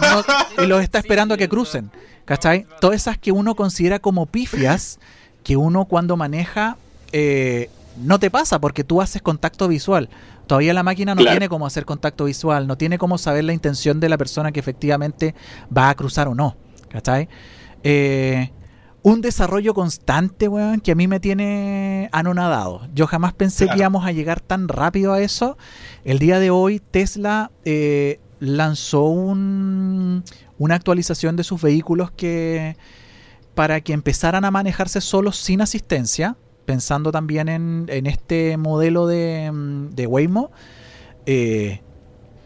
no- 0.00 0.62
y 0.64 0.66
los 0.66 0.82
está 0.82 0.98
esperando 0.98 1.34
a 1.34 1.36
que 1.36 1.48
crucen. 1.48 1.90
¿Cachai? 2.24 2.66
Todas 2.80 2.96
esas 2.96 3.18
que 3.18 3.32
uno 3.32 3.54
considera 3.56 3.98
como 3.98 4.26
pifias, 4.26 5.00
que 5.42 5.56
uno 5.56 5.86
cuando 5.86 6.16
maneja 6.16 6.76
eh, 7.12 7.70
no 7.96 8.20
te 8.20 8.30
pasa 8.30 8.60
porque 8.60 8.84
tú 8.84 9.00
haces 9.02 9.20
contacto 9.20 9.66
visual. 9.66 10.08
Todavía 10.46 10.72
la 10.74 10.82
máquina 10.84 11.14
no 11.14 11.22
Claro. 11.22 11.32
tiene 11.36 11.48
cómo 11.48 11.66
hacer 11.66 11.84
contacto 11.84 12.24
visual, 12.26 12.66
no 12.68 12.76
tiene 12.76 12.98
cómo 12.98 13.18
saber 13.18 13.44
la 13.44 13.52
intención 13.52 13.98
de 14.00 14.08
la 14.08 14.16
persona 14.18 14.52
que 14.52 14.60
efectivamente 14.60 15.34
va 15.76 15.88
a 15.90 15.94
cruzar 15.96 16.28
o 16.28 16.34
no. 16.34 16.56
¿Cachai? 16.88 17.28
Eh, 17.82 18.50
un 19.02 19.20
desarrollo 19.22 19.72
constante, 19.72 20.46
weón, 20.48 20.80
que 20.80 20.92
a 20.92 20.94
mí 20.94 21.08
me 21.08 21.20
tiene 21.20 22.08
anonadado. 22.12 22.86
Yo 22.94 23.06
jamás 23.06 23.32
pensé 23.32 23.64
Claro. 23.64 23.76
que 23.76 23.80
íbamos 23.82 24.06
a 24.06 24.12
llegar 24.12 24.40
tan 24.40 24.68
rápido 24.68 25.12
a 25.14 25.20
eso. 25.20 25.56
El 26.04 26.18
día 26.18 26.38
de 26.38 26.50
hoy 26.50 26.80
Tesla 26.80 27.50
eh, 27.64 28.20
lanzó 28.40 29.04
un- 29.04 30.22
una 30.58 30.74
actualización 30.74 31.36
de 31.36 31.44
sus 31.44 31.62
vehículos 31.62 32.10
que 32.10 32.76
para 33.54 33.80
que 33.80 33.92
empezaran 33.94 34.44
a 34.44 34.50
manejarse 34.50 35.00
solos 35.00 35.36
sin 35.36 35.60
asistencia, 35.62 36.36
pensando 36.66 37.10
también 37.10 37.48
en, 37.48 37.86
en 37.88 38.06
este 38.06 38.56
modelo 38.58 39.06
de, 39.06 39.50
de 39.92 40.06
Waymo, 40.06 40.50
eh, 41.26 41.80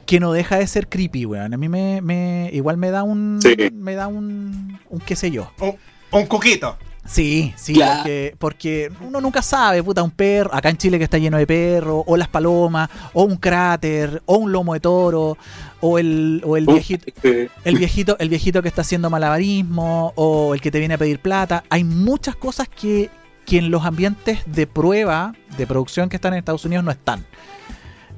que 0.07 0.21
no 0.21 0.33
deja 0.33 0.57
de 0.59 0.67
ser 0.67 0.89
creepy, 0.89 1.27
weón. 1.27 1.53
A 1.55 1.57
mí 1.57 1.69
me, 1.69 2.01
me- 2.01 2.51
igual 2.53 2.77
me 2.77 2.91
da 2.91 3.03
un 3.03 3.39
Sí. 3.43 3.57
me 3.73 3.95
da 3.95 4.07
un, 4.07 4.79
un 4.89 5.01
qué 5.01 5.17
sé 5.17 5.31
yo. 5.31 5.51
Un, 5.61 5.75
un 6.19 6.27
cuquito. 6.27 6.77
Sí, 7.07 7.53
sí, 7.57 7.75
porque, 7.75 8.35
porque 8.39 8.91
uno 9.03 9.21
nunca 9.21 9.43
sabe, 9.43 9.83
puta, 9.83 10.03
un 10.03 10.11
perro, 10.11 10.55
acá 10.55 10.71
en 10.71 10.79
Chile 10.79 10.97
que 10.97 11.05
está 11.05 11.19
lleno 11.19 11.37
de 11.37 11.47
perros, 11.47 12.03
o 12.07 12.17
las 12.17 12.29
palomas, 12.29 12.89
o 13.13 13.25
un 13.25 13.37
cráter, 13.37 14.23
o 14.25 14.37
un 14.37 14.51
lomo 14.53 14.73
de 14.73 14.81
toro, 14.81 15.37
o 15.81 15.99
el, 15.99 16.41
o 16.47 16.57
el 16.57 16.65
viejito, 16.65 17.05
este, 17.07 17.51
el 17.65 17.77
viejito, 17.77 18.17
el 18.19 18.31
viejito 18.31 18.63
que 18.63 18.69
está 18.69 18.81
haciendo 18.81 19.11
malabarismo, 19.11 20.15
o 20.17 20.55
el 20.55 20.63
que 20.63 20.71
te 20.71 20.79
viene 20.79 20.95
a 20.95 20.99
pedir 20.99 21.19
plata. 21.19 21.63
Hay 21.69 21.85
muchas 21.85 22.37
cosas 22.37 22.69
que, 22.69 23.11
que 23.45 23.59
en 23.59 23.71
los 23.71 23.85
ambientes 23.85 24.39
de 24.47 24.67
prueba, 24.67 25.35
de 25.59 25.67
producción 25.67 26.09
que 26.09 26.17
están 26.17 26.33
en 26.33 26.39
Estados 26.39 26.65
Unidos 26.65 26.87
no 26.87 26.91
están. 26.91 27.21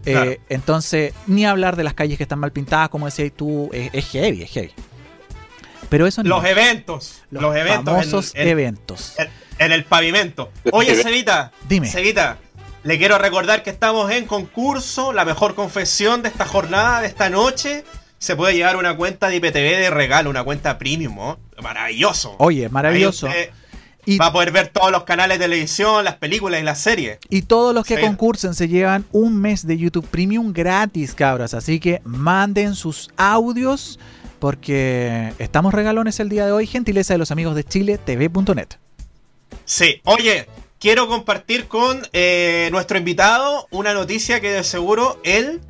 Eh, 0.05 0.13
Claro. 0.13 0.31
entonces, 0.49 1.13
ni 1.27 1.45
hablar 1.45 1.75
de 1.75 1.83
las 1.83 1.95
calles 1.95 2.17
que 2.19 2.23
están 2.23 2.39
mal 2.39 2.53
pintadas, 2.53 2.89
como 2.91 3.07
decías 3.07 3.33
tú, 3.35 3.69
es, 3.73 3.91
es 3.93 4.05
heavy, 4.11 4.43
es 4.43 4.51
heavy. 4.51 4.71
Pero 5.89 6.07
eso 6.07 6.23
no. 6.23 6.29
Los 6.31 6.45
eventos. 6.45 7.23
Los, 7.31 7.43
los 7.43 7.57
eventos. 7.57 7.79
en- 7.79 7.85
famosos 7.85 8.33
en, 8.35 8.49
eventos. 8.49 9.15
en- 9.19 9.29
en 9.59 9.73
el 9.73 9.85
pavimento. 9.85 10.51
Oye, 10.73 10.95
Cevita. 11.03 11.53
Dime. 11.69 11.89
Cevita. 11.89 12.39
Le 12.83 12.99
quiero 12.99 13.19
recordar 13.19 13.63
que 13.63 13.71
estamos 13.71 14.11
en 14.13 14.27
concurso. 14.27 15.13
La 15.13 15.25
mejor 15.25 15.55
confesión 15.55 16.23
de 16.23 16.29
esta 16.29 16.45
jornada, 16.47 17.01
de 17.01 17.09
esta 17.09 17.31
noche. 17.31 17.85
Se 18.19 18.35
puede 18.37 18.55
llevar 18.55 18.77
una 18.77 18.97
cuenta 18.97 19.29
de 19.29 19.37
IPTV 19.37 19.79
de 19.79 19.91
regalo, 19.91 20.31
una 20.31 20.43
cuenta 20.43 20.79
premium. 20.79 21.19
¿oh? 21.19 21.39
Maravilloso. 21.63 22.35
Oye, 22.39 22.69
maravilloso. 22.69 23.29
Y, 24.09 24.19
Va 24.19 24.27
a 24.27 24.33
poder 24.33 24.53
ver 24.53 24.69
todos 24.69 24.93
los 24.93 25.03
canales 25.03 25.39
de 25.41 25.47
televisión, 25.47 26.05
las 26.05 26.15
películas 26.15 26.61
y 26.61 26.63
las 26.63 26.79
series. 26.81 27.19
y 27.29 27.43
todos 27.43 27.75
los 27.75 27.85
que 27.85 27.97
Sí. 27.97 28.03
concursen 28.03 28.55
se 28.55 28.69
llevan 28.69 29.05
un 29.11 29.37
mes 29.41 29.67
de 29.67 29.77
YouTube 29.77 30.07
Premium 30.07 30.53
gratis, 30.53 31.13
cabras. 31.13 31.55
Así 31.55 31.81
que 31.81 32.01
manden 32.05 32.77
sus 32.77 33.11
audios 33.17 33.99
porque 34.47 35.33
estamos 35.41 35.75
regalones 35.75 36.21
el 36.21 36.29
día 36.29 36.47
de 36.47 36.53
hoy. 36.53 36.69
Gentileza 36.69 37.15
de 37.15 37.19
los 37.19 37.33
amigos 37.33 37.57
de 37.57 37.65
Chile, 37.65 37.99
TV.net. 37.99 38.69
Sí, 39.65 40.01
oye, 40.05 40.47
quiero 40.79 41.09
compartir 41.09 41.67
con 41.67 42.07
eh, 42.13 42.69
nuestro 42.71 42.97
invitado 42.97 43.67
una 43.73 43.93
noticia 43.93 44.41
que 44.41 44.53
de 44.53 44.63
seguro 44.63 45.21
él 45.25 45.61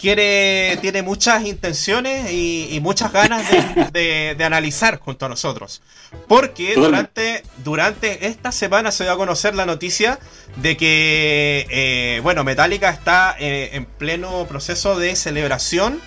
quiere, 0.00 0.78
tiene 0.80 1.02
muchas 1.02 1.44
intenciones 1.46 2.32
y, 2.32 2.66
y 2.72 2.80
muchas 2.80 3.12
ganas 3.12 3.48
de, 3.52 3.84
de- 3.92 4.34
de 4.36 4.44
analizar 4.44 4.98
junto 4.98 5.26
a 5.26 5.28
nosotros. 5.28 5.80
Porque 6.26 6.74
durante, 6.74 7.44
durante 7.62 8.26
esta 8.26 8.50
semana 8.50 8.90
se 8.90 9.04
dio 9.04 9.12
a 9.12 9.16
conocer 9.16 9.54
la 9.54 9.64
noticia 9.64 10.18
de 10.56 10.76
que, 10.76 11.68
eh, 11.70 12.20
bueno, 12.24 12.42
Metallica 12.42 12.90
está 12.90 13.36
eh, 13.38 13.70
en 13.74 13.84
pleno 13.84 14.44
proceso 14.48 14.98
de 14.98 15.14
celebración, 15.14 16.00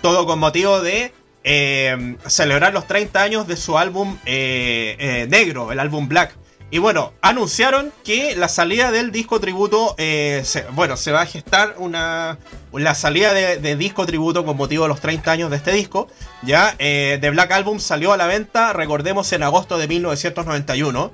todo 0.00 0.24
con 0.24 0.38
motivo 0.38 0.80
de 0.80 1.12
eh, 1.44 2.16
celebrar 2.26 2.72
los 2.72 2.86
30 2.86 3.22
años 3.22 3.46
de 3.46 3.56
su 3.56 3.78
álbum 3.78 4.18
eh, 4.26 4.96
eh, 4.98 5.26
negro, 5.28 5.72
el 5.72 5.80
álbum 5.80 6.08
Black. 6.08 6.34
Y 6.70 6.78
bueno, 6.78 7.14
anunciaron 7.22 7.92
que 8.04 8.36
la 8.36 8.48
salida 8.48 8.90
del 8.90 9.10
disco 9.10 9.40
tributo, 9.40 9.94
eh, 9.96 10.44
bueno, 10.72 10.98
se 10.98 11.12
va 11.12 11.22
a 11.22 11.26
gestar 11.26 11.76
una 11.78 12.36
la 12.72 12.94
salida 12.94 13.32
de, 13.32 13.76
disco 13.76 14.04
tributo 14.04 14.44
con 14.44 14.58
motivo 14.58 14.84
de 14.84 14.88
los 14.88 15.00
30 15.00 15.32
años 15.32 15.50
de 15.50 15.56
este 15.56 15.72
disco. 15.72 16.08
Ya, 16.42 16.74
eh, 16.78 17.16
The 17.22 17.30
Black 17.30 17.52
Album 17.52 17.80
salió 17.80 18.12
a 18.12 18.18
la 18.18 18.26
venta, 18.26 18.74
recordemos, 18.74 19.32
en 19.32 19.44
agosto 19.44 19.78
de 19.78 19.88
1991. 19.88 21.10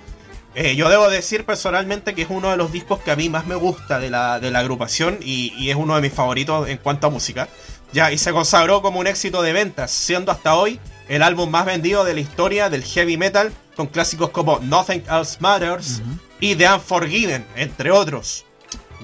Eh, 0.57 0.75
yo 0.75 0.89
debo 0.89 1.09
decir 1.09 1.45
personalmente 1.45 2.15
que 2.15 2.23
es 2.23 2.31
uno 2.31 2.51
de 2.51 2.57
los 2.57 2.73
discos 2.73 3.01
que 3.01 3.13
a 3.13 3.17
mí 3.17 3.29
más 3.29 3.47
me 3.47 3.55
gusta 3.55 4.01
de 4.01 4.11
la, 4.11 4.41
de 4.41 4.51
la 4.51 4.59
agrupación 4.61 5.19
y 5.21 5.71
es 5.71 5.77
uno 5.77 5.95
de 5.95 6.03
mis 6.03 6.13
favoritos 6.13 6.69
en 6.69 6.79
cuanto 6.79 7.07
a 7.07 7.11
música. 7.11 7.49
Ya, 7.95 8.11
y 8.11 8.19
se 8.19 8.33
consagró 8.33 8.83
como 8.83 8.99
un 8.99 9.07
éxito 9.07 9.41
de 9.41 9.53
ventas, 9.53 9.93
siendo 9.93 10.33
hasta 10.33 10.57
hoy 10.57 10.81
el 11.09 11.23
álbum 11.23 11.49
más 11.49 11.65
vendido 11.65 12.05
de 12.05 12.13
la 12.13 12.21
historia 12.21 12.69
del 12.69 12.83
heavy 12.83 13.17
metal, 13.17 13.53
con 13.77 13.87
clásicos 13.87 14.31
como 14.31 14.59
Nothing 14.59 15.05
Else 15.09 15.37
Matters 15.39 16.03
y 16.41 16.57
The 16.57 16.73
Unforgiven, 16.73 17.47
entre 17.55 17.93
otros. 17.93 18.47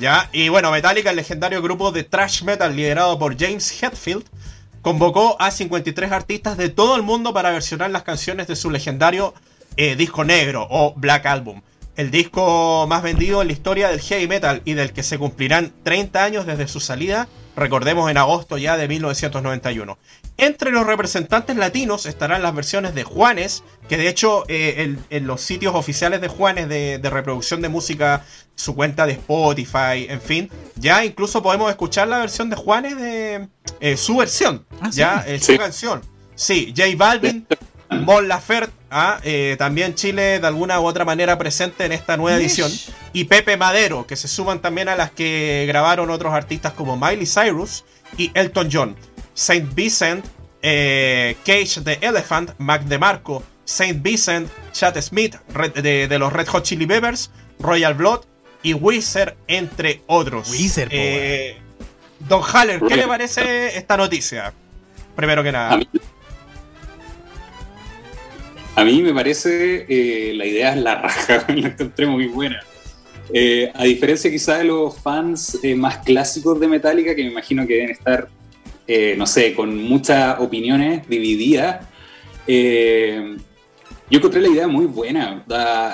Ya, 0.01 0.28
y 0.32 0.49
bueno, 0.49 0.72
Metallica, 0.72 1.11
el 1.11 1.16
legendario 1.16 1.62
grupo 1.62 1.93
de 1.93 2.03
thrash 2.03 2.43
metal 2.43 2.74
liderado 2.74 3.16
por 3.16 3.38
James 3.38 3.80
Hetfield, 3.80 4.24
convocó 4.82 5.36
a 5.38 5.53
53 5.53 6.11
artistas 6.11 6.57
de 6.57 6.68
todo 6.68 6.97
el 6.97 7.03
mundo 7.03 7.32
para 7.32 7.53
versionar 7.53 7.93
las 7.93 8.03
canciones 8.03 8.49
de 8.49 8.57
su 8.57 8.72
legendario 8.72 9.34
eh, 9.76 9.95
disco 9.95 10.24
negro 10.24 10.66
o 10.68 10.95
Black 10.97 11.26
Album. 11.26 11.62
El 11.95 12.11
disco 12.11 12.86
más 12.88 13.05
vendido 13.05 13.41
en 13.41 13.47
la 13.47 13.53
historia 13.53 13.88
del 13.88 14.01
heavy 14.01 14.26
metal 14.26 14.62
y 14.64 14.74
del 14.74 14.93
que 14.93 15.05
se 15.05 15.16
cumplirán 15.16 15.72
30 15.84 16.24
años 16.24 16.45
desde 16.45 16.66
su 16.66 16.80
salida, 16.80 17.28
recordemos 17.57 18.11
en 18.11 18.16
agosto 18.16 18.57
ya 18.59 18.76
de 18.76 18.88
1991. 18.88 19.98
Entre 20.36 20.70
los 20.70 20.86
representantes 20.86 21.57
latinos 21.57 22.07
estarán 22.07 22.42
las 22.42 22.55
versiones 22.55 22.94
de 22.94 23.05
Juanes, 23.05 23.62
que 23.88 23.96
de 23.96 24.09
hecho 24.09 24.44
eh, 24.48 24.74
en, 24.78 25.05
en 25.11 25.26
los 25.26 25.40
sitios 25.42 25.74
oficiales 25.74 26.20
de 26.20 26.28
Juanes 26.28 26.68
de, 26.68 26.98
de 26.98 27.11
reproducción 27.11 27.61
de 27.61 27.68
música, 27.68 28.24
su 28.55 28.74
cuenta 28.74 29.07
de 29.07 29.12
Spotify, 29.12 30.07
en 30.09 30.20
fin, 30.20 30.51
ya 30.76 31.05
incluso 31.05 31.42
podemos 31.42 31.70
escuchar 31.70 32.09
la 32.09 32.18
versión 32.18 32.51
de 32.51 32.57
Juanes 32.57 32.96
de 32.98 33.48
eh, 33.80 33.96
su 33.96 34.16
versión, 34.16 34.64
Ah, 34.80 34.90
¿sí? 34.92 34.98
ya 34.98 35.24
eh, 35.26 35.38
su 35.38 35.53
Sí. 35.53 35.59
canción. 35.59 36.03
Sí, 36.34 36.72
J 36.76 36.88
Balvin, 36.96 37.46
Mon 37.91 38.28
Laferte, 38.28 38.72
ah, 38.91 39.18
eh, 39.24 39.57
también 39.59 39.95
Chile 39.95 40.38
de 40.41 40.47
alguna 40.47 40.80
u 40.80 40.84
otra 40.86 41.05
manera 41.05 41.36
presente 41.38 41.84
en 41.84 41.93
esta 41.93 42.16
nueva 42.16 42.38
edición. 42.38 42.70
Y 43.12 43.24
Pepe 43.24 43.57
Madero, 43.57 44.07
que 44.07 44.16
se 44.16 44.28
suman 44.28 44.61
también 44.61 44.88
a 44.88 44.95
las 44.97 45.11
que 45.11 45.64
grabaron 45.66 46.09
otros 46.11 46.32
artistas 46.32 46.72
como 46.72 46.97
Miley 46.97 47.26
Cyrus 47.26 47.84
y 48.16 48.30
Elton 48.34 48.68
John. 48.72 48.97
Saint 49.34 49.74
Vincent, 49.74 50.24
eh, 50.62 51.36
Cage 51.45 51.80
the 51.84 51.99
Elephant, 52.01 52.53
Mac 52.59 52.82
DeMarco, 52.84 53.43
Saint 53.64 54.03
Vincent, 54.03 54.49
Chad 54.72 55.01
Smith 55.01 55.36
Red- 55.53 55.72
de, 55.82 56.07
de 56.09 56.18
los 56.18 56.32
Red 56.32 56.47
Hot 56.49 56.62
Chili 56.64 56.86
Peppers, 56.86 57.30
Royal 57.59 57.95
Blood 57.95 58.20
y 58.62 58.74
Wizard, 58.74 59.34
entre 59.49 60.03
otros. 60.07 60.51
Wizard, 60.51 60.88
Eh, 60.93 61.59
Don 62.20 62.43
Haller, 62.43 62.80
¿qué 62.86 62.97
le 62.97 63.07
parece 63.09 63.76
esta 63.78 63.97
noticia? 63.97 64.53
Primero 65.16 65.43
que 65.43 65.51
nada. 65.53 65.72
A 65.72 65.76
mí, 65.78 65.88
a 68.81 68.85
mí 68.85 69.03
me 69.03 69.12
parece 69.12 69.85
eh, 69.89 70.33
la 70.35 70.47
idea 70.47 70.74
es 70.74 70.83
la 70.83 71.03
raja, 71.03 71.45
la 71.55 71.68
encontré 71.68 72.07
muy 72.07 72.26
buena. 72.26 72.61
Eh, 73.33 73.70
a 73.74 73.85
diferencia 73.85 74.31
quizá 74.31 74.59
de 74.59 74.64
los 74.64 74.99
fans 74.99 75.59
eh, 75.62 75.74
más 75.74 75.99
clásicos 75.99 76.59
de 76.59 76.66
Metallica, 76.66 77.14
que 77.14 77.22
me 77.22 77.31
imagino 77.31 77.66
que 77.66 77.74
deben 77.74 77.91
estar 77.91 78.28
eh, 78.87 79.14
no 79.16 79.26
sé, 79.26 79.55
con 79.55 79.81
muchas 79.85 80.41
opiniones 80.41 81.09
divididas. 81.09 81.87
Yo 82.49 84.18
encontré 84.18 84.41
la 84.41 84.49
idea 84.49 84.66
muy 84.66 84.87
buena. 84.87 85.45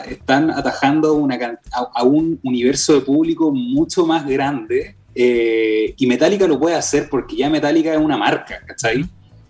están 0.09 0.51
atajando 0.51 1.12
una, 1.12 1.59
a, 1.70 2.03
un 2.05 2.41
universo 2.43 2.95
de 2.95 3.01
público 3.03 3.53
mucho 3.53 4.07
más 4.07 4.26
grande 4.26 4.97
y 5.14 6.07
Metallica 6.07 6.47
lo 6.47 6.59
puede 6.59 6.76
hacer 6.76 7.09
porque 7.11 7.37
ya 7.37 7.51
Metallica 7.51 7.93
es 7.93 7.99
una 7.99 8.16
marca, 8.16 8.62
¿cachai? 8.66 9.05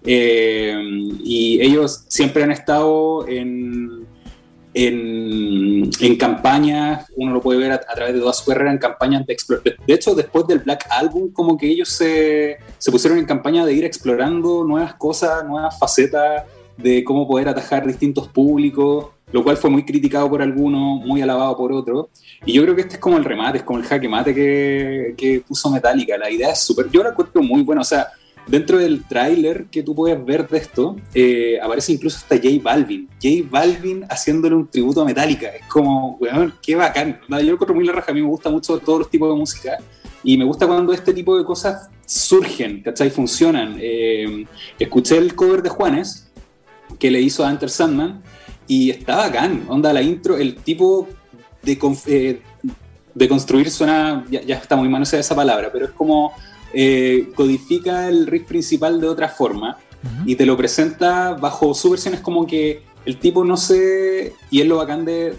Y 0.06 1.58
ellos 1.60 2.04
siempre 2.08 2.44
han 2.44 2.52
estado 2.52 3.26
en, 3.26 4.06
en, 4.78 6.16
campañas, 6.18 7.06
uno 7.16 7.32
lo 7.32 7.40
puede 7.40 7.58
ver 7.58 7.72
a, 7.72 7.80
través 7.80 8.14
de 8.14 8.20
toda 8.20 8.32
su 8.32 8.44
carrera, 8.44 8.70
en 8.70 8.78
campañas 8.78 9.26
de 9.26 9.32
exploración. 9.32 9.76
De 9.86 9.94
hecho, 9.94 10.14
después 10.14 10.46
del 10.46 10.58
Black 10.58 10.86
Album, 10.90 11.32
como 11.32 11.56
que 11.56 11.66
ellos 11.66 11.88
se, 11.88 12.58
se 12.76 12.90
pusieron 12.90 13.18
en 13.18 13.24
campaña 13.24 13.64
de 13.64 13.72
ir 13.72 13.84
explorando 13.84 14.64
nuevas 14.64 14.94
cosas, 14.94 15.46
nuevas 15.46 15.78
facetas 15.78 16.44
de 16.76 17.02
cómo 17.04 17.26
poder 17.26 17.48
atajar 17.48 17.86
distintos 17.86 18.28
públicos, 18.28 19.06
lo 19.32 19.42
cual 19.42 19.56
fue 19.56 19.70
muy 19.70 19.84
criticado 19.84 20.28
por 20.28 20.42
algunos, 20.42 21.04
muy 21.04 21.22
alabado 21.22 21.56
por 21.56 21.72
otros. 21.72 22.08
Y 22.44 22.52
yo 22.52 22.62
creo 22.62 22.74
que 22.74 22.82
este 22.82 22.94
es 22.94 23.00
como 23.00 23.16
el 23.16 23.24
remate, 23.24 23.58
es 23.58 23.64
como 23.64 23.78
el 23.78 23.84
jaque 23.86 24.08
mate 24.08 24.34
que, 24.34 25.14
que 25.16 25.40
puso 25.40 25.70
Metallica. 25.70 26.18
La 26.18 26.30
idea 26.30 26.50
es 26.50 26.60
súper, 26.60 26.90
yo 26.90 27.02
la 27.02 27.10
encuentro 27.10 27.42
muy 27.42 27.62
buena, 27.62 27.80
o 27.80 27.84
sea, 27.84 28.08
Dentro 28.46 28.78
del 28.78 29.04
tráiler 29.04 29.66
que 29.66 29.82
tú 29.82 29.94
puedes 29.94 30.24
ver 30.24 30.48
de 30.48 30.58
esto, 30.58 30.96
eh, 31.12 31.58
aparece 31.60 31.92
incluso 31.92 32.18
hasta 32.18 32.36
J 32.36 32.48
Balvin. 32.62 33.08
J 33.20 33.48
Balvin 33.50 34.04
haciéndole 34.08 34.54
un 34.54 34.68
tributo 34.68 35.02
a 35.02 35.04
Metallica. 35.04 35.48
Es 35.48 35.66
como, 35.66 36.16
weón, 36.20 36.54
qué 36.62 36.76
bacán. 36.76 37.20
yo 37.28 37.36
lo 37.36 37.52
encuentro 37.52 37.74
muy 37.74 37.84
la 37.84 37.92
raja. 37.92 38.12
A 38.12 38.14
mí 38.14 38.22
me 38.22 38.28
gusta 38.28 38.48
mucho 38.48 38.78
todos 38.78 39.00
los 39.00 39.10
tipos 39.10 39.28
de 39.28 39.36
música. 39.36 39.78
Y 40.22 40.38
me 40.38 40.44
gusta 40.44 40.66
cuando 40.66 40.92
este 40.92 41.12
tipo 41.12 41.36
de 41.36 41.44
cosas 41.44 41.90
surgen, 42.06 42.82
¿cachai? 42.82 43.10
Funcionan. 43.10 43.78
Eh, 43.80 44.46
escuché 44.78 45.18
el 45.18 45.34
cover 45.34 45.60
de 45.60 45.68
Juanes, 45.68 46.30
que 47.00 47.10
le 47.10 47.20
hizo 47.20 47.44
a 47.44 47.50
Enter 47.50 47.68
Sandman, 47.68 48.22
y 48.68 48.90
está 48.90 49.16
bacán. 49.16 49.64
Onda, 49.68 49.92
la 49.92 50.02
intro, 50.02 50.36
el 50.36 50.54
tipo 50.54 51.08
de, 51.62 51.78
eh, 52.06 52.40
de 53.12 53.28
construir 53.28 53.70
suena, 53.72 54.24
ya, 54.30 54.40
ya 54.42 54.54
está 54.54 54.76
muy 54.76 54.88
manoseada 54.88 55.20
esa 55.20 55.34
palabra, 55.34 55.70
pero 55.72 55.86
es 55.86 55.90
como 55.90 56.32
eh, 56.78 57.30
codifica 57.34 58.06
el 58.06 58.26
riff 58.26 58.46
principal 58.46 59.00
de 59.00 59.08
otra 59.08 59.30
forma 59.30 59.78
y 60.26 60.34
te 60.34 60.44
lo 60.44 60.58
presenta 60.58 61.32
bajo 61.32 61.72
su 61.72 61.88
versión. 61.88 62.12
Es 62.12 62.20
como 62.20 62.46
que 62.46 62.82
el 63.06 63.16
tipo 63.18 63.46
no 63.46 63.56
sé, 63.56 64.34
y 64.50 64.60
es 64.60 64.66
lo 64.66 64.76
bacán 64.76 65.06
de, 65.06 65.34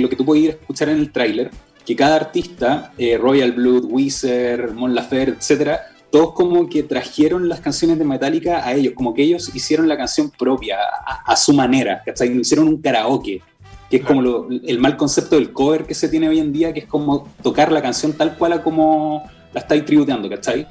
lo 0.00 0.08
que 0.08 0.14
tú 0.14 0.24
puedes 0.24 0.44
ir 0.44 0.50
a 0.50 0.52
escuchar 0.52 0.90
en 0.90 0.98
el 0.98 1.10
tráiler, 1.10 1.50
que 1.84 1.96
cada 1.96 2.14
artista, 2.14 2.92
eh, 2.98 3.18
Royal 3.18 3.50
Blood, 3.50 3.86
Weezer, 3.86 4.74
Mon 4.74 4.94
Laferte, 4.94 5.38
etcétera, 5.38 5.80
todos 6.12 6.34
como 6.34 6.68
que 6.68 6.84
trajeron 6.84 7.48
las 7.48 7.58
canciones 7.58 7.98
de 7.98 8.04
Metallica 8.04 8.64
a 8.64 8.72
ellos, 8.72 8.92
como 8.94 9.12
que 9.12 9.24
ellos 9.24 9.50
hicieron 9.56 9.88
la 9.88 9.96
canción 9.96 10.30
propia, 10.30 10.78
a, 11.04 11.34
su 11.34 11.52
manera, 11.52 12.00
¿cachai? 12.06 12.38
Hicieron 12.38 12.68
un 12.68 12.80
karaoke, 12.80 13.42
que 13.90 13.96
es 13.96 14.04
como 14.04 14.46
el 14.50 14.78
mal 14.78 14.96
concepto 14.96 15.34
del 15.34 15.52
cover 15.52 15.84
que 15.84 15.94
se 15.94 16.08
tiene 16.08 16.28
hoy 16.28 16.38
en 16.38 16.52
día, 16.52 16.72
que 16.72 16.80
es 16.80 16.86
como 16.86 17.28
tocar 17.42 17.72
la 17.72 17.82
canción 17.82 18.12
tal 18.12 18.36
cual 18.38 18.62
como 18.62 19.24
la 19.56 19.62
estáis 19.62 19.86
tributeando, 19.86 20.28
¿cachai? 20.28 20.66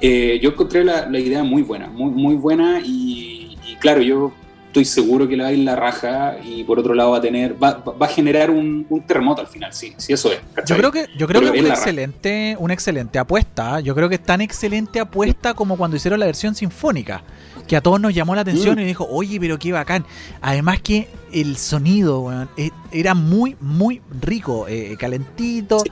Eh, 0.00 0.38
yo 0.40 0.50
encontré 0.50 0.84
la, 0.84 1.18
idea 1.18 1.42
muy 1.42 1.62
buena, 1.62 1.88
muy, 1.88 2.12
muy 2.12 2.36
buena 2.36 2.80
y, 2.80 3.56
claro, 3.80 4.00
yo 4.02 4.32
estoy 4.70 4.84
seguro 4.84 5.26
que 5.26 5.36
le 5.36 5.42
va 5.42 5.48
a 5.48 5.52
ir 5.52 5.58
la 5.58 5.74
raja 5.74 6.36
y 6.44 6.62
por 6.62 6.78
otro 6.78 6.94
lado 6.94 7.10
va 7.10 7.18
a 7.18 7.20
tener, 7.20 7.60
va, 7.60 7.72
va 7.72 8.06
a 8.06 8.08
generar 8.08 8.50
un, 8.50 8.86
terremoto 9.06 9.40
al 9.40 9.48
final, 9.48 9.72
sí, 9.74 9.92
sí 9.96 10.12
eso 10.12 10.32
es. 10.32 10.38
¿cachai? 10.54 10.76
Yo 10.76 10.80
creo 10.80 10.92
que, 10.92 11.06
yo 11.18 11.26
creo 11.26 11.40
que 11.40 11.58
es 11.58 11.64
una 11.64 11.74
excelente, 11.74 12.56
una 12.58 12.74
excelente 12.74 13.18
apuesta. 13.18 13.80
Yo 13.80 13.96
creo 13.96 14.08
que 14.08 14.14
es 14.14 14.22
tan 14.22 14.40
excelente 14.40 15.00
apuesta 15.00 15.54
como 15.54 15.76
cuando 15.76 15.96
hicieron 15.96 16.20
la 16.20 16.26
versión 16.26 16.54
sinfónica 16.54 17.24
que 17.66 17.76
a 17.76 17.80
todos 17.80 18.00
nos 18.00 18.14
llamó 18.14 18.36
la 18.36 18.42
atención 18.42 18.76
mm. 18.76 18.80
y 18.80 18.84
dijo, 18.84 19.06
oye, 19.10 19.40
pero 19.40 19.58
qué 19.58 19.72
bacán. 19.72 20.06
Además 20.40 20.80
que 20.82 21.08
el 21.32 21.56
sonido 21.56 22.48
e, 22.56 22.70
era 22.92 23.14
muy, 23.14 23.56
muy 23.60 24.00
rico, 24.20 24.66
eh, 24.68 24.96
calentito. 24.98 25.82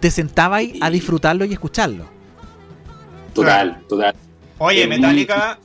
Te 0.00 0.10
sentaba 0.10 0.56
ahí 0.56 0.78
a 0.82 0.90
disfrutarlo 0.90 1.46
y 1.46 1.52
escucharlo. 1.54 2.06
Total, 3.34 3.80
total. 3.88 4.14
Oye, 4.58 4.86
Metallica... 4.86 5.58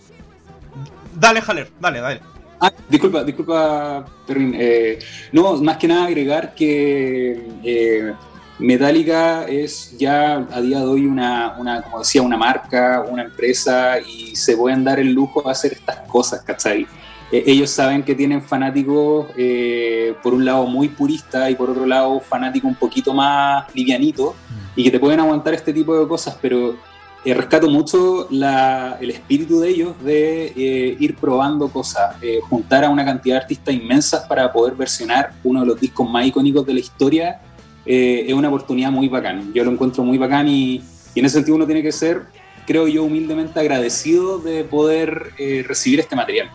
Dale, 1.15 1.41
Jaler, 1.41 1.71
dale, 1.79 1.99
dale. 1.99 2.32
Ah, 2.63 2.71
disculpa, 2.87 3.25
disculpa, 3.25 4.05
Perrin. 4.25 4.55
Eh, 4.57 4.97
no, 5.33 5.57
más 5.57 5.75
que 5.75 5.87
nada 5.87 6.05
agregar 6.05 6.55
que... 6.55 7.45
Eh, 7.61 8.13
Metallica 8.59 9.45
es 9.45 9.97
ya 9.97 10.47
a 10.49 10.61
día 10.61 10.79
de 10.79 10.85
hoy 10.85 11.05
una, 11.05 11.55
como 11.83 11.99
decía, 11.99 12.21
una 12.21 12.37
marca, 12.37 13.03
una 13.09 13.23
empresa 13.23 13.99
y 13.99 14.33
se 14.35 14.55
pueden 14.55 14.85
dar 14.85 14.99
el 14.99 15.11
lujo 15.11 15.41
de 15.41 15.51
hacer 15.51 15.73
estas 15.73 16.07
cosas, 16.07 16.43
¿cachai? 16.43 16.87
E, 17.31 17.43
ellos 17.47 17.69
saben 17.71 18.03
que 18.03 18.15
tienen 18.15 18.41
fanáticos, 18.41 19.27
eh, 19.35 20.15
por 20.23 20.33
un 20.33 20.45
lado 20.45 20.65
muy 20.65 20.87
puristas 20.87 21.49
y 21.49 21.55
por 21.55 21.71
otro 21.71 21.85
lado 21.85 22.21
fanáticos 22.21 22.69
un 22.69 22.75
poquito 22.75 23.13
más 23.13 23.65
livianitos 23.75 24.35
y 24.75 24.83
que 24.85 24.91
te 24.91 24.99
pueden 24.99 25.19
aguantar 25.19 25.55
este 25.55 25.73
tipo 25.73 25.99
de 25.99 26.07
cosas, 26.07 26.37
pero 26.41 26.77
eh, 27.25 27.33
rescato 27.33 27.69
mucho 27.69 28.27
el 28.29 29.09
espíritu 29.09 29.59
de 29.59 29.69
ellos 29.69 30.03
de 30.03 30.47
eh, 30.47 30.97
ir 30.99 31.15
probando 31.15 31.69
cosas, 31.69 32.15
juntar 32.49 32.83
a 32.83 32.89
una 32.89 33.05
cantidad 33.05 33.35
de 33.35 33.41
artistas 33.41 33.73
inmensas 33.73 34.25
para 34.27 34.51
poder 34.51 34.75
versionar 34.75 35.33
uno 35.43 35.61
de 35.61 35.67
los 35.67 35.79
discos 35.79 36.09
más 36.09 36.25
icónicos 36.25 36.65
de 36.65 36.73
la 36.73 36.79
historia 36.79 37.39
eh, 37.85 38.25
es 38.27 38.33
una 38.33 38.47
oportunidad 38.47 38.91
muy 38.91 39.07
bacán. 39.07 39.53
Yo 39.53 39.63
lo 39.63 39.71
encuentro 39.71 40.03
muy 40.03 40.17
bacán 40.17 40.47
y, 40.47 40.83
en 41.15 41.25
ese 41.25 41.35
sentido 41.35 41.55
uno 41.55 41.65
tiene 41.65 41.83
que 41.83 41.91
ser, 41.91 42.23
creo 42.65 42.87
yo, 42.87 43.03
humildemente 43.03 43.59
agradecido 43.59 44.39
de 44.39 44.63
poder 44.63 45.31
eh, 45.37 45.63
recibir 45.67 45.99
este 45.99 46.15
material. 46.15 46.49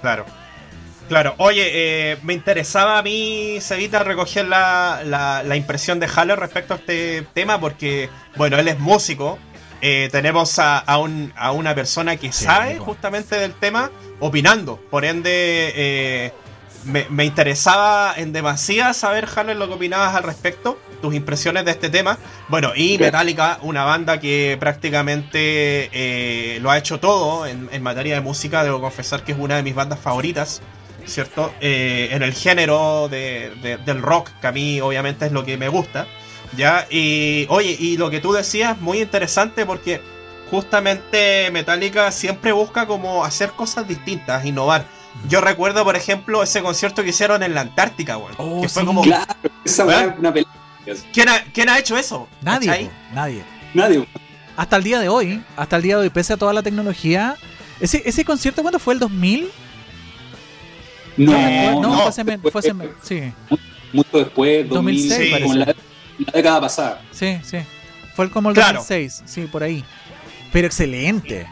Claro. 0.00 0.24
Claro, 1.08 1.34
oye, 1.38 1.70
eh, 1.72 2.18
me 2.22 2.34
interesaba 2.34 2.98
a 2.98 3.02
mí, 3.02 3.56
Cevita, 3.62 4.04
recoger 4.04 4.46
la, 4.46 5.00
la, 5.42 5.56
impresión 5.56 5.98
de 5.98 6.06
Haller 6.06 6.38
respecto 6.38 6.74
a 6.74 6.76
este 6.76 7.22
tema, 7.32 7.58
porque, 7.58 8.10
bueno, 8.36 8.58
él 8.58 8.68
es 8.68 8.78
músico, 8.78 9.38
tenemos 9.80 10.58
a, 10.58 10.78
a, 10.78 10.98
un, 10.98 11.32
a, 11.36 11.52
una 11.52 11.74
persona 11.74 12.16
que 12.16 12.32
sabe 12.32 12.78
justamente 12.78 13.36
del 13.36 13.54
tema 13.54 13.90
opinando, 14.20 14.80
por 14.90 15.04
ende, 15.04 16.32
me, 16.84 17.24
interesaba 17.24 18.14
en 18.16 18.32
demasía 18.32 18.92
saber, 18.94 19.28
Haller, 19.34 19.56
lo 19.56 19.68
que 19.68 19.74
opinabas 19.74 20.14
al 20.14 20.22
respecto, 20.22 20.78
tus 21.02 21.14
impresiones 21.14 21.64
de 21.64 21.72
este 21.72 21.90
tema. 21.90 22.18
Bueno, 22.48 22.72
y 22.74 22.98
Metallica, 22.98 23.58
una 23.62 23.84
banda 23.84 24.20
que 24.20 24.56
prácticamente 24.58 25.90
eh, 25.92 26.58
lo 26.60 26.70
ha 26.70 26.78
hecho 26.78 26.98
todo 27.00 27.46
en, 27.46 27.82
materia 27.82 28.14
de 28.14 28.20
música, 28.20 28.64
debo 28.64 28.80
confesar 28.80 29.22
que 29.22 29.32
es 29.32 29.38
una 29.38 29.56
de 29.56 29.62
mis 29.62 29.74
bandas 29.74 29.98
favoritas, 29.98 30.60
¿cierto? 31.06 31.52
Eh, 31.60 32.08
en 32.12 32.22
el 32.22 32.32
género 32.32 33.08
del 33.08 34.02
rock, 34.02 34.30
que 34.40 34.46
a 34.46 34.52
mí 34.52 34.80
obviamente 34.80 35.26
es 35.26 35.32
lo 35.32 35.44
que 35.44 35.56
me 35.56 35.68
gusta. 35.68 36.06
¿Ya? 36.56 36.86
Y 36.90 37.46
oye, 37.48 37.76
y 37.78 37.96
lo 37.96 38.10
que 38.10 38.20
tú 38.20 38.32
decías, 38.32 38.80
muy 38.80 39.00
interesante 39.00 39.66
porque 39.66 40.00
justamente 40.50 41.50
Metallica 41.52 42.10
siempre 42.10 42.52
busca 42.52 42.86
como 42.86 43.24
hacer 43.24 43.52
cosas 43.52 43.86
distintas, 43.86 44.44
innovar. 44.44 44.86
Yo 45.28 45.40
recuerdo, 45.40 45.84
por 45.84 45.96
ejemplo, 45.96 46.42
ese 46.42 46.62
concierto 46.62 47.02
que 47.02 47.10
hicieron 47.10 47.42
en 47.42 47.54
la 47.54 47.62
Antártica, 47.62 48.16
güey. 48.16 48.34
Oh, 48.38 48.62
que 48.62 48.68
fue 48.68 48.84
como. 48.84 49.02
Claro, 49.02 49.34
esa 49.64 49.84
una 49.84 50.32
película. 50.32 50.56
¿Quién 51.12 51.68
ha, 51.68 51.78
hecho 51.78 51.96
eso? 51.96 52.28
Nadie. 52.40 52.90
Nadie. 53.12 53.44
Nadie. 53.74 54.06
Hasta 54.56 54.76
el 54.76 54.84
día 54.84 54.98
de 54.98 55.08
hoy, 55.08 55.42
hasta 55.56 55.76
el 55.76 55.82
día 55.82 55.96
de 55.96 56.02
hoy, 56.02 56.10
pese 56.10 56.32
a 56.32 56.36
toda 56.36 56.52
la 56.52 56.62
tecnología. 56.62 57.36
¿Ese, 57.80 58.02
ese 58.04 58.24
concierto 58.24 58.62
cuándo 58.62 58.78
fue? 58.78 58.94
¿El 58.94 59.00
2000? 59.00 59.50
No, 61.18 61.80
no, 61.80 61.92
fue, 61.94 62.08
hace, 62.08 62.38
fue 62.38 62.58
hace, 62.60 62.72
sí. 63.02 63.32
Mucho 63.92 64.18
después, 64.18 64.68
2006, 64.68 65.30
parece. 65.30 65.54
La, 65.54 65.74
la, 66.18 66.32
década 66.32 66.60
pasada. 66.60 67.02
Sí, 67.12 67.38
sí. 67.42 67.58
Fue 68.14 68.30
como 68.30 68.50
el 68.50 68.54
2006, 68.54 69.22
sí, 69.26 69.42
por 69.42 69.62
ahí. 69.62 69.84
Pero 70.52 70.66
excelente. 70.66 71.46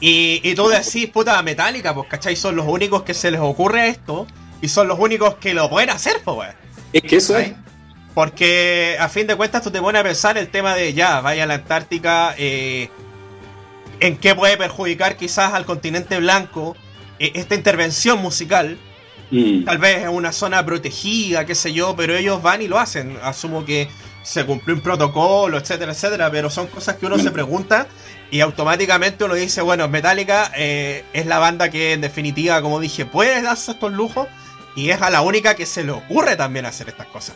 Y, 0.00 0.40
y 0.42 0.54
tú 0.54 0.68
decís, 0.68 1.08
puta, 1.08 1.42
Metallica, 1.42 1.94
pues, 1.94 2.08
¿cachai? 2.08 2.36
Son 2.36 2.54
los 2.56 2.66
únicos 2.66 3.02
que 3.02 3.14
se 3.14 3.30
les 3.30 3.40
ocurre 3.40 3.88
esto 3.88 4.26
y 4.60 4.68
son 4.68 4.88
los 4.88 4.98
únicos 4.98 5.36
que 5.36 5.54
lo 5.54 5.68
pueden 5.68 5.90
hacer, 5.90 6.20
pues, 6.24 6.50
Es 6.92 7.02
que 7.02 7.16
eso 7.16 7.36
es. 7.36 7.52
Porque 8.14 8.96
a 9.00 9.08
fin 9.08 9.26
de 9.26 9.34
cuentas 9.34 9.62
tú 9.62 9.70
te 9.70 9.80
pones 9.80 10.00
a 10.00 10.04
pensar 10.04 10.38
el 10.38 10.48
tema 10.48 10.74
de 10.74 10.94
ya, 10.94 11.20
vaya 11.20 11.42
a 11.42 11.46
la 11.46 11.54
Antártica, 11.54 12.34
eh, 12.38 12.88
en 14.00 14.16
qué 14.16 14.34
puede 14.34 14.56
perjudicar 14.56 15.16
quizás 15.16 15.52
al 15.52 15.64
continente 15.64 16.18
blanco 16.18 16.76
eh, 17.18 17.32
esta 17.34 17.54
intervención 17.54 18.20
musical. 18.20 18.78
Mm. 19.34 19.64
Tal 19.64 19.78
vez 19.78 20.04
en 20.04 20.10
una 20.10 20.30
zona 20.30 20.64
protegida, 20.64 21.44
qué 21.44 21.56
sé 21.56 21.72
yo, 21.72 21.96
pero 21.96 22.14
ellos 22.14 22.40
van 22.40 22.62
y 22.62 22.68
lo 22.68 22.78
hacen. 22.78 23.18
Asumo 23.20 23.64
que 23.64 23.88
se 24.22 24.46
cumplió 24.46 24.76
un 24.76 24.80
protocolo, 24.80 25.58
etcétera, 25.58 25.90
etcétera, 25.90 26.30
pero 26.30 26.48
son 26.50 26.68
cosas 26.68 26.96
que 26.96 27.06
uno 27.06 27.18
se 27.18 27.32
pregunta 27.32 27.88
y 28.30 28.40
automáticamente 28.40 29.24
uno 29.24 29.34
dice, 29.34 29.60
bueno, 29.60 29.88
Metallica 29.88 30.52
eh, 30.56 31.04
es 31.12 31.26
la 31.26 31.40
banda 31.40 31.68
que 31.68 31.94
en 31.94 32.00
definitiva, 32.00 32.62
como 32.62 32.78
dije, 32.78 33.06
puede 33.06 33.42
darse 33.42 33.72
estos 33.72 33.92
lujos 33.92 34.28
y 34.76 34.90
es 34.90 35.02
a 35.02 35.10
la 35.10 35.20
única 35.20 35.56
que 35.56 35.66
se 35.66 35.82
le 35.82 35.90
ocurre 35.90 36.36
también 36.36 36.64
hacer 36.64 36.88
estas 36.88 37.08
cosas. 37.08 37.34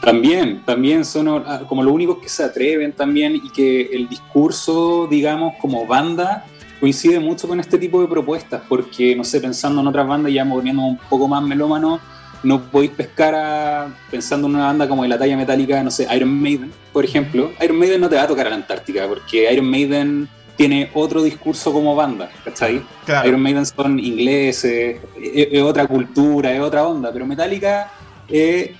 También, 0.00 0.62
también 0.64 1.04
son 1.04 1.44
como 1.68 1.84
los 1.84 1.94
únicos 1.94 2.18
que 2.18 2.28
se 2.28 2.42
atreven 2.42 2.92
también 2.92 3.36
y 3.36 3.50
que 3.50 3.82
el 3.82 4.08
discurso, 4.08 5.06
digamos, 5.08 5.54
como 5.60 5.86
banda, 5.86 6.44
coincide 6.82 7.20
mucho 7.20 7.46
con 7.46 7.60
este 7.60 7.78
tipo 7.78 8.00
de 8.00 8.08
propuestas, 8.08 8.60
porque, 8.68 9.14
no 9.14 9.22
sé, 9.22 9.40
pensando 9.40 9.80
en 9.80 9.86
otras 9.86 10.04
bandas, 10.04 10.32
ya 10.32 10.44
poniendo 10.44 10.82
un 10.82 10.98
poco 10.98 11.28
más 11.28 11.40
melómano, 11.40 12.00
no 12.42 12.60
podéis 12.60 12.90
pescar 12.90 13.36
a, 13.36 13.94
pensando 14.10 14.48
en 14.48 14.56
una 14.56 14.64
banda 14.64 14.88
como 14.88 15.04
de 15.04 15.08
la 15.08 15.16
talla 15.16 15.36
metálica, 15.36 15.80
no 15.80 15.92
sé, 15.92 16.08
Iron 16.12 16.42
Maiden, 16.42 16.72
por 16.92 17.04
ejemplo. 17.04 17.52
Iron 17.62 17.78
Maiden 17.78 18.00
no 18.00 18.08
te 18.08 18.16
va 18.16 18.24
a 18.24 18.26
tocar 18.26 18.48
a 18.48 18.50
la 18.50 18.56
Antártica, 18.56 19.06
porque 19.06 19.52
Iron 19.52 19.70
Maiden 19.70 20.28
tiene 20.56 20.90
otro 20.94 21.22
discurso 21.22 21.72
como 21.72 21.94
banda, 21.94 22.28
¿cachai? 22.44 22.82
Iron 23.26 23.40
Maiden 23.40 23.64
son 23.64 24.00
ingleses, 24.00 25.00
es, 25.22 25.62
otra 25.62 25.86
cultura, 25.86 26.52
es 26.52 26.60
otra 26.60 26.84
onda, 26.84 27.12
pero 27.12 27.24
Metallica... 27.26 27.92
Eh, 28.28 28.74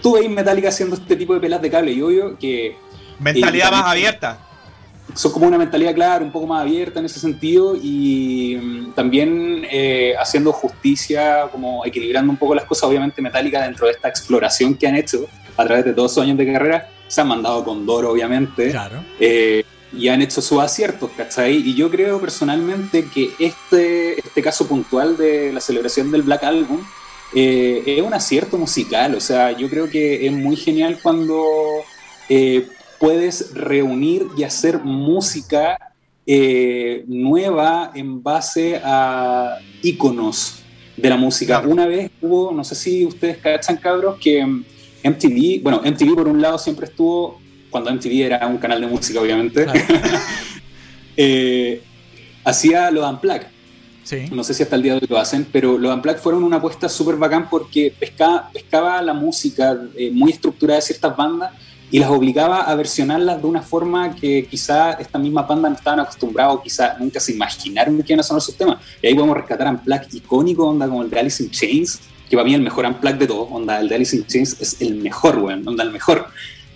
tú 0.00 0.14
veis 0.14 0.30
Metallica 0.30 0.70
haciendo 0.70 0.96
este 0.96 1.14
tipo 1.14 1.34
de 1.34 1.40
pelas 1.40 1.60
de 1.60 1.70
cable 1.70 1.92
y 1.92 2.00
obvio 2.00 2.38
que... 2.38 2.78
Mentalidad 3.18 3.70
más 3.70 3.84
abierta. 3.84 4.38
Son 5.12 5.32
como 5.32 5.46
una 5.46 5.58
mentalidad, 5.58 5.94
claro, 5.94 6.24
un 6.24 6.32
poco 6.32 6.46
más 6.46 6.62
abierta 6.62 6.98
en 6.98 7.06
ese 7.06 7.20
sentido 7.20 7.76
y 7.76 8.56
mm, 8.56 8.92
también 8.94 9.66
eh, 9.70 10.14
haciendo 10.18 10.52
justicia, 10.52 11.48
como 11.52 11.84
equilibrando 11.84 12.32
un 12.32 12.38
poco 12.38 12.54
las 12.54 12.64
cosas. 12.64 12.84
Obviamente 12.84 13.20
Metallica 13.20 13.62
dentro 13.62 13.86
de 13.86 13.92
esta 13.92 14.08
exploración 14.08 14.74
que 14.74 14.86
han 14.86 14.96
hecho 14.96 15.26
a 15.56 15.64
través 15.64 15.84
de 15.84 15.92
todos 15.92 16.14
sus 16.14 16.22
años 16.22 16.38
de 16.38 16.52
carrera, 16.52 16.88
se 17.06 17.20
han 17.20 17.28
mandado 17.28 17.64
con 17.64 17.86
Doro, 17.86 18.10
obviamente. 18.10 18.70
Claro. 18.70 19.04
Eh, 19.20 19.64
y 19.96 20.08
han 20.08 20.22
hecho 20.22 20.40
sus 20.40 20.58
aciertos, 20.58 21.10
¿cachai? 21.16 21.56
Y 21.56 21.74
yo 21.74 21.90
creo 21.90 22.20
personalmente 22.20 23.06
que 23.12 23.30
este, 23.38 24.18
este 24.18 24.42
caso 24.42 24.66
puntual 24.66 25.16
de 25.16 25.52
la 25.52 25.60
celebración 25.60 26.10
del 26.10 26.22
Black 26.22 26.42
Album 26.44 26.84
eh, 27.34 27.82
es 27.86 28.02
un 28.02 28.14
acierto 28.14 28.58
musical. 28.58 29.14
O 29.14 29.20
sea, 29.20 29.52
yo 29.52 29.68
creo 29.68 29.88
que 29.88 30.26
es 30.26 30.32
muy 30.32 30.56
genial 30.56 30.98
cuando 31.02 31.44
eh, 32.28 32.66
puedes 32.98 33.54
reunir 33.54 34.26
y 34.36 34.44
hacer 34.44 34.78
música 34.78 35.78
eh, 36.26 37.04
nueva 37.06 37.92
en 37.94 38.22
base 38.22 38.80
a 38.82 39.58
íconos 39.82 40.62
de 40.96 41.10
la 41.10 41.16
música. 41.16 41.60
Una 41.60 41.86
vez 41.86 42.10
hubo, 42.22 42.52
no 42.52 42.64
sé 42.64 42.74
si 42.74 43.04
ustedes 43.04 43.38
cachan, 43.38 43.76
cabros, 43.76 44.18
que 44.18 44.44
MTV, 44.44 45.62
bueno, 45.62 45.82
MTV 45.84 46.14
por 46.14 46.28
un 46.28 46.40
lado 46.40 46.58
siempre 46.58 46.86
estuvo, 46.86 47.40
cuando 47.70 47.92
MTV 47.92 48.24
era 48.24 48.46
un 48.46 48.58
canal 48.58 48.80
de 48.80 48.86
música, 48.86 49.20
obviamente, 49.20 49.66
hacía 52.44 52.90
lo 52.90 53.08
Unplugged. 53.08 53.54
No 54.30 54.44
sé 54.44 54.52
si 54.52 54.62
hasta 54.62 54.76
el 54.76 54.82
día 54.82 54.94
de 54.94 55.00
hoy 55.00 55.06
lo 55.08 55.18
hacen, 55.18 55.46
pero 55.50 55.78
los 55.78 55.92
Unplugged 55.94 56.20
fueron 56.20 56.44
una 56.44 56.56
apuesta 56.56 56.88
súper 56.88 57.16
bacán 57.16 57.48
porque 57.48 57.92
pescaba, 57.98 58.50
pescaba 58.52 59.00
la 59.00 59.14
música 59.14 59.78
eh, 59.96 60.10
muy 60.10 60.30
estructurada 60.30 60.78
de 60.78 60.86
ciertas 60.86 61.16
bandas 61.16 61.52
y 61.90 61.98
las 61.98 62.10
obligaba 62.10 62.62
a 62.62 62.74
versionarlas 62.74 63.40
de 63.40 63.46
una 63.46 63.62
forma 63.62 64.14
que 64.14 64.46
quizá 64.46 64.92
esta 64.92 65.18
misma 65.18 65.42
banda 65.42 65.68
no 65.68 65.76
estaban 65.76 66.00
acostumbrados, 66.00 66.60
quizá 66.62 66.96
nunca 66.98 67.20
se 67.20 67.32
imaginaron 67.32 68.02
que 68.02 68.12
iban 68.12 68.20
a 68.20 68.22
sonar 68.22 68.42
sus 68.42 68.56
temas. 68.56 68.78
Y 69.00 69.06
ahí 69.06 69.14
podemos 69.14 69.36
rescatar 69.36 69.68
Unplugged 69.68 70.12
icónico, 70.12 70.66
onda 70.66 70.88
como 70.88 71.02
el 71.02 71.10
de 71.10 71.20
Alice 71.20 71.42
in 71.42 71.50
Chains, 71.50 72.00
que 72.28 72.36
para 72.36 72.44
mí 72.44 72.52
es 72.52 72.58
el 72.58 72.64
mejor 72.64 72.86
Unplugged 72.86 73.18
de 73.18 73.26
todos, 73.26 73.48
onda 73.50 73.80
el 73.80 73.88
de 73.88 73.94
Alice 73.94 74.16
in 74.16 74.26
Chains 74.26 74.56
es 74.60 74.80
el 74.80 74.96
mejor, 74.96 75.38
weón, 75.38 75.66
onda 75.66 75.84
el 75.84 75.92
mejor. 75.92 76.26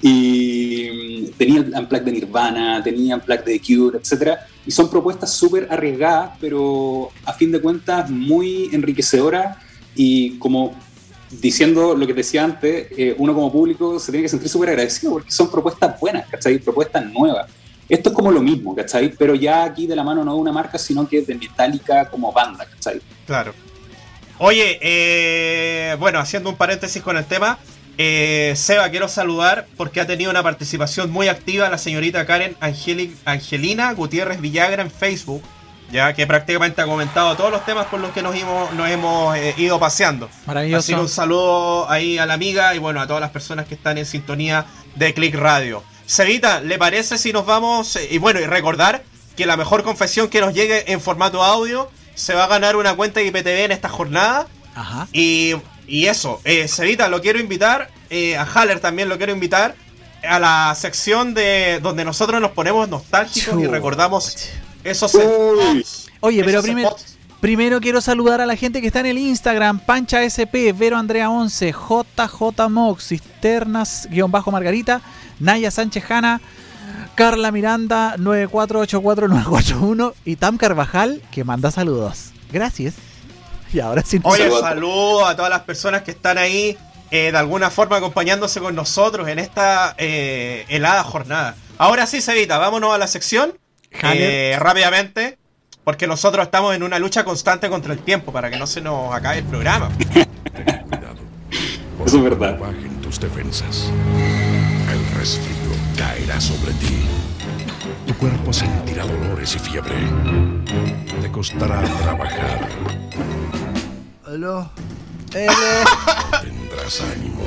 Y 0.01 0.89
mm, 0.93 1.31
tenía 1.37 1.61
el 1.61 1.75
Unplugged 1.75 2.05
de 2.05 2.13
Nirvana, 2.13 2.83
tenía 2.85 3.17
Unplugged 3.17 3.45
de 3.45 3.59
The 3.59 3.75
Cure, 3.75 3.99
etc. 3.99 4.39
Y 4.67 4.71
son 4.71 4.89
propuestas 4.89 5.33
súper 5.33 5.67
arriesgadas, 5.71 6.33
pero 6.41 7.11
a 7.25 7.33
fin 7.33 7.51
de 7.51 7.61
cuentas 7.61 8.09
muy 8.11 8.71
enriquecedoras 8.73 9.57
y 9.97 10.39
como 10.39 10.77
diciendo 11.31 11.95
lo 11.95 12.07
que 12.07 12.15
decía 12.15 12.45
antes, 12.45 12.89
uno 13.19 13.35
como 13.35 13.53
público 13.53 13.99
se 13.99 14.11
tiene 14.13 14.23
que 14.25 14.29
sentir 14.29 14.49
súper 14.49 14.71
agradecido 14.71 15.13
porque 15.13 15.31
son 15.31 15.51
propuestas 15.51 15.99
buenas, 16.01 16.29
¿cachai? 16.29 16.59
Propuestas 16.59 17.05
nuevas. 17.07 17.51
Esto 17.89 18.11
es 18.11 18.15
como 18.15 18.31
lo 18.31 18.43
mismo, 18.43 18.75
¿cachai? 18.75 19.11
Pero 19.19 19.35
ya 19.35 19.65
aquí 19.65 19.87
de 19.87 19.97
la 19.97 20.05
mano 20.05 20.23
no 20.23 20.35
de 20.35 20.41
una 20.41 20.53
marca, 20.53 20.79
sino 20.79 21.09
que 21.09 21.23
de 21.23 21.35
Metallica 21.35 22.09
como 22.11 22.33
banda, 22.33 22.67
¿cachai? 22.67 23.01
Claro. 23.27 23.55
Oye, 24.39 24.79
eh, 24.83 25.97
bueno, 25.99 26.19
haciendo 26.21 26.51
un 26.51 26.57
paréntesis 26.57 27.03
con 27.03 27.17
el 27.17 27.25
tema, 27.25 27.59
eh, 27.97 28.53
Seba, 28.57 28.89
quiero 28.91 29.09
saludar 29.09 29.67
porque 29.77 30.01
ha 30.01 30.07
tenido 30.07 30.31
una 30.31 30.43
participación 30.43 31.11
muy 31.11 31.29
activa 31.29 31.69
la 31.69 31.79
señorita 31.79 32.25
Karen 32.27 32.57
Angelina 33.25 33.93
Gutiérrez 33.95 34.41
Villagra 34.41 34.83
en 34.83 34.91
Facebook, 34.91 35.43
ya 35.91 36.13
que 36.13 36.27
prácticamente 36.27 36.83
ha 36.83 36.87
comentado 36.87 37.37
todos 37.37 37.51
los 37.51 37.65
temas 37.65 37.87
por 37.87 38.01
los 38.01 38.11
que 38.13 38.23
nos, 38.23 38.35
hemos, 38.37 39.37
eh, 39.37 39.55
ido 39.57 39.79
paseando. 39.79 40.29
Maravilloso. 40.47 40.79
Así 40.79 40.95
que 40.95 41.01
un 41.01 41.09
saludo 41.09 41.91
ahí 41.91 42.19
a 42.19 42.27
la 42.27 42.35
amiga 42.35 42.75
y 42.75 42.79
bueno, 42.79 43.01
a 43.01 43.07
todas 43.07 43.21
las 43.21 43.31
personas 43.31 43.67
que 43.67 43.75
están 43.75 43.99
en 43.99 44.07
sintonía 44.07 44.67
de 44.95 45.15
Click 45.15 45.35
Radio. 45.35 45.83
Sebita, 46.07 46.61
¿le 46.61 46.79
parece 46.79 47.19
si 47.19 47.33
nos 47.33 47.47
vamos? 47.47 47.97
Eh, 47.97 48.09
y 48.11 48.19
bueno, 48.19 48.41
y 48.41 48.47
recordar 48.47 49.03
que 49.37 49.47
la 49.47 49.57
mejor 49.57 49.83
confesión 49.83 50.29
que 50.29 50.41
nos 50.41 50.55
llegue 50.55 50.93
en 50.93 51.01
formato 51.01 51.43
audio 51.43 51.91
se 52.15 52.35
va 52.35 52.45
a 52.45 52.49
ganar 52.49 52.77
una 52.77 52.95
cuenta 52.95 53.21
de 53.21 53.27
IPTV 53.27 53.65
en 53.65 53.73
esta 53.73 53.89
jornada. 53.89 54.47
Ajá. 54.75 55.09
Y 55.13 55.55
y 55.89 56.07
eso, 56.07 56.41
eh, 56.45 56.69
lo 57.09 57.21
quiero 57.23 57.41
invitar, 57.41 57.91
eh, 58.11 58.37
a 58.37 58.45
Haller 58.45 58.79
también 58.79 59.09
lo 59.09 59.17
quiero 59.17 59.33
invitar 59.33 59.75
a 60.23 60.39
la 60.39 60.75
sección 60.75 61.33
de 61.33 61.81
donde 61.81 62.05
nosotros 62.05 62.41
nos 62.41 62.51
ponemos 62.51 62.89
nostálgicos 62.89 63.59
y 63.61 63.67
recordamos 63.67 64.37
esos 64.91 65.13
Oye, 66.21 66.45
pero 66.45 66.63
primero, 66.63 66.97
primero 67.41 67.81
quiero 67.81 68.01
saludar 68.01 68.41
a 68.41 68.47
la 68.47 68.57
gente 68.57 68.81
que 68.81 68.89
está 68.89 69.01
en 69.01 69.07
el 69.07 69.19
Instagram, 69.19 69.79
Pancha 69.81 70.23
SP, 70.25 70.73
Vero 70.73 70.97
Andrea 70.97 71.31
11, 71.31 71.73
JJ 71.73 72.69
Mox, 72.69 73.09
Cisternas, 73.09 74.09
guion 74.11 74.31
bajo 74.31 74.51
Margarita, 74.51 75.01
Naya 75.39 75.71
Sánchez 75.71 76.05
Jana, 76.05 76.41
Carla 77.15 77.51
Miranda 77.53 78.17
9484941 78.17 80.15
y 80.25 80.37
Tam 80.37 80.57
Carvajal 80.57 81.23
que 81.31 81.45
manda 81.45 81.71
saludos. 81.71 82.31
Gracias. 82.53 82.95
Y 83.73 83.81
ahora 83.81 84.03
sí. 84.05 84.21
Oye, 84.23 84.51
saludo 84.51 85.27
a 85.27 85.37
todas 85.37 85.51
las 85.51 85.61
personas 85.63 86.03
que 86.03 86.11
están 86.13 86.39
ahí 86.39 86.79
eh, 87.11 87.33
de 87.33 87.39
alguna 87.39 87.71
forma 87.71 87.97
acompañándose 87.97 88.61
con 88.61 88.75
nosotros 88.75 89.29
en 89.29 89.39
esta 89.39 89.95
eh, 89.99 90.65
helada 90.69 91.05
jornada. 91.05 91.57
Ahora 91.77 92.07
sí, 92.07 92.21
Cevita, 92.21 92.59
vámonos 92.59 92.95
a 92.95 92.99
la 92.99 93.07
sección 93.07 93.55
eh, 93.91 94.57
rápidamente, 94.59 95.39
porque 95.85 96.07
nosotros 96.07 96.45
estamos 96.45 96.75
en 96.75 96.83
una 96.83 96.99
lucha 96.99 97.25
constante 97.25 97.69
contra 97.69 97.93
el 97.93 98.01
tiempo 98.01 98.33
para 98.33 98.51
que 98.51 98.59
no 98.59 98.67
se 98.67 98.81
nos 98.81 99.15
acabe 99.15 99.39
el 99.39 99.45
programa. 99.45 99.91
Eso 102.07 102.17
es 102.17 102.23
verdad. 102.23 102.59
Bajen 102.59 103.01
tus 103.03 103.21
defensas. 103.21 103.91
El 104.91 105.19
resfrío 105.19 105.73
caerá 105.97 106.41
sobre 106.41 106.73
ti. 106.75 107.07
Tu 108.07 108.15
cuerpo 108.15 108.53
sentirá 108.53 109.05
dolores 109.05 109.55
y 109.57 109.59
fiebre. 109.59 109.97
Te 111.21 111.31
costará 111.31 111.83
trabajar 111.83 112.69
Aló. 114.27 114.71
Tendrás 115.31 117.01
ánimo. 117.01 117.43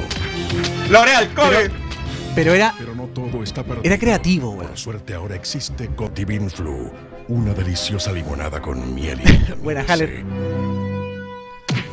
L'Oreal, 0.89 1.33
COVID. 1.33 1.90
Pero 2.35 2.53
era. 2.53 2.73
Pero 2.77 2.95
no 2.95 3.05
todo 3.07 3.43
está 3.43 3.63
perdido. 3.63 3.83
Era 3.83 3.97
creativo, 3.97 4.51
güey. 4.51 4.67
Por 4.67 4.77
suerte 4.77 5.13
ahora 5.13 5.35
existe 5.35 5.87
Cotivin 5.95 6.49
Flu. 6.49 6.91
Una 7.27 7.53
deliciosa 7.53 8.11
limonada 8.11 8.61
con 8.61 8.93
miel 8.95 9.21
y 9.21 9.51
Buena, 9.63 9.83
Haller. 9.87 10.23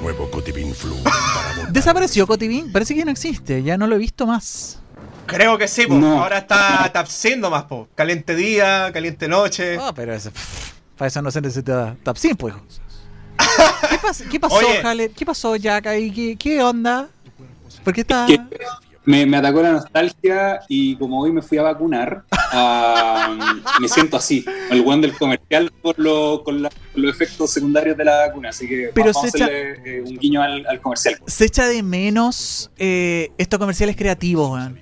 Nuevo 0.00 0.30
Cotivin 0.30 0.74
Flu. 0.74 0.96
Para 1.02 1.66
¿Desapareció 1.70 2.26
Cotivin? 2.26 2.70
Parece 2.70 2.94
que 2.94 3.00
ya 3.00 3.04
no 3.04 3.10
existe. 3.10 3.62
Ya 3.62 3.76
no 3.76 3.86
lo 3.86 3.96
he 3.96 3.98
visto 3.98 4.26
más. 4.26 4.78
Creo 5.26 5.58
que 5.58 5.68
sí, 5.68 5.86
po. 5.86 5.94
ahora 5.94 6.38
está 6.38 6.90
tapsiendo 6.92 7.50
más, 7.50 7.64
po. 7.64 7.88
Caliente 7.94 8.34
día, 8.34 8.90
caliente 8.92 9.28
noche. 9.28 9.76
Ah, 9.78 9.92
pero 9.94 10.14
eso, 10.14 10.30
para 10.96 11.08
eso 11.08 11.20
no 11.20 11.30
se 11.30 11.42
necesita 11.42 11.96
tapsin, 12.02 12.34
pues. 12.34 12.54
¿Qué, 14.24 14.28
qué 14.30 14.40
pasó, 14.40 14.56
Oye. 14.56 15.10
¿Qué 15.14 15.26
pasó, 15.26 15.54
Jack? 15.56 15.84
¿Qué, 15.84 16.36
¿Qué 16.38 16.62
onda? 16.62 17.08
¿Por 17.84 17.92
qué 17.92 18.00
está...? 18.00 18.26
Me, 19.08 19.24
me, 19.24 19.38
atacó 19.38 19.62
la 19.62 19.72
nostalgia 19.72 20.60
y 20.68 20.94
como 20.96 21.18
hoy 21.22 21.32
me 21.32 21.40
fui 21.40 21.56
a 21.56 21.62
vacunar, 21.62 22.24
me 23.80 23.88
siento 23.88 24.18
así, 24.18 24.44
el 24.70 24.82
buen 24.82 25.00
del 25.00 25.16
comercial 25.16 25.72
por, 25.80 25.98
lo, 25.98 26.42
con, 26.44 26.60
los 26.60 27.10
efectos 27.10 27.50
secundarios 27.50 27.96
de 27.96 28.04
la 28.04 28.26
vacuna. 28.26 28.50
Así 28.50 28.68
que 28.68 28.90
Pero 28.92 29.12
vamos 29.14 29.30
se 29.30 29.42
a 29.42 29.46
hacerle 29.46 29.70
echa, 29.72 29.82
eh, 29.88 30.02
un 30.02 30.18
guiño 30.18 30.42
al, 30.42 30.66
al, 30.66 30.80
comercial. 30.82 31.18
Se 31.26 31.46
echa 31.46 31.66
de 31.66 31.82
menos 31.82 32.70
eh, 32.76 33.32
estos 33.38 33.58
comerciales 33.58 33.96
creativos, 33.96 34.50
man. 34.50 34.78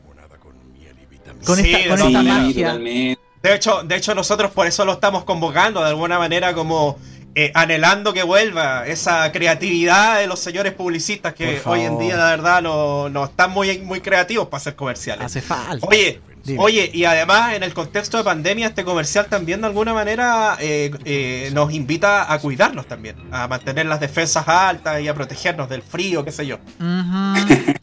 Con 1.44 1.58
sí, 1.58 1.72
esta, 1.72 1.90
con 1.90 1.98
sí, 1.98 2.06
esta 2.08 2.22
magia. 2.24 2.66
Totalmente. 2.66 3.22
De 3.44 3.54
hecho, 3.54 3.82
de 3.84 3.94
hecho, 3.94 4.12
nosotros 4.16 4.50
por 4.50 4.66
eso 4.66 4.84
lo 4.84 4.94
estamos 4.94 5.22
convocando 5.22 5.80
de 5.82 5.90
alguna 5.90 6.18
manera 6.18 6.52
como 6.52 6.98
eh, 7.38 7.50
anhelando 7.52 8.14
que 8.14 8.22
vuelva 8.22 8.86
esa 8.86 9.30
creatividad 9.30 10.20
de 10.20 10.26
los 10.26 10.40
señores 10.40 10.72
publicistas 10.72 11.34
que 11.34 11.60
hoy 11.66 11.82
en 11.82 11.98
día, 11.98 12.16
la 12.16 12.30
verdad, 12.30 12.62
no, 12.62 13.10
no, 13.10 13.26
están 13.26 13.50
muy, 13.50 13.76
muy 13.80 14.00
creativos 14.00 14.48
para 14.48 14.56
hacer 14.56 14.74
comerciales. 14.74 15.26
Hace 15.26 15.42
falta. 15.42 15.86
Oye, 15.86 16.18
oye, 16.56 16.90
y 16.94 17.04
además 17.04 17.52
en 17.52 17.62
el 17.62 17.74
contexto 17.74 18.16
de 18.16 18.24
pandemia, 18.24 18.68
este 18.68 18.84
comercial 18.84 19.26
también 19.26 19.60
de 19.60 19.66
alguna 19.66 19.92
manera 19.92 20.56
eh, 20.60 20.90
eh, 21.04 21.50
nos 21.52 21.74
invita 21.74 22.32
a 22.32 22.38
cuidarnos 22.38 22.86
también, 22.86 23.16
a 23.30 23.46
mantener 23.48 23.84
las 23.84 24.00
defensas 24.00 24.48
altas 24.48 25.02
y 25.02 25.08
a 25.08 25.12
protegernos 25.12 25.68
del 25.68 25.82
frío, 25.82 26.24
qué 26.24 26.32
sé 26.32 26.46
yo. 26.46 26.58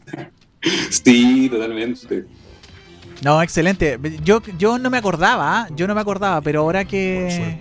Sí, 0.88 1.50
totalmente. 1.50 2.24
No, 3.24 3.40
excelente. 3.40 3.98
Yo, 4.22 4.42
yo 4.58 4.78
no 4.78 4.90
me 4.90 4.98
acordaba, 4.98 5.62
¿ah? 5.62 5.68
yo 5.74 5.86
no 5.86 5.94
me 5.94 6.02
acordaba, 6.02 6.42
pero 6.42 6.60
ahora 6.60 6.84
que, 6.84 7.56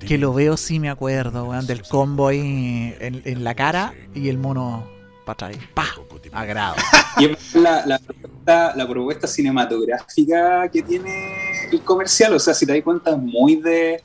que 0.00 0.16
lo 0.16 0.32
veo 0.32 0.56
sí 0.56 0.80
me 0.80 0.88
acuerdo, 0.88 1.50
weón, 1.50 1.66
del 1.66 1.82
combo 1.82 2.28
ahí 2.28 2.96
en, 2.98 3.20
en 3.24 3.44
la 3.44 3.54
cara 3.54 3.92
y 4.14 4.30
el 4.30 4.38
mono 4.38 4.88
para 5.26 5.48
atrás. 5.48 5.64
¡Pah! 5.74 5.84
Agrado. 6.32 6.76
Y 7.18 7.26
es 7.26 7.54
la, 7.54 7.84
la, 7.86 7.98
propuesta, 7.98 8.74
la 8.76 8.88
propuesta 8.88 9.26
cinematográfica 9.26 10.70
que 10.70 10.82
tiene 10.82 11.34
el 11.70 11.82
comercial, 11.82 12.32
o 12.34 12.38
sea, 12.38 12.54
si 12.54 12.64
te 12.64 12.72
das 12.72 12.82
cuenta, 12.82 13.10
es 13.10 13.18
muy 13.18 13.56
de... 13.56 14.02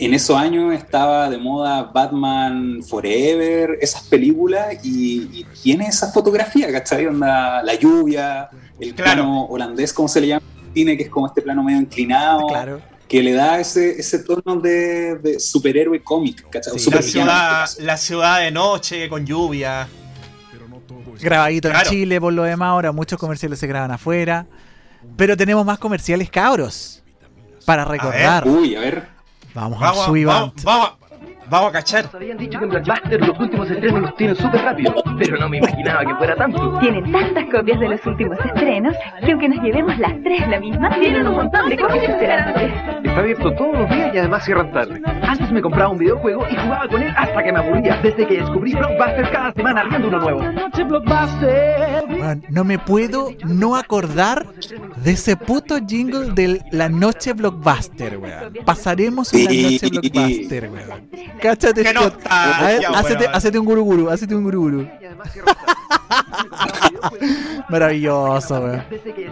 En 0.00 0.14
esos 0.14 0.36
años 0.36 0.72
estaba 0.74 1.28
de 1.28 1.38
moda 1.38 1.82
Batman 1.82 2.80
Forever, 2.84 3.78
esas 3.80 4.04
películas, 4.04 4.76
y, 4.84 5.40
y 5.40 5.46
tiene 5.60 5.88
esa 5.88 6.12
fotografía, 6.12 6.70
¿cachai? 6.70 7.06
Onda, 7.06 7.62
la 7.64 7.74
lluvia, 7.74 8.48
el 8.80 8.94
Claro. 8.94 9.12
plano 9.22 9.44
holandés, 9.46 9.92
¿cómo 9.92 10.08
se 10.08 10.20
le 10.20 10.28
llama? 10.28 10.42
en 10.68 10.74
Cine, 10.74 10.96
que 10.96 11.04
es 11.04 11.08
como 11.10 11.26
este 11.26 11.42
plano 11.42 11.62
medio 11.62 11.78
inclinado, 11.80 12.46
Claro. 12.46 12.80
que 13.08 13.22
le 13.22 13.32
da 13.32 13.58
ese, 13.58 13.98
ese 13.98 14.18
tono 14.20 14.60
de, 14.60 15.16
de 15.16 15.40
superhéroe 15.40 16.02
cómic, 16.02 16.38
Sí. 16.40 16.44
La 16.52 16.62
supervillano, 16.62 16.96
en 16.96 17.02
ciudad, 17.02 17.68
la 17.80 17.96
ciudad 17.96 18.40
de 18.40 18.50
noche, 18.50 19.08
con 19.08 19.24
lluvia. 19.26 19.88
Grabadito 21.20 21.68
Claro. 21.68 21.84
en 21.88 21.90
Chile, 21.92 22.20
por 22.20 22.32
lo 22.32 22.44
demás, 22.44 22.68
ahora 22.68 22.92
muchos 22.92 23.18
comerciales 23.18 23.58
se 23.58 23.66
graban 23.66 23.90
afuera. 23.90 24.46
Pero 25.16 25.36
tenemos 25.36 25.64
más 25.64 25.78
comerciales 25.78 26.30
cabros 26.30 27.02
para 27.64 27.84
recordar. 27.84 28.46
Uy, 28.46 28.76
a 28.76 28.80
ver. 28.80 29.08
Vamos 29.54 29.78
a 29.82 29.86
Vamos, 29.86 30.02
a- 30.02 30.06
Suivant. 30.06 30.62
vamos, 30.62 30.64
vamos, 30.64 31.07
vamos 31.50 31.70
a 31.70 31.72
cachar. 31.72 32.04
Nos 32.04 32.14
habían 32.14 32.38
dicho 32.38 32.58
que 32.58 32.64
en 32.64 32.70
Blockbuster 32.70 33.20
los 33.20 33.38
últimos 33.38 33.70
estrenos 33.70 34.00
los 34.00 34.16
tienen 34.16 34.36
súper 34.36 34.62
rápido, 34.62 34.94
pero 35.18 35.38
no 35.38 35.48
me 35.48 35.58
imaginaba 35.58 36.04
que 36.04 36.14
fuera 36.14 36.36
tanto. 36.36 36.78
Tienen 36.80 37.10
tantas 37.12 37.44
copias 37.46 37.80
de 37.80 37.88
los 37.88 38.06
últimos 38.06 38.38
estrenos 38.44 38.94
que 39.24 39.32
aunque 39.32 39.48
nos 39.48 39.62
llevemos 39.62 39.98
las 39.98 40.12
tres 40.22 40.48
la 40.48 40.60
misma, 40.60 40.90
tienen 40.98 41.26
un 41.26 41.34
montón 41.36 41.68
de 41.68 41.76
copias 41.76 42.04
esperándote. 42.04 42.66
Está 43.04 43.18
abierto 43.18 43.52
todos 43.54 43.78
los 43.78 43.90
días 43.90 44.14
y 44.14 44.18
además 44.18 44.44
cierran 44.44 44.72
tarde. 44.72 45.00
Antes 45.22 45.50
me 45.50 45.60
compraba 45.60 45.90
un 45.90 45.98
videojuego 45.98 46.46
y 46.50 46.56
jugaba 46.56 46.88
con 46.88 47.02
él 47.02 47.12
hasta 47.16 47.42
que 47.42 47.52
me 47.52 47.58
aburría. 47.58 47.98
Desde 48.02 48.26
que 48.26 48.38
descubrí 48.38 48.74
Blockbuster 48.74 49.30
cada 49.30 49.52
semana 49.52 49.80
habiendo 49.82 50.08
uno 50.08 50.18
nuevo. 50.18 50.40
Weón, 52.08 52.44
no 52.48 52.64
me 52.64 52.78
puedo 52.78 53.30
no 53.44 53.76
acordar 53.76 54.46
de 55.02 55.12
ese 55.12 55.36
puto 55.36 55.78
jingle 55.86 56.32
de 56.32 56.60
la 56.72 56.88
noche 56.88 57.32
blockbuster, 57.32 58.18
weón. 58.18 58.54
Pasaremos 58.64 59.32
una 59.32 59.44
noche 59.44 59.88
blockbuster, 59.90 60.70
weón. 60.70 61.08
Cáchate, 61.42 61.82
Qué 61.82 61.92
nostalgia, 61.92 62.90
hacete, 63.32 63.58
un 63.58 63.64
guruguru, 63.64 64.10
hacete 64.10 64.34
un 64.34 64.44
guruguru. 64.44 64.82
Y 65.00 65.04
además. 65.04 65.28
Maravilloso, 67.68 68.60
weón. 68.60 68.84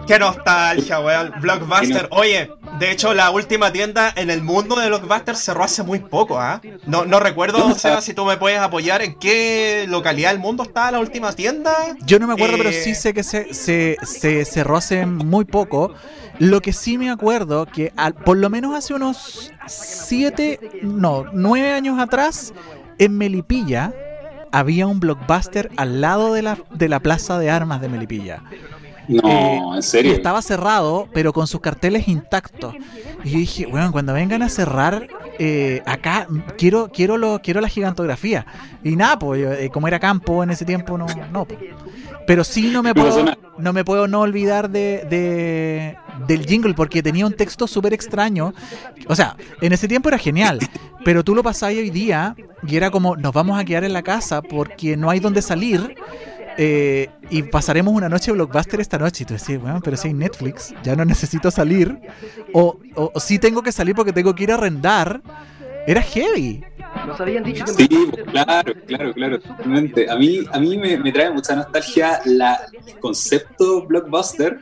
Qué 0.07 0.19
nostalgia, 0.19 0.99
weón. 0.99 1.31
Blockbuster. 1.41 2.07
Oye, 2.11 2.51
de 2.79 2.91
hecho, 2.91 3.13
la 3.13 3.31
última 3.31 3.71
tienda 3.71 4.11
en 4.15 4.29
el 4.29 4.41
mundo 4.41 4.75
de 4.75 4.87
Blockbuster 4.87 5.35
cerró 5.35 5.63
hace 5.63 5.83
muy 5.83 5.99
poco, 5.99 6.39
¿ah? 6.39 6.61
No, 6.85 7.05
no 7.05 7.19
recuerdo, 7.19 7.73
Seba, 7.75 8.01
si 8.01 8.13
tú 8.13 8.25
me 8.25 8.37
puedes 8.37 8.59
apoyar 8.59 9.01
en 9.01 9.15
qué 9.15 9.85
localidad 9.87 10.31
del 10.31 10.39
mundo 10.39 10.63
está 10.63 10.91
la 10.91 10.99
última 10.99 11.31
tienda. 11.33 11.73
Yo 12.05 12.19
no 12.19 12.27
me 12.27 12.33
acuerdo, 12.33 12.57
pero 12.57 12.69
Eh, 12.69 12.73
sí 12.73 12.95
sé 12.95 13.13
que 13.13 13.23
se, 13.23 13.53
se, 13.53 13.97
se 14.03 14.45
cerró 14.45 14.77
hace 14.77 15.05
muy 15.05 15.45
poco. 15.45 15.93
Lo 16.39 16.61
que 16.61 16.71
sí 16.71 16.97
me 16.99 17.09
acuerdo 17.09 17.65
que 17.65 17.91
al- 17.97 18.13
por 18.13 18.37
lo 18.37 18.49
menos 18.51 18.75
hace 18.75 18.93
unos 18.93 19.51
siete, 19.65 20.59
no, 20.83 21.25
nueve 21.33 21.71
años 21.73 21.99
atrás, 21.99 22.53
en 22.99 23.17
Melipilla 23.17 23.93
había 24.51 24.87
un 24.87 24.99
blockbuster 24.99 25.71
al 25.77 26.01
lado 26.01 26.33
de 26.33 26.41
la, 26.41 26.57
de 26.73 26.89
la 26.89 26.99
plaza 26.99 27.39
de 27.39 27.49
armas 27.49 27.81
de 27.81 27.89
Melipilla. 27.89 28.43
No, 29.07 29.21
Eh, 29.23 29.61
en 29.75 29.83
serio. 29.83 30.13
estaba 30.13 30.41
cerrado, 30.41 31.07
pero 31.13 31.31
con 31.33 31.47
sus 31.47 31.61
carteles 31.61 32.07
intactos. 32.09 32.75
Y 33.23 33.29
yo 33.31 33.37
dije, 33.39 33.65
bueno, 33.65 33.91
cuando 33.91 34.13
vengan 34.13 34.41
a 34.41 34.49
cerrar 34.49 35.07
eh, 35.39 35.81
acá, 35.85 36.27
quiero, 36.57 36.89
quiero, 36.91 37.17
lo, 37.17 37.39
quiero 37.41 37.61
la 37.61 37.69
gigantografía. 37.69 38.45
Y 38.83 38.95
nada, 38.97 39.17
pues, 39.17 39.41
eh, 39.59 39.69
como 39.71 39.87
era 39.87 39.99
campo 39.99 40.43
en 40.43 40.49
ese 40.49 40.65
tiempo, 40.65 40.97
no, 40.97 41.05
no. 41.31 41.45
pues. 41.45 41.59
Pero 42.27 42.43
sí 42.43 42.69
no 42.71 42.83
me 42.83 42.93
puedo, 42.93 43.25
no 43.57 43.73
me 43.73 43.83
puedo 43.85 44.07
no 44.07 44.19
olvidar 44.21 44.69
de, 44.69 45.07
de- 45.09 45.97
del 46.27 46.45
jingle, 46.45 46.73
porque 46.73 47.01
tenía 47.01 47.25
un 47.25 47.33
texto 47.33 47.65
súper 47.67 47.93
extraño. 47.93 48.53
O 49.07 49.15
sea, 49.15 49.35
en 49.61 49.71
ese 49.73 49.87
tiempo 49.87 50.09
era 50.09 50.17
genial, 50.17 50.59
pero 51.05 51.23
tú 51.23 51.33
lo 51.33 51.41
pasabas 51.41 51.75
hoy 51.75 51.89
día 51.89 52.35
y 52.67 52.75
era 52.75 52.91
como, 52.91 53.15
nos 53.15 53.33
vamos 53.33 53.57
a 53.59 53.63
quedar 53.63 53.83
en 53.85 53.93
la 53.93 54.03
casa 54.03 54.41
porque 54.41 54.97
no 54.97 55.09
hay 55.09 55.19
donde 55.19 55.41
salir. 55.41 55.95
eh, 56.59 57.09
y 57.29 57.43
pasaremos 57.43 57.93
una 57.93 58.09
noche 58.09 58.31
blockbuster 58.31 58.79
esta 58.81 58.97
noche. 58.97 59.23
Y 59.23 59.25
tú 59.27 59.33
decís, 59.35 59.59
bueno, 59.59 59.79
pero 59.83 59.95
si 59.95 60.07
hay 60.07 60.13
Netflix, 60.13 60.73
ya 60.83 60.95
no 60.95 61.05
necesito 61.05 61.51
salir. 61.51 61.97
O, 62.53 62.77
o, 62.95 63.11
o 63.13 63.19
sí 63.19 63.37
tengo 63.37 63.61
que 63.61 63.71
salir 63.71 63.93
porque 63.95 64.11
tengo 64.11 64.33
que 64.33 64.43
ir 64.43 64.51
a 64.51 64.55
arrendar. 64.55 65.21
Era 65.85 66.01
heavy. 66.01 66.63
Nos 67.05 67.19
habían 67.21 67.43
dicho 67.43 67.65
que 67.65 67.71
Sí, 67.71 67.87
pues, 68.11 68.23
claro, 68.25 68.73
claro, 68.85 69.13
claro, 69.13 69.39
totalmente. 69.39 70.09
A 70.09 70.15
mí, 70.15 70.39
a 70.51 70.59
mí 70.59 70.77
me, 70.77 70.97
me 70.97 71.11
trae 71.11 71.29
mucha 71.31 71.55
nostalgia 71.55 72.19
la, 72.25 72.59
el 72.85 72.99
concepto 72.99 73.85
blockbuster, 73.85 74.59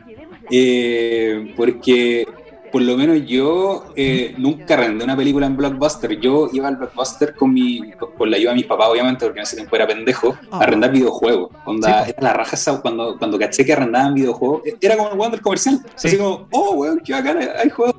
eh, 0.51 1.53
porque 1.55 2.27
por 2.71 2.81
lo 2.81 2.97
menos 2.97 3.25
yo 3.25 3.85
eh, 3.95 4.35
nunca 4.37 4.73
arrendé 4.73 5.05
una 5.05 5.15
película 5.15 5.45
en 5.45 5.55
blockbuster. 5.55 6.19
Yo 6.19 6.49
iba 6.51 6.67
al 6.67 6.75
blockbuster 6.75 7.33
con 7.33 7.53
mi, 7.53 7.91
con 8.17 8.29
la 8.29 8.35
ayuda 8.35 8.51
de 8.51 8.57
mis 8.57 8.65
papás, 8.65 8.89
obviamente, 8.89 9.25
porque 9.25 9.39
en 9.39 9.43
ese 9.43 9.55
tiempo 9.55 9.75
era 9.77 9.87
pendejo, 9.87 10.35
Ah. 10.51 10.59
a 10.59 10.63
arrendar 10.63 10.91
videojuegos. 10.91 11.51
Onda, 11.65 12.03
Sí, 12.03 12.11
era 12.11 12.21
la 12.21 12.33
raja 12.33 12.55
esa, 12.55 12.81
cuando, 12.81 13.17
cuando 13.17 13.39
caché 13.39 13.63
que 13.65 13.71
arrendaban 13.73 14.13
videojuegos, 14.13 14.63
era 14.81 14.97
como 14.97 15.09
el 15.11 15.17
weón 15.17 15.31
del 15.31 15.41
comercial. 15.41 15.79
Sí. 15.95 16.07
Así 16.09 16.17
como, 16.17 16.47
oh, 16.51 16.71
weón, 16.73 16.99
qué 16.99 17.13
bacán, 17.13 17.39
hay 17.57 17.69
juegos. 17.69 17.95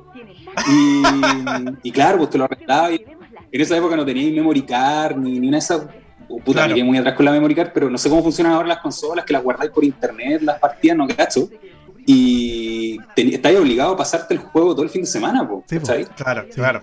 Y, 0.69 1.01
y 1.89 1.91
claro, 1.91 2.17
pues 2.19 2.29
te 2.31 2.37
lo 2.37 2.43
arrendaba 2.45 2.91
y 2.91 3.03
en 3.57 3.61
esa 3.63 3.77
época 3.77 3.95
no 3.95 4.05
tenía 4.05 4.31
memory 4.31 4.61
card 4.63 5.17
ni, 5.17 5.39
ni 5.39 5.47
una 5.49 5.57
de 5.57 5.59
esas. 5.59 5.81
oh, 6.29 6.37
puta, 6.39 6.53
Claro. 6.59 6.69
me 6.69 6.75
quedé 6.75 6.83
muy 6.83 6.97
atrás 6.97 7.15
con 7.15 7.25
la 7.25 7.31
memory 7.31 7.55
card, 7.55 7.69
pero 7.73 7.89
no 7.89 7.97
sé 7.97 8.09
cómo 8.09 8.23
funcionan 8.23 8.53
ahora 8.53 8.67
las 8.69 8.79
consolas, 8.79 9.25
que 9.25 9.33
las 9.33 9.43
guardáis 9.43 9.71
por 9.71 9.83
internet, 9.83 10.41
las 10.41 10.59
partidas, 10.59 10.97
no 10.97 11.07
cacho. 11.07 11.49
Y 12.05 12.97
te, 13.15 13.35
estáis 13.35 13.57
obligado 13.59 13.93
a 13.93 13.97
pasarte 13.97 14.33
el 14.33 14.39
juego 14.39 14.73
todo 14.73 14.83
el 14.83 14.89
fin 14.89 15.01
de 15.01 15.07
semana, 15.07 15.47
po, 15.47 15.63
Sí, 15.67 15.79
po. 15.79 15.87
¿cachai? 15.87 16.05
Claro, 16.05 16.45
claro. 16.53 16.81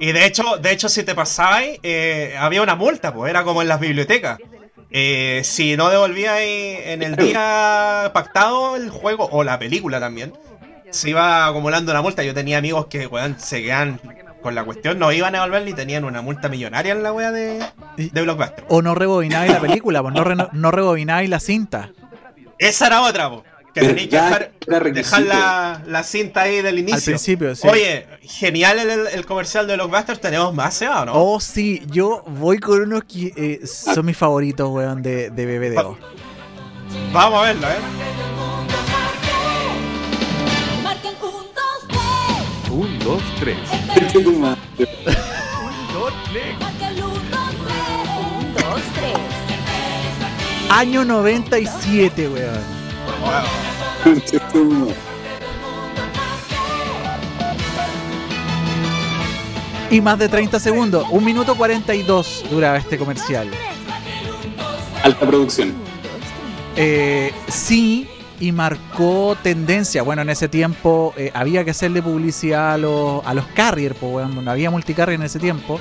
Y 0.00 0.12
de 0.12 0.26
hecho, 0.26 0.42
de 0.60 0.72
hecho, 0.72 0.88
si 0.88 1.04
te 1.04 1.14
pasabais, 1.14 1.78
eh, 1.82 2.34
había 2.38 2.62
una 2.62 2.74
multa, 2.74 3.14
pues 3.14 3.30
era 3.30 3.44
como 3.44 3.62
en 3.62 3.68
las 3.68 3.78
bibliotecas. 3.80 4.38
Eh, 4.90 5.42
si 5.44 5.76
no 5.76 5.90
devolvíais 5.90 6.80
en 6.86 7.02
el 7.02 7.14
día 7.14 8.10
pactado 8.14 8.74
el 8.74 8.90
juego 8.90 9.28
o 9.30 9.44
la 9.44 9.58
película 9.58 10.00
también, 10.00 10.32
se 10.90 11.10
iba 11.10 11.46
acumulando 11.46 11.92
una 11.92 12.00
multa. 12.02 12.22
Yo 12.24 12.32
tenía 12.34 12.58
amigos 12.58 12.86
que 12.86 13.06
weón, 13.06 13.38
se 13.38 13.62
quedan 13.62 14.00
con 14.42 14.54
la 14.54 14.64
cuestión, 14.64 14.98
no 14.98 15.12
iban 15.12 15.34
a 15.34 15.38
devolver 15.38 15.64
ni 15.64 15.72
tenían 15.74 16.04
una 16.04 16.22
multa 16.22 16.48
millonaria 16.48 16.92
en 16.92 17.02
la 17.02 17.12
wea 17.12 17.32
de, 17.32 17.64
de 17.96 18.22
Blockbuster. 18.22 18.64
O 18.68 18.82
no 18.82 18.94
rebobinabais 18.94 19.50
la 19.52 19.60
película, 19.60 20.02
pues 20.02 20.14
no, 20.14 20.24
re- 20.24 20.48
no 20.52 20.70
rebobinabais 20.70 21.28
la 21.28 21.40
cinta. 21.40 21.90
Esa 22.58 22.86
era 22.88 23.02
otra, 23.02 23.30
po, 23.30 23.44
que 23.74 23.80
tenéis 23.80 24.08
que 24.08 24.16
dejar, 24.16 24.52
dejar 24.92 25.22
la, 25.22 25.82
la 25.86 26.02
cinta 26.02 26.42
ahí 26.42 26.60
del 26.62 26.78
inicio. 26.78 26.96
Al 26.96 27.02
principio, 27.02 27.54
sí. 27.54 27.68
Oye, 27.68 28.06
genial 28.22 28.78
el, 28.78 29.06
el 29.08 29.26
comercial 29.26 29.66
de 29.66 29.74
Blockbuster. 29.74 30.18
¿Tenemos 30.18 30.54
más, 30.54 30.74
Seba, 30.74 31.02
o 31.02 31.04
no? 31.04 31.12
Oh, 31.14 31.40
sí, 31.40 31.82
yo 31.86 32.22
voy 32.26 32.58
con 32.58 32.80
unos 32.80 33.04
que 33.04 33.32
eh, 33.36 33.66
son 33.66 34.06
mis 34.06 34.16
favoritos, 34.16 34.68
weón, 34.70 35.02
de, 35.02 35.30
de 35.30 35.58
BBDO. 35.58 35.98
Vamos 37.12 37.38
a 37.40 37.46
verlo, 37.46 37.68
¿eh? 37.68 38.27
1, 42.98 43.04
2, 43.04 43.22
3. 43.40 43.56
1, 44.26 44.56
Año 50.70 51.04
97, 51.04 52.28
weón. 52.28 52.78
Y 59.90 60.00
más 60.02 60.18
de 60.18 60.28
30 60.28 60.60
segundos. 60.60 61.06
un 61.10 61.24
minuto 61.24 61.54
42 61.54 62.44
duraba 62.50 62.76
este 62.76 62.98
comercial. 62.98 63.50
Alta 65.02 65.26
producción. 65.26 65.74
Eh, 66.76 67.32
sí, 67.48 68.08
y 68.40 68.52
marcó 68.52 69.36
tendencia. 69.42 70.02
Bueno, 70.02 70.22
en 70.22 70.30
ese 70.30 70.48
tiempo 70.48 71.12
eh, 71.16 71.30
había 71.34 71.64
que 71.64 71.70
hacerle 71.72 72.02
publicidad 72.02 72.74
a 72.74 72.78
los, 72.78 73.24
a 73.26 73.34
los 73.34 73.46
carrier, 73.48 73.94
pues, 73.94 74.28
no 74.28 74.50
había 74.50 74.70
multicarrier 74.70 75.20
en 75.20 75.26
ese 75.26 75.38
tiempo. 75.38 75.80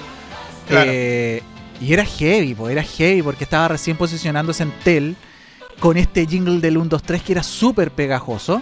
Claro. 0.68 0.90
Eh, 0.94 1.44
y 1.80 1.94
era 1.94 2.04
heavy, 2.06 2.56
pues, 2.56 2.72
era 2.72 2.84
heavy 2.84 3.22
porque 3.22 3.44
estaba 3.44 3.68
recién 3.68 3.96
posicionándose 3.98 4.64
en 4.64 4.72
Tel 4.84 5.16
con 5.80 5.96
este 5.98 6.26
jingle 6.26 6.60
del 6.60 6.78
1, 6.78 6.90
2, 6.90 7.04
3 7.04 7.22
que 7.22 7.32
era 7.34 7.44
súper 7.44 7.92
pegajoso. 7.92 8.62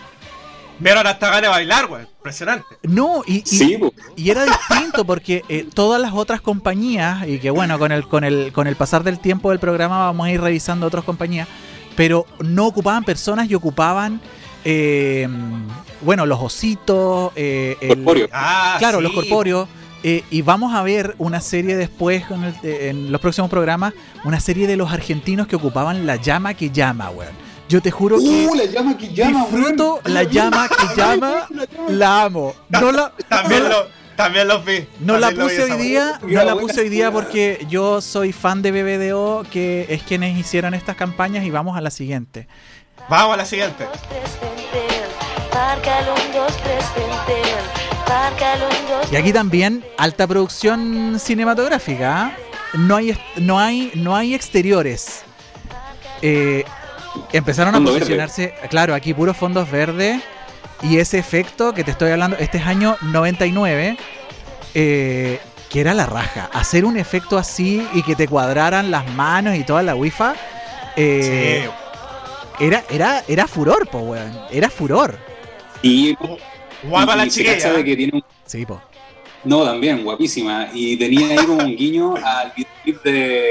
Vieron 0.78 1.08
hasta 1.08 1.28
ganas 1.28 1.41
de 1.43 1.48
bailar, 1.48 1.88
güey. 1.88 2.02
Impresionante. 2.04 2.66
No, 2.84 3.22
y, 3.26 3.36
y- 3.38 3.46
Sí, 3.46 3.78
po. 3.78 3.93
y 4.18 4.30
era 4.30 4.43
distinto 4.43 5.06
porque 5.06 5.41
eh, 5.48 5.66
todas 5.74 6.02
las 6.02 6.12
otras 6.12 6.41
compañías, 6.41 7.26
y 7.30 7.39
que 7.39 7.50
bueno, 7.50 7.80
con 7.80 7.93
el, 7.93 8.06
con, 8.10 8.26
el, 8.26 8.52
con 8.52 8.68
el 8.68 8.76
pasar 8.76 9.04
del 9.04 9.20
tiempo 9.20 9.52
del 9.52 9.60
programa 9.60 10.00
vamos 10.00 10.28
a 10.28 10.32
ir 10.32 10.41
revisando 10.41 10.86
otras 10.86 11.06
compañías, 11.06 11.48
pero 11.96 12.26
no 12.39 12.66
ocupaban 12.68 13.04
personas 13.04 13.50
y 13.50 13.56
ocupaban, 13.56 14.20
eh, 14.64 15.28
bueno, 16.02 16.26
los 16.26 16.39
ositos, 16.41 17.32
eh, 17.36 17.78
el-. 17.82 18.30
Ah, 18.32 18.76
claro, 18.80 18.98
sí. 18.98 19.04
los 19.04 19.14
corpóreos. 19.14 19.68
eh, 20.08 20.24
y 20.30 20.43
vamos 20.43 20.76
a 20.76 20.84
ver 20.84 21.16
una 21.18 21.41
serie 21.41 21.76
después, 21.76 22.26
con 22.26 22.43
el- 22.43 22.56
en 22.64 23.12
los 23.12 23.20
próximos 23.20 23.50
programas, 23.50 23.93
una 24.24 24.39
serie 24.39 24.68
de 24.68 24.78
los 24.78 24.91
argentinos 24.91 25.48
que 25.48 25.56
ocupaban 25.56 26.06
la 26.06 26.18
llama 26.18 26.54
que 26.54 26.70
llama, 26.70 27.10
weón. 27.10 27.34
Yo 27.68 27.82
te 27.82 27.89
juro 27.89 28.20
que 28.20 28.46
¡Uh, 28.48 28.54
la 28.54 28.66
llama 28.66 28.96
que 28.96 29.12
llama! 29.12 29.39
disfruto 29.50 29.93
weón! 29.96 30.14
la 30.14 30.22
llama 30.24 30.68
que 30.70 30.96
llama, 31.02 31.48
la 31.89 32.24
amo. 32.26 32.54
No 32.70 32.91
la, 32.91 33.12
También, 33.28 33.64
no 33.64 33.70
la- 33.70 33.76
lo, 33.78 33.88
también 34.16 34.47
los 34.47 34.63
vi. 34.66 34.88
no 34.99 35.18
la 35.18 35.32
lo 35.32 35.43
puse 35.43 35.63
hoy 35.63 35.78
día, 35.78 36.20
no 36.22 36.43
la 36.43 36.55
puse 36.55 36.82
hoy 36.82 36.89
día 36.89 37.11
porque 37.11 37.66
yo 37.70 38.01
soy 38.01 38.32
fan 38.32 38.61
de 38.61 38.72
BBDO, 38.72 39.45
que 39.51 39.86
es 39.89 40.03
quienes 40.03 40.38
hicieron 40.38 40.74
estas 40.74 40.95
campañas 40.95 41.45
y 41.45 41.49
vamos 41.49 41.78
a 41.78 41.82
la 41.82 41.91
siguiente. 41.91 42.47
Vamos 43.09 43.34
a 43.34 43.38
la 43.38 43.45
siguiente. 43.45 43.88
Márcalo 45.53 46.13
un 46.13 46.34
2, 46.34 46.57
3, 46.63 46.86
tenten. 46.95 47.53
Márcalo 48.09 48.68
un 48.68 49.01
2, 49.01 49.11
Y 49.11 49.16
aquí 49.16 49.32
también 49.32 49.86
alta 49.97 50.28
producción 50.28 51.18
cinematográfica. 51.20 52.26
¿ah? 52.26 52.38
No 52.74 52.95
hay 52.97 53.18
no 53.38 53.59
hay 53.59 53.91
no 53.95 54.16
hay 54.16 54.34
exteriores. 54.34 55.24
Eh, 56.22 56.66
empezaron 57.32 57.74
a 57.74 57.78
Fondo 57.78 57.91
verde. 57.91 57.99
posicionarse, 57.99 58.53
claro, 58.70 58.93
aquí 58.93 59.13
puros 59.13 59.38
fondos 59.38 59.70
verdes 59.70 60.22
y 60.90 60.98
ese 61.00 61.18
efecto 61.18 61.74
que 61.74 61.84
te 61.84 61.92
estoy 61.92 62.12
hablando, 62.12 62.38
este 62.38 62.58
es 62.58 62.66
año 62.66 62.96
99, 63.02 63.98
eh, 64.74 65.40
que 65.70 65.82
era 65.82 65.94
la 65.94 66.06
raja. 66.06 66.50
Hacer 66.54 66.86
un 66.86 66.98
efecto 66.98 67.38
así 67.38 67.86
y 67.94 68.04
que 68.04 68.16
te 68.16 68.28
cuadraran 68.28 68.92
las 68.92 69.10
manos 69.14 69.56
y 69.56 69.64
toda 69.64 69.82
la 69.82 69.96
wifi, 69.96 70.24
eh, 70.96 71.68
era, 72.60 72.84
era, 72.90 73.24
era 73.28 73.48
furor, 73.48 73.88
po, 73.88 74.00
weón. 74.00 74.32
Era 74.52 74.70
furor. 74.70 75.18
Y, 75.82 76.16
Guapa 76.84 77.16
y 77.16 77.18
la 77.18 77.28
chiquilla. 77.28 77.54
cacha 77.56 77.74
de 77.74 77.84
que 77.84 77.96
tiene 77.96 78.12
un 78.16 78.24
Sí, 78.46 78.66
po. 78.66 78.82
No, 79.46 79.64
también, 79.64 80.04
guapísima. 80.04 80.70
Y 80.74 80.98
tenía 80.98 81.30
ahí 81.30 81.46
como 81.46 81.64
un 81.64 81.76
guiño 81.76 82.16
al 82.16 82.52
videoclip 82.56 83.04
de 83.04 83.43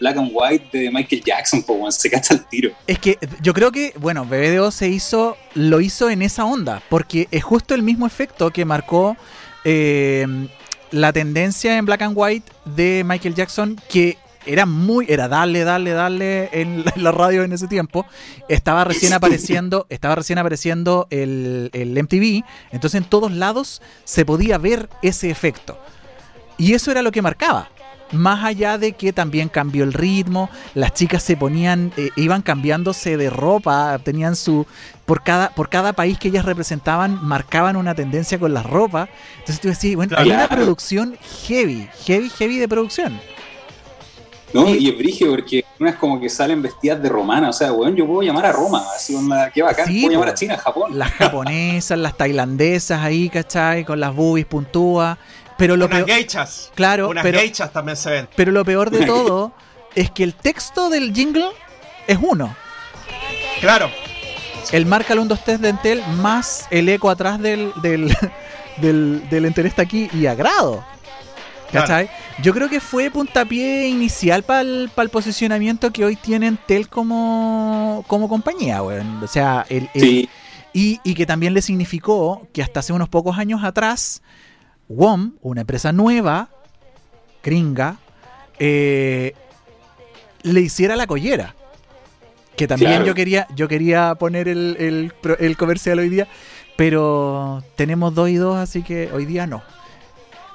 Black 0.00 0.16
and 0.16 0.30
White 0.32 0.78
de 0.78 0.90
Michael 0.90 1.22
Jackson, 1.24 1.64
weón, 1.68 1.92
se 1.92 2.10
cacha 2.10 2.34
el 2.34 2.44
tiro. 2.46 2.70
Es 2.86 2.98
que 2.98 3.18
yo 3.42 3.52
creo 3.52 3.70
que, 3.70 3.92
bueno, 3.98 4.24
BBDO 4.24 4.70
se 4.70 4.88
hizo, 4.88 5.36
lo 5.54 5.80
hizo 5.80 6.10
en 6.10 6.22
esa 6.22 6.44
onda, 6.44 6.82
porque 6.88 7.28
es 7.30 7.44
justo 7.44 7.74
el 7.74 7.82
mismo 7.82 8.06
efecto 8.06 8.50
que 8.50 8.64
marcó 8.64 9.16
eh, 9.64 10.26
la 10.90 11.12
tendencia 11.12 11.76
en 11.76 11.84
Black 11.84 12.02
and 12.02 12.14
White 12.16 12.50
de 12.64 13.04
Michael 13.04 13.34
Jackson, 13.34 13.80
que 13.88 14.18
era 14.46 14.66
muy, 14.66 15.06
era 15.08 15.28
darle, 15.28 15.64
darle, 15.64 15.92
darle 15.92 16.50
en 16.52 16.84
la, 16.84 16.92
en 16.94 17.04
la 17.04 17.12
radio 17.12 17.42
en 17.42 17.52
ese 17.52 17.68
tiempo. 17.68 18.06
Estaba 18.48 18.84
recién 18.84 19.12
apareciendo, 19.12 19.86
estaba 19.90 20.14
recién 20.14 20.38
apareciendo 20.38 21.06
el, 21.10 21.70
el 21.72 22.02
MTV, 22.02 22.44
entonces 22.70 23.00
en 23.00 23.04
todos 23.04 23.32
lados 23.32 23.82
se 24.04 24.24
podía 24.24 24.58
ver 24.58 24.88
ese 25.02 25.30
efecto. 25.30 25.78
Y 26.58 26.74
eso 26.74 26.90
era 26.90 27.02
lo 27.02 27.12
que 27.12 27.22
marcaba. 27.22 27.70
Más 28.12 28.44
allá 28.44 28.76
de 28.76 28.92
que 28.92 29.12
también 29.14 29.48
cambió 29.48 29.84
el 29.84 29.94
ritmo, 29.94 30.50
las 30.74 30.92
chicas 30.92 31.22
se 31.22 31.34
ponían, 31.34 31.92
eh, 31.96 32.10
iban 32.16 32.42
cambiándose 32.42 33.16
de 33.16 33.30
ropa, 33.30 33.98
tenían 34.04 34.36
su. 34.36 34.66
Por 35.06 35.24
cada, 35.24 35.48
por 35.50 35.70
cada 35.70 35.94
país 35.94 36.18
que 36.18 36.28
ellas 36.28 36.44
representaban, 36.44 37.18
marcaban 37.24 37.74
una 37.76 37.94
tendencia 37.94 38.38
con 38.38 38.52
la 38.52 38.62
ropa. 38.62 39.08
Entonces 39.38 39.60
tú 39.60 39.68
decías, 39.68 39.96
bueno, 39.96 40.14
hay 40.18 40.30
una 40.30 40.46
producción 40.46 41.16
heavy, 41.46 41.88
heavy, 42.04 42.28
heavy 42.28 42.58
de 42.58 42.68
producción. 42.68 43.18
¿No? 44.52 44.68
Y- 44.68 44.78
Y, 44.86 44.88
es 44.90 44.98
brigio 44.98 45.30
porque 45.30 45.64
unas 45.80 45.96
como 45.96 46.20
que 46.20 46.28
salen 46.28 46.60
vestidas 46.62 47.02
de 47.02 47.08
romana. 47.08 47.48
O 47.48 47.52
sea, 47.52 47.72
weón, 47.72 47.96
yo 47.96 48.06
puedo 48.06 48.22
llamar 48.22 48.46
a 48.46 48.52
Roma. 48.52 48.84
Así, 48.94 49.14
onda, 49.14 49.50
qué 49.50 49.62
bacán. 49.62 49.86
Sí, 49.86 50.00
puedo 50.02 50.12
llamar 50.12 50.28
a 50.30 50.34
China, 50.34 50.54
a 50.54 50.58
Japón. 50.58 50.98
Las 50.98 51.10
japonesas, 51.12 51.98
las 51.98 52.16
tailandesas 52.16 53.00
ahí, 53.00 53.28
¿cachai? 53.28 53.84
Con 53.84 53.98
las 54.00 54.14
boobies 54.14 54.46
puntúas. 54.46 55.16
Pero 55.58 55.76
lo 55.76 55.86
Unas 55.86 55.98
peor, 56.04 56.10
geichas. 56.10 56.70
claro, 56.74 57.08
Unas 57.10 57.22
pero, 57.22 57.38
geichas 57.38 57.72
también 57.72 57.96
se 57.96 58.10
ven. 58.10 58.28
pero 58.36 58.50
lo 58.52 58.64
peor 58.64 58.90
de 58.90 59.04
todo 59.06 59.52
es 59.94 60.10
que 60.10 60.24
el 60.24 60.34
texto 60.34 60.88
del 60.90 61.14
jingle 61.14 61.46
es 62.06 62.18
uno. 62.20 62.54
Claro. 63.60 63.90
el 64.72 64.86
marca 64.86 65.12
el 65.12 65.20
1, 65.20 65.28
2, 65.28 65.44
3 65.44 65.60
de 65.60 65.68
Entel 65.68 66.02
más 66.20 66.66
el 66.70 66.88
eco 66.88 67.10
atrás 67.10 67.38
del, 67.40 67.72
del, 67.82 68.12
del, 68.78 69.28
del 69.28 69.44
Entel 69.44 69.66
está 69.66 69.82
aquí 69.82 70.08
y 70.12 70.26
agrado. 70.26 70.84
¿Cachai? 71.72 72.10
Yo 72.42 72.52
creo 72.52 72.68
que 72.68 72.80
fue 72.80 73.10
puntapié 73.10 73.88
inicial 73.88 74.42
para 74.42 74.60
el, 74.60 74.90
posicionamiento 75.10 75.90
que 75.92 76.04
hoy 76.04 76.16
tiene 76.16 76.46
Entel 76.46 76.88
como, 76.88 78.04
como 78.06 78.28
compañía, 78.28 78.82
weón. 78.82 79.22
O 79.22 79.26
sea, 79.26 79.64
el, 79.68 79.88
el- 79.94 80.00
Sí, 80.02 80.28
y, 80.74 81.00
y 81.04 81.14
que 81.14 81.26
también 81.26 81.54
le 81.54 81.62
significó 81.62 82.46
que 82.52 82.62
hasta 82.62 82.80
hace 82.80 82.92
unos 82.92 83.08
pocos 83.08 83.38
años 83.38 83.62
atrás, 83.64 84.22
WOM, 84.88 85.32
una 85.42 85.62
empresa 85.62 85.92
nueva, 85.92 86.48
gringa, 87.42 87.96
eh, 88.58 89.34
le 90.42 90.60
hiciera 90.60 90.96
la 90.96 91.06
collera. 91.06 91.54
Que 92.56 92.68
también 92.68 92.90
Claro. 92.90 93.06
yo 93.06 93.14
quería 93.14 93.46
yo 93.56 93.66
quería 93.66 94.14
poner 94.16 94.46
el, 94.46 94.76
el 94.78 95.12
el 95.38 95.56
comercial 95.56 95.98
hoy 95.98 96.10
día, 96.10 96.28
pero 96.76 97.62
tenemos 97.76 98.14
dos 98.14 98.28
y 98.28 98.34
dos, 98.36 98.56
así 98.58 98.82
que 98.82 99.10
hoy 99.12 99.24
día 99.24 99.46
no. 99.46 99.62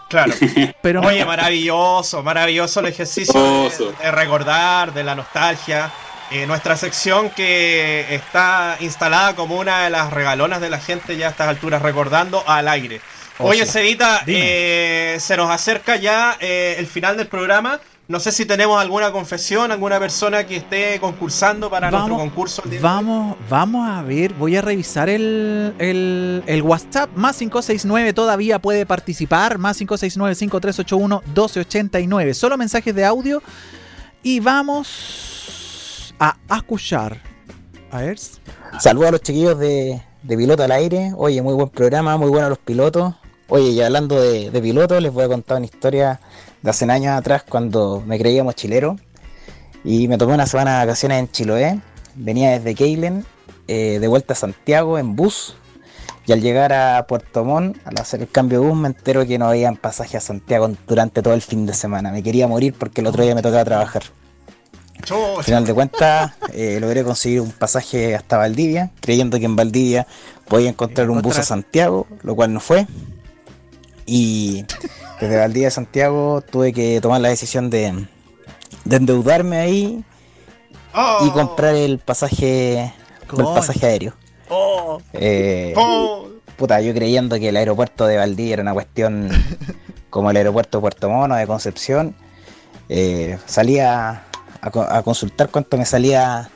Claro. 0.10 0.34
Pero 0.82 1.02
Oye, 1.02 1.26
maravilloso, 1.26 2.24
maravilloso 2.24 2.80
el 2.80 2.88
ejercicio 2.88 3.70
de, 4.02 4.12
recordar, 4.12 4.94
de 4.94 5.04
la 5.04 5.16
nostalgia. 5.16 5.92
Eh, 6.30 6.46
nuestra 6.46 6.76
sección 6.76 7.30
que 7.30 8.06
está 8.14 8.76
instalada 8.82 9.36
como 9.36 9.56
una 9.56 9.86
de 9.86 9.90
las 9.90 10.12
regalonas 10.12 10.60
de 10.60 10.70
la 10.70 10.80
gente 10.80 11.16
ya 11.16 11.28
a 11.28 11.30
estas 11.30 11.48
alturas, 11.48 11.82
recordando 11.82 12.44
al 12.46 12.68
aire. 12.68 13.00
Oh, 13.40 13.50
Oye, 13.50 13.66
Dime. 14.26 14.26
eh, 14.26 15.18
se 15.20 15.38
nos 15.38 15.50
acerca 15.50 15.96
ya 15.96 16.36
eh, 16.40 16.76
el 16.80 16.88
final 16.88 17.18
del 17.18 17.28
programa. 17.28 17.80
No 18.10 18.22
sé 18.22 18.32
si 18.32 18.46
tenemos 18.46 18.80
alguna 18.80 19.12
confesión, 19.12 19.70
alguna 19.70 20.00
persona 20.00 20.46
que 20.46 20.56
esté 20.56 20.98
concursando 21.02 21.70
para 21.70 21.92
nuestro 21.92 22.16
concurso. 22.16 22.64
Vamos, 22.80 23.36
vamos 23.50 23.90
a 23.90 24.02
ver, 24.02 24.34
voy 24.34 24.56
a 24.56 24.62
revisar 24.62 25.10
el, 25.10 25.74
el, 25.78 26.42
el 26.46 26.62
WhatsApp. 26.62 27.10
Más 27.16 27.38
569 27.38 28.14
todavía 28.14 28.60
puede 28.60 28.86
participar. 28.86 29.58
Más 29.58 29.82
569-5381-1289. 29.82 32.34
Solo 32.34 32.58
mensajes 32.58 32.96
de 32.96 33.04
audio. 33.04 33.44
Y 34.24 34.40
vamos 34.40 36.14
a 36.18 36.38
escuchar. 36.56 37.22
A 37.92 38.00
ver. 38.00 38.18
Saludos 38.80 39.10
a 39.10 39.12
los 39.12 39.22
chiquillos 39.22 39.60
de, 39.60 40.02
de 40.24 40.38
Piloto 40.38 40.64
al 40.64 40.72
Aire. 40.72 41.12
Oye, 41.18 41.42
muy 41.42 41.56
buen 41.56 41.68
programa, 41.68 42.16
muy 42.16 42.30
buenos 42.30 42.52
los 42.52 42.60
pilotos. 42.60 43.16
Oye, 43.50 43.72
y 43.72 43.82
hablando 43.82 44.22
de, 44.22 44.50
de 44.50 44.62
pilotos, 44.62 45.02
les 45.02 45.12
voy 45.12 45.26
a 45.26 45.28
contar 45.28 45.58
una 45.58 45.66
historia 45.66 46.22
de 46.68 46.72
hace 46.72 46.92
años 46.92 47.18
atrás 47.18 47.44
cuando 47.48 48.04
me 48.06 48.20
creía 48.20 48.44
mochilero. 48.44 48.98
Y 49.84 50.08
me 50.08 50.18
tomé 50.18 50.34
una 50.34 50.46
semana 50.46 50.80
de 50.80 50.86
vacaciones 50.86 51.20
en 51.20 51.32
Chiloé. 51.32 51.80
Venía 52.16 52.52
desde 52.52 52.76
Keilen, 52.76 53.26
eh, 53.68 54.00
de 54.00 54.08
vuelta 54.08 54.34
a 54.34 54.36
Santiago 54.36 55.00
en 55.00 55.16
bus. 55.16 55.56
Y 56.26 56.34
al 56.34 56.42
llegar 56.42 56.74
a 56.74 57.08
Puerto 57.08 57.46
Montt, 57.46 57.78
al 57.86 57.98
hacer 58.02 58.22
el 58.22 58.30
cambio 58.30 58.60
de 58.60 58.68
bus, 58.68 58.78
me 58.78 58.90
entero 58.90 59.26
que 59.26 59.38
no 59.38 59.48
habían 59.48 59.78
pasaje 59.78 60.18
a 60.18 60.20
Santiago 60.20 60.70
durante 60.88 61.22
todo 61.22 61.34
el 61.34 61.42
fin 61.42 61.66
de 61.66 61.74
semana. 61.74 62.12
Me 62.12 62.22
quería 62.22 62.48
morir 62.48 62.76
porque 62.78 63.00
el 63.00 63.08
otro 63.08 63.24
día 63.24 63.34
me 63.34 63.42
tocaba 63.42 63.64
trabajar. 63.64 64.04
Al 65.38 65.44
final 65.44 65.66
de 65.66 65.74
cuentas, 65.74 66.34
eh, 66.54 66.80
logré 66.82 67.06
conseguir 67.06 67.40
un 67.40 67.52
pasaje 67.52 68.14
hasta 68.14 68.36
Valdivia, 68.36 68.92
creyendo 69.00 69.40
que 69.40 69.46
en 69.46 69.56
Valdivia 69.56 70.06
podía 70.50 70.70
encontrar 70.70 71.10
un 71.10 71.22
bus 71.22 71.38
a. 71.38 71.44
Santiago, 71.44 72.08
lo 72.24 72.36
cual 72.36 72.54
no 72.54 72.60
fue. 72.60 72.88
Y 74.06 74.66
desde 75.20 75.38
Valdivia 75.38 75.68
a 75.70 75.72
Santiago 75.72 76.42
tuve 76.42 76.74
que 76.74 77.00
tomar 77.02 77.22
la 77.22 77.30
decisión 77.30 77.70
de, 77.70 78.06
de 78.86 78.96
endeudarme 78.96 79.58
ahí 79.58 80.04
Oh. 81.00 81.28
y 81.28 81.30
comprar 81.32 81.76
el 81.76 82.00
pasaje, 82.00 82.80
el 82.82 83.44
pasaje 83.54 83.86
aéreo. 83.86 84.14
Oh, 84.50 85.00
Eh, 85.14 85.74
Oh. 85.78 86.28
puta, 86.56 86.82
yo 86.82 86.92
creyendo 86.96 87.38
que 87.38 87.50
el 87.50 87.58
aeropuerto 87.58 88.08
de 88.08 88.18
Valdivia 88.18 88.54
era 88.54 88.62
una 88.64 88.74
cuestión 88.74 89.30
como 90.10 90.32
el 90.32 90.38
aeropuerto 90.38 90.80
de 90.80 90.82
Puerto 90.82 91.10
Mono, 91.10 91.36
de 91.36 91.46
Concepción, 91.46 92.16
eh, 92.90 93.38
salía 93.46 94.24
a 94.62 95.02
consultar 95.04 95.50
cuánto 95.50 95.78
me 95.78 95.86
salía 95.86 96.50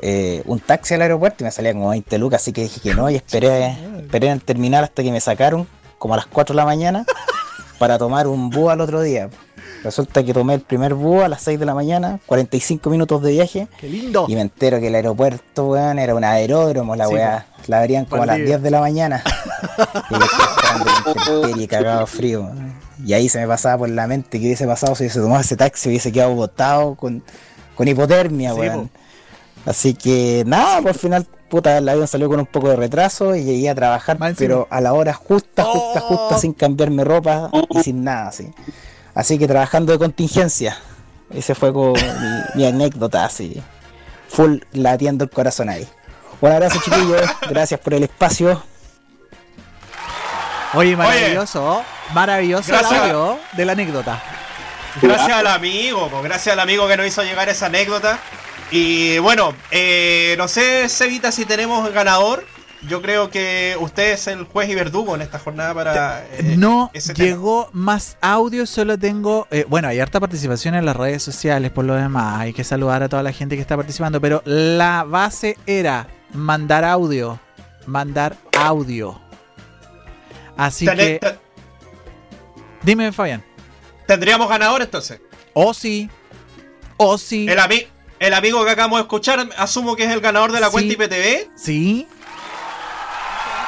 eh, 0.00 0.42
un 0.46 0.60
taxi 0.60 0.94
al 0.94 1.02
aeropuerto 1.02 1.42
y 1.42 1.44
me 1.46 1.50
salía 1.50 1.72
como 1.72 1.88
20 1.88 2.18
lucas, 2.18 2.40
así 2.42 2.52
que 2.52 2.62
dije 2.62 2.80
que 2.80 2.94
no 2.94 3.10
y 3.10 3.16
esperé, 3.16 3.76
esperé 3.98 4.28
en 4.28 4.34
el 4.34 4.42
terminal 4.44 4.84
hasta 4.84 5.02
que 5.02 5.10
me 5.10 5.20
sacaron 5.20 5.66
como 5.98 6.14
a 6.14 6.18
las 6.18 6.26
4 6.26 6.52
de 6.52 6.56
la 6.56 6.64
mañana 6.66 7.04
para 7.82 7.98
tomar 7.98 8.28
un 8.28 8.48
búho 8.48 8.70
al 8.70 8.80
otro 8.80 9.02
día. 9.02 9.28
Resulta 9.82 10.22
que 10.22 10.32
tomé 10.32 10.54
el 10.54 10.60
primer 10.60 10.94
búho 10.94 11.24
a 11.24 11.28
las 11.28 11.42
6 11.42 11.58
de 11.58 11.66
la 11.66 11.74
mañana, 11.74 12.20
45 12.26 12.88
minutos 12.90 13.20
de 13.22 13.32
viaje, 13.32 13.66
¡Qué 13.80 13.88
lindo! 13.88 14.26
y 14.28 14.36
me 14.36 14.40
entero 14.40 14.78
que 14.78 14.86
el 14.86 14.94
aeropuerto, 14.94 15.66
weón, 15.66 15.98
era 15.98 16.14
un 16.14 16.22
aeródromo, 16.22 16.94
la 16.94 17.08
Sí, 17.08 17.14
weá. 17.14 17.46
La 17.66 17.80
abrían 17.80 18.04
como 18.04 18.22
a 18.22 18.26
las 18.26 18.34
Valdivia. 18.34 18.58
10 18.58 18.62
de 18.62 18.70
la 18.70 18.80
mañana. 18.80 19.24
y 20.10 21.08
intemperie, 21.10 21.66
cagado 21.66 22.06
frío. 22.06 22.42
weón. 22.42 22.72
Y 23.04 23.14
ahí 23.14 23.28
se 23.28 23.40
me 23.40 23.48
pasaba 23.48 23.78
por 23.78 23.88
la 23.88 24.06
mente 24.06 24.38
que 24.38 24.46
hubiese 24.46 24.64
pasado 24.64 24.94
si 24.94 25.02
hubiese 25.02 25.18
tomado 25.18 25.40
ese 25.40 25.56
taxi, 25.56 25.88
hubiese 25.88 26.12
quedado 26.12 26.34
botado 26.36 26.94
con, 26.94 27.20
con 27.74 27.88
hipotermia, 27.88 28.52
Sí, 28.54 28.60
weón. 28.60 28.90
Así 29.66 29.94
que 29.94 30.44
nada, 30.46 30.80
por 30.82 30.94
final, 30.94 31.26
puta, 31.52 31.76
el 31.76 31.86
avión 31.86 32.08
salió 32.08 32.30
con 32.30 32.40
un 32.40 32.46
poco 32.46 32.70
de 32.70 32.76
retraso 32.76 33.36
y 33.36 33.44
llegué 33.44 33.68
a 33.68 33.74
trabajar, 33.74 34.16
encima. 34.16 34.34
pero 34.38 34.66
a 34.70 34.80
la 34.80 34.94
hora 34.94 35.12
justa, 35.12 35.64
justa, 35.64 36.00
Oh. 36.02 36.16
justa, 36.16 36.38
sin 36.38 36.54
cambiarme 36.54 37.04
ropa 37.04 37.50
y 37.68 37.82
sin 37.82 38.02
nada, 38.02 38.28
así. 38.28 38.50
Así 39.14 39.38
que 39.38 39.46
trabajando 39.46 39.92
de 39.92 39.98
contingencia. 39.98 40.78
Ese 41.28 41.54
fue 41.54 41.70
como 41.70 41.92
mi, 41.92 42.00
mi 42.54 42.66
anécdota, 42.66 43.26
así. 43.26 43.62
Full 44.30 44.60
latiendo 44.72 45.24
el 45.24 45.30
corazón 45.30 45.68
ahí. 45.68 45.86
Un 46.40 46.50
abrazo, 46.52 46.80
chiquillos. 46.84 47.20
Gracias 47.50 47.78
por 47.80 47.92
el 47.92 48.04
espacio. 48.04 48.62
Oye, 50.72 50.96
maravilloso, 50.96 51.82
maravilloso 52.14 52.72
el 52.72 52.78
Gracias. 52.78 53.00
audio 53.02 53.38
de 53.52 53.64
la 53.66 53.72
anécdota. 53.72 54.22
Gracias 55.02 55.32
al 55.32 55.46
amigo, 55.48 56.08
pues, 56.10 56.22
gracias 56.24 56.54
al 56.54 56.60
amigo 56.60 56.88
que 56.88 56.96
nos 56.96 57.06
hizo 57.06 57.22
llegar 57.22 57.50
esa 57.50 57.66
anécdota. 57.66 58.18
Y 58.72 59.18
bueno, 59.18 59.54
eh, 59.70 60.34
no 60.38 60.48
sé, 60.48 60.88
Cevita, 60.88 61.30
si 61.30 61.44
tenemos 61.44 61.88
ganador. 61.92 62.44
Yo 62.88 63.00
creo 63.00 63.30
que 63.30 63.76
usted 63.78 64.10
es 64.14 64.26
el 64.26 64.42
juez 64.42 64.68
y 64.68 64.74
verdugo 64.74 65.14
en 65.14 65.22
esta 65.22 65.38
jornada 65.38 65.72
para. 65.72 66.24
eh, 66.32 66.56
No 66.58 66.90
tema. 66.92 67.14
llegó 67.14 67.70
más 67.72 68.16
audio, 68.20 68.66
solo 68.66 68.98
tengo. 68.98 69.46
eh, 69.52 69.64
bueno, 69.68 69.86
hay 69.86 70.00
harta 70.00 70.18
participación 70.18 70.74
en 70.74 70.84
las 70.84 70.96
redes 70.96 71.22
sociales 71.22 71.70
por 71.70 71.84
lo 71.84 71.94
demás. 71.94 72.40
Hay 72.40 72.52
que 72.52 72.64
saludar 72.64 73.04
a 73.04 73.08
toda 73.08 73.22
la 73.22 73.30
gente 73.32 73.54
que 73.54 73.60
está 73.62 73.76
participando. 73.76 74.20
Pero 74.20 74.42
la 74.46 75.04
base 75.04 75.56
era 75.66 76.08
mandar 76.32 76.84
audio. 76.84 77.38
Mandar 77.86 78.36
audio. 78.58 79.20
Así 80.56 80.84
que. 80.86 81.20
Dime, 82.82 83.12
Fabián. 83.12 83.44
¿Tendríamos 84.08 84.48
ganador 84.48 84.82
entonces? 84.82 85.20
O 85.52 85.72
sí. 85.72 86.10
O 86.96 87.16
sí. 87.16 87.46
El, 87.48 87.58
ami- 87.60 87.86
el 88.26 88.34
amigo 88.34 88.64
que 88.64 88.70
acabamos 88.70 88.98
de 88.98 89.02
escuchar, 89.02 89.48
asumo 89.56 89.96
que 89.96 90.04
es 90.04 90.10
el 90.10 90.20
ganador 90.20 90.52
de 90.52 90.60
la 90.60 90.66
Sí. 90.66 90.72
cuenta 90.72 90.92
IPTV. 90.94 91.48
Sí. 91.56 92.06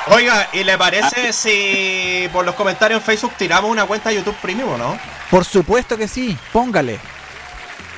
Oiga, 0.09 0.49
¿y 0.53 0.65
le 0.65 0.77
parece 0.77 1.33
si 1.33 2.29
por 2.33 2.45
los 2.45 2.55
comentarios 2.55 3.01
en 3.01 3.05
Facebook 3.07 3.33
tiramos 3.39 3.71
una 3.71 3.87
cuenta 3.87 4.11
de 4.11 4.17
YouTube 4.17 4.37
Premium 4.43 4.71
o 4.75 4.79
no? 4.79 4.99
Por 5.31 5.45
supuesto 5.45 5.97
que 5.97 6.07
sí. 6.07 6.37
Póngale. 6.53 6.99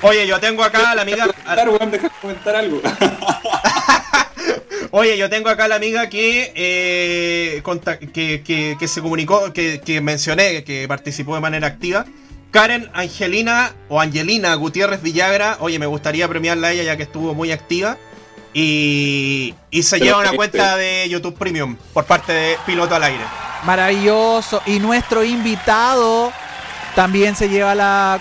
Oye, 0.03 0.27
yo 0.27 0.39
tengo 0.39 0.63
acá 0.63 0.93
a 0.93 0.95
la 0.95 1.03
amiga. 1.03 1.27
Comentar, 1.27 1.91
deja 1.91 2.59
algo. 2.59 2.81
Oye, 4.93 5.19
yo 5.19 5.29
tengo 5.29 5.49
acá 5.49 5.65
a 5.65 5.69
la 5.69 5.75
amiga 5.77 6.09
que, 6.09 6.53
eh, 6.55 7.63
que, 8.15 8.43
que- 8.43 8.77
que 8.79 8.89
se 8.89 9.03
comunicó, 9.03 9.53
que, 9.53 9.81
que 9.85 10.01
mencioné, 10.01 10.63
que 10.65 10.87
participó 10.89 11.35
de 11.35 11.41
manera 11.41 11.67
activa. 11.67 12.07
Karen 12.61 12.91
Angelina 12.95 13.73
o 13.89 14.01
Angelina 14.01 14.55
Gutiérrez 14.55 15.03
Villagra. 15.03 15.57
Oye, 15.61 15.79
me 15.79 15.87
gustaría 15.87 16.27
premiarla 16.29 16.69
a 16.69 16.73
ella 16.73 16.83
ya 16.83 16.97
que 16.97 17.03
estuvo 17.05 17.35
muy 17.35 17.53
activa. 17.53 17.97
Y, 18.55 19.55
y 19.71 19.83
se 19.83 20.01
lleva 20.01 20.19
una 20.19 20.33
cuenta 20.33 20.77
de 20.77 21.07
YouTube 21.11 21.37
Premium 21.37 21.77
por 21.93 22.05
parte 22.07 22.33
de 22.33 22.57
Piloto 22.65 22.95
al 22.95 23.05
Aire. 23.05 23.23
Maravilloso. 23.65 24.63
Y 24.67 24.79
nuestro 24.79 25.23
invitado 25.25 26.33
también 26.95 27.37
se 27.37 27.49
lleva 27.51 27.75
la, 27.75 28.19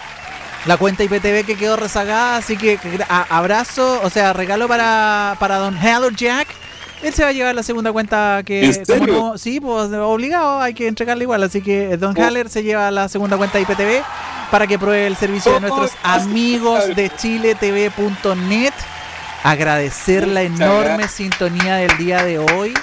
la 0.65 0.77
cuenta 0.77 1.03
IPTV 1.03 1.45
que 1.45 1.55
quedó 1.57 1.77
rezagada. 1.77 2.35
Así 2.37 2.57
que 2.57 2.77
a- 3.07 3.37
abrazo, 3.37 4.01
o 4.03 4.09
sea, 4.09 4.33
regalo 4.33 4.67
para, 4.67 5.37
para 5.39 5.55
don 5.57 5.77
Heller 5.77 6.13
Jack. 6.15 6.47
Él 7.03 7.13
se 7.13 7.23
va 7.23 7.29
a 7.29 7.31
llevar 7.33 7.53
la 7.53 7.61
segunda 7.63 7.91
cuenta 7.91 8.41
que... 8.45 8.65
¿En 8.65 8.85
serio? 8.85 9.13
como 9.15 9.29
no- 9.33 9.37
sí, 9.37 9.59
pues 9.59 9.91
obligado, 9.93 10.59
hay 10.61 10.73
que 10.73 10.87
entregarle 10.87 11.23
igual. 11.23 11.43
Así 11.43 11.61
que 11.61 11.97
don 11.97 12.15
Oh. 12.17 12.23
Haller 12.23 12.49
se 12.49 12.63
lleva 12.63 12.89
la 12.91 13.09
segunda 13.09 13.37
cuenta 13.37 13.59
IPTV 13.59 14.01
para 14.51 14.65
que 14.67 14.79
pruebe 14.79 15.05
el 15.07 15.15
servicio 15.15 15.51
de 15.51 15.57
Oh, 15.57 15.61
nuestros 15.61 15.91
amigos 16.03 16.95
de 16.95 17.09
chiletv.net. 17.15 18.73
Agradecer 19.43 20.27
la 20.27 20.41
enorme 20.41 20.85
gracias. 20.95 21.11
sintonía 21.11 21.75
del 21.75 21.95
día 21.97 22.23
de 22.23 22.39
hoy. 22.39 22.73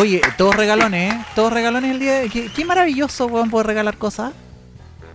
Oye, 0.00 0.20
todos 0.36 0.54
regalones, 0.54 1.12
¿eh? 1.12 1.18
Todos 1.34 1.52
regalones 1.52 1.90
el 1.90 1.98
día 1.98 2.14
de 2.20 2.28
Qué, 2.30 2.50
qué 2.54 2.64
maravilloso, 2.64 3.26
weón, 3.26 3.50
poder 3.50 3.66
regalar 3.66 3.96
cosas. 3.98 4.32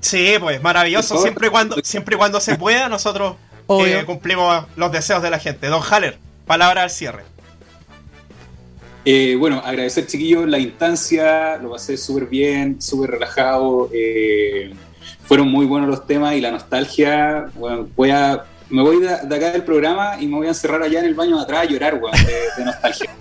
Sí, 0.01 0.35
pues 0.39 0.61
maravilloso. 0.61 1.17
Siempre 1.21 1.47
y 1.47 1.49
cuando, 1.49 1.77
siempre 1.83 2.15
y 2.15 2.17
cuando 2.17 2.39
se 2.41 2.55
pueda, 2.57 2.89
nosotros 2.89 3.35
eh, 3.69 4.03
cumplimos 4.05 4.65
los 4.75 4.91
deseos 4.91 5.21
de 5.23 5.29
la 5.29 5.39
gente. 5.39 5.67
Don 5.67 5.81
Haller, 5.89 6.19
palabra 6.45 6.83
al 6.83 6.89
cierre. 6.91 7.23
Eh, 9.09 9.37
bueno, 9.39 9.61
agradecer, 9.63 10.05
chiquillos, 10.05 10.45
la 10.49 10.59
instancia, 10.59 11.55
lo 11.57 11.71
pasé 11.71 11.95
súper 11.95 12.25
bien, 12.25 12.81
súper 12.81 13.11
relajado. 13.11 13.89
eh, 13.93 14.73
fueron 15.23 15.47
muy 15.49 15.65
buenos 15.65 15.87
los 15.89 16.05
temas 16.05 16.35
y 16.35 16.41
la 16.41 16.51
nostalgia. 16.51 17.45
Bueno, 17.55 17.87
voy 17.95 18.09
a, 18.11 18.43
me 18.69 18.81
voy 18.81 18.99
de, 18.99 19.07
de 19.23 19.35
acá 19.35 19.51
del 19.51 19.63
programa 19.63 20.17
y 20.19 20.27
me 20.27 20.35
voy 20.35 20.47
a 20.47 20.49
encerrar 20.49 20.81
allá 20.83 20.99
en 20.99 21.05
el 21.05 21.15
baño 21.15 21.37
de 21.37 21.43
atrás 21.43 21.61
a 21.61 21.65
llorar, 21.65 21.95
weón, 21.95 22.15
de, 22.25 22.33
de 22.57 22.65
nostalgia. 22.65 23.09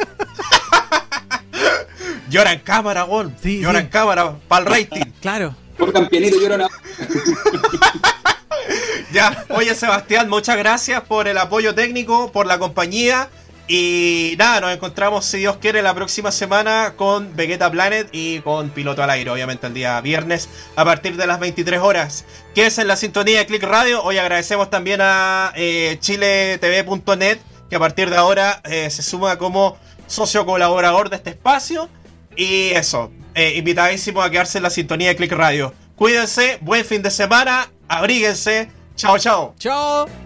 Llora 2.31 2.53
en 2.53 2.61
cámara, 2.61 3.03
gol. 3.05 3.33
Sí, 3.41 3.61
Llora 3.61 3.79
sí. 3.79 3.85
en 3.85 3.91
cámara, 3.91 4.35
para 4.49 4.65
el 4.65 4.71
rating. 4.89 5.13
Claro. 5.21 5.55
Pongan 5.79 6.09
pianito, 6.09 6.41
lloran 6.41 6.63
a- 6.63 6.69
Ya, 9.13 9.45
oye 9.51 9.73
Sebastián, 9.75 10.29
muchas 10.29 10.57
gracias 10.57 11.01
por 11.03 11.29
el 11.29 11.39
apoyo 11.39 11.75
técnico, 11.77 12.33
por 12.33 12.47
la 12.47 12.59
compañía. 12.59 13.29
Y 13.69 14.37
nada, 14.39 14.61
nos 14.61 14.73
encontramos, 14.73 15.25
si 15.25 15.39
Dios 15.39 15.57
quiere, 15.57 15.83
la 15.83 15.95
próxima 15.95 16.31
semana 16.31 16.95
con 16.97 17.35
Vegeta 17.35 17.71
Planet 17.71 18.09
y 18.13 18.39
con 18.41 18.71
Piloto 18.71 19.03
al 19.03 19.11
Aire, 19.11 19.31
obviamente 19.31 19.67
el 19.67 19.75
día 19.75 20.01
viernes 20.01 20.49
a 20.77 20.85
partir 20.85 21.17
de 21.17 21.27
las 21.27 21.41
23 21.41 21.81
horas. 21.81 22.25
Que 22.55 22.67
es 22.67 22.79
en 22.79 22.87
la 22.87 22.97
sintonía 22.97 23.41
de 23.41 23.47
Click 23.47 23.65
Radio. 23.65 24.05
Hoy 24.05 24.19
agradecemos 24.19 24.71
también 24.71 25.01
a 25.03 25.53
eh, 25.57 25.99
chiletv.net, 26.01 27.39
que 27.69 27.77
a 27.77 27.81
partir 27.81 28.09
de 28.09 28.17
ahora 28.17 28.61
eh, 28.65 28.89
se 28.91 29.03
suma 29.03 29.37
como 29.37 29.77
socio 30.07 30.47
colaborador 30.47 31.11
de 31.11 31.17
este 31.17 31.31
espacio. 31.31 31.89
Y 32.37 32.71
eso, 32.71 33.11
eh, 33.35 33.55
invitadísimo 33.57 34.23
a 34.23 34.31
quedarse 34.31 34.59
en 34.59 34.63
la 34.63 34.71
sintonía 34.71 35.09
de 35.09 35.17
Click 35.17 35.33
Radio. 35.33 35.75
Cuídense, 35.97 36.59
buen 36.61 36.85
fin 36.85 37.03
de 37.03 37.11
semana, 37.11 37.69
abríguense. 37.89 38.71
Chao, 38.95 39.19
chao. 39.19 39.55
Chao. 39.59 40.26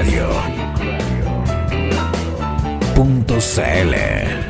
Radio. 0.00 0.30
Punto 2.94 3.36
CL. 3.38 4.49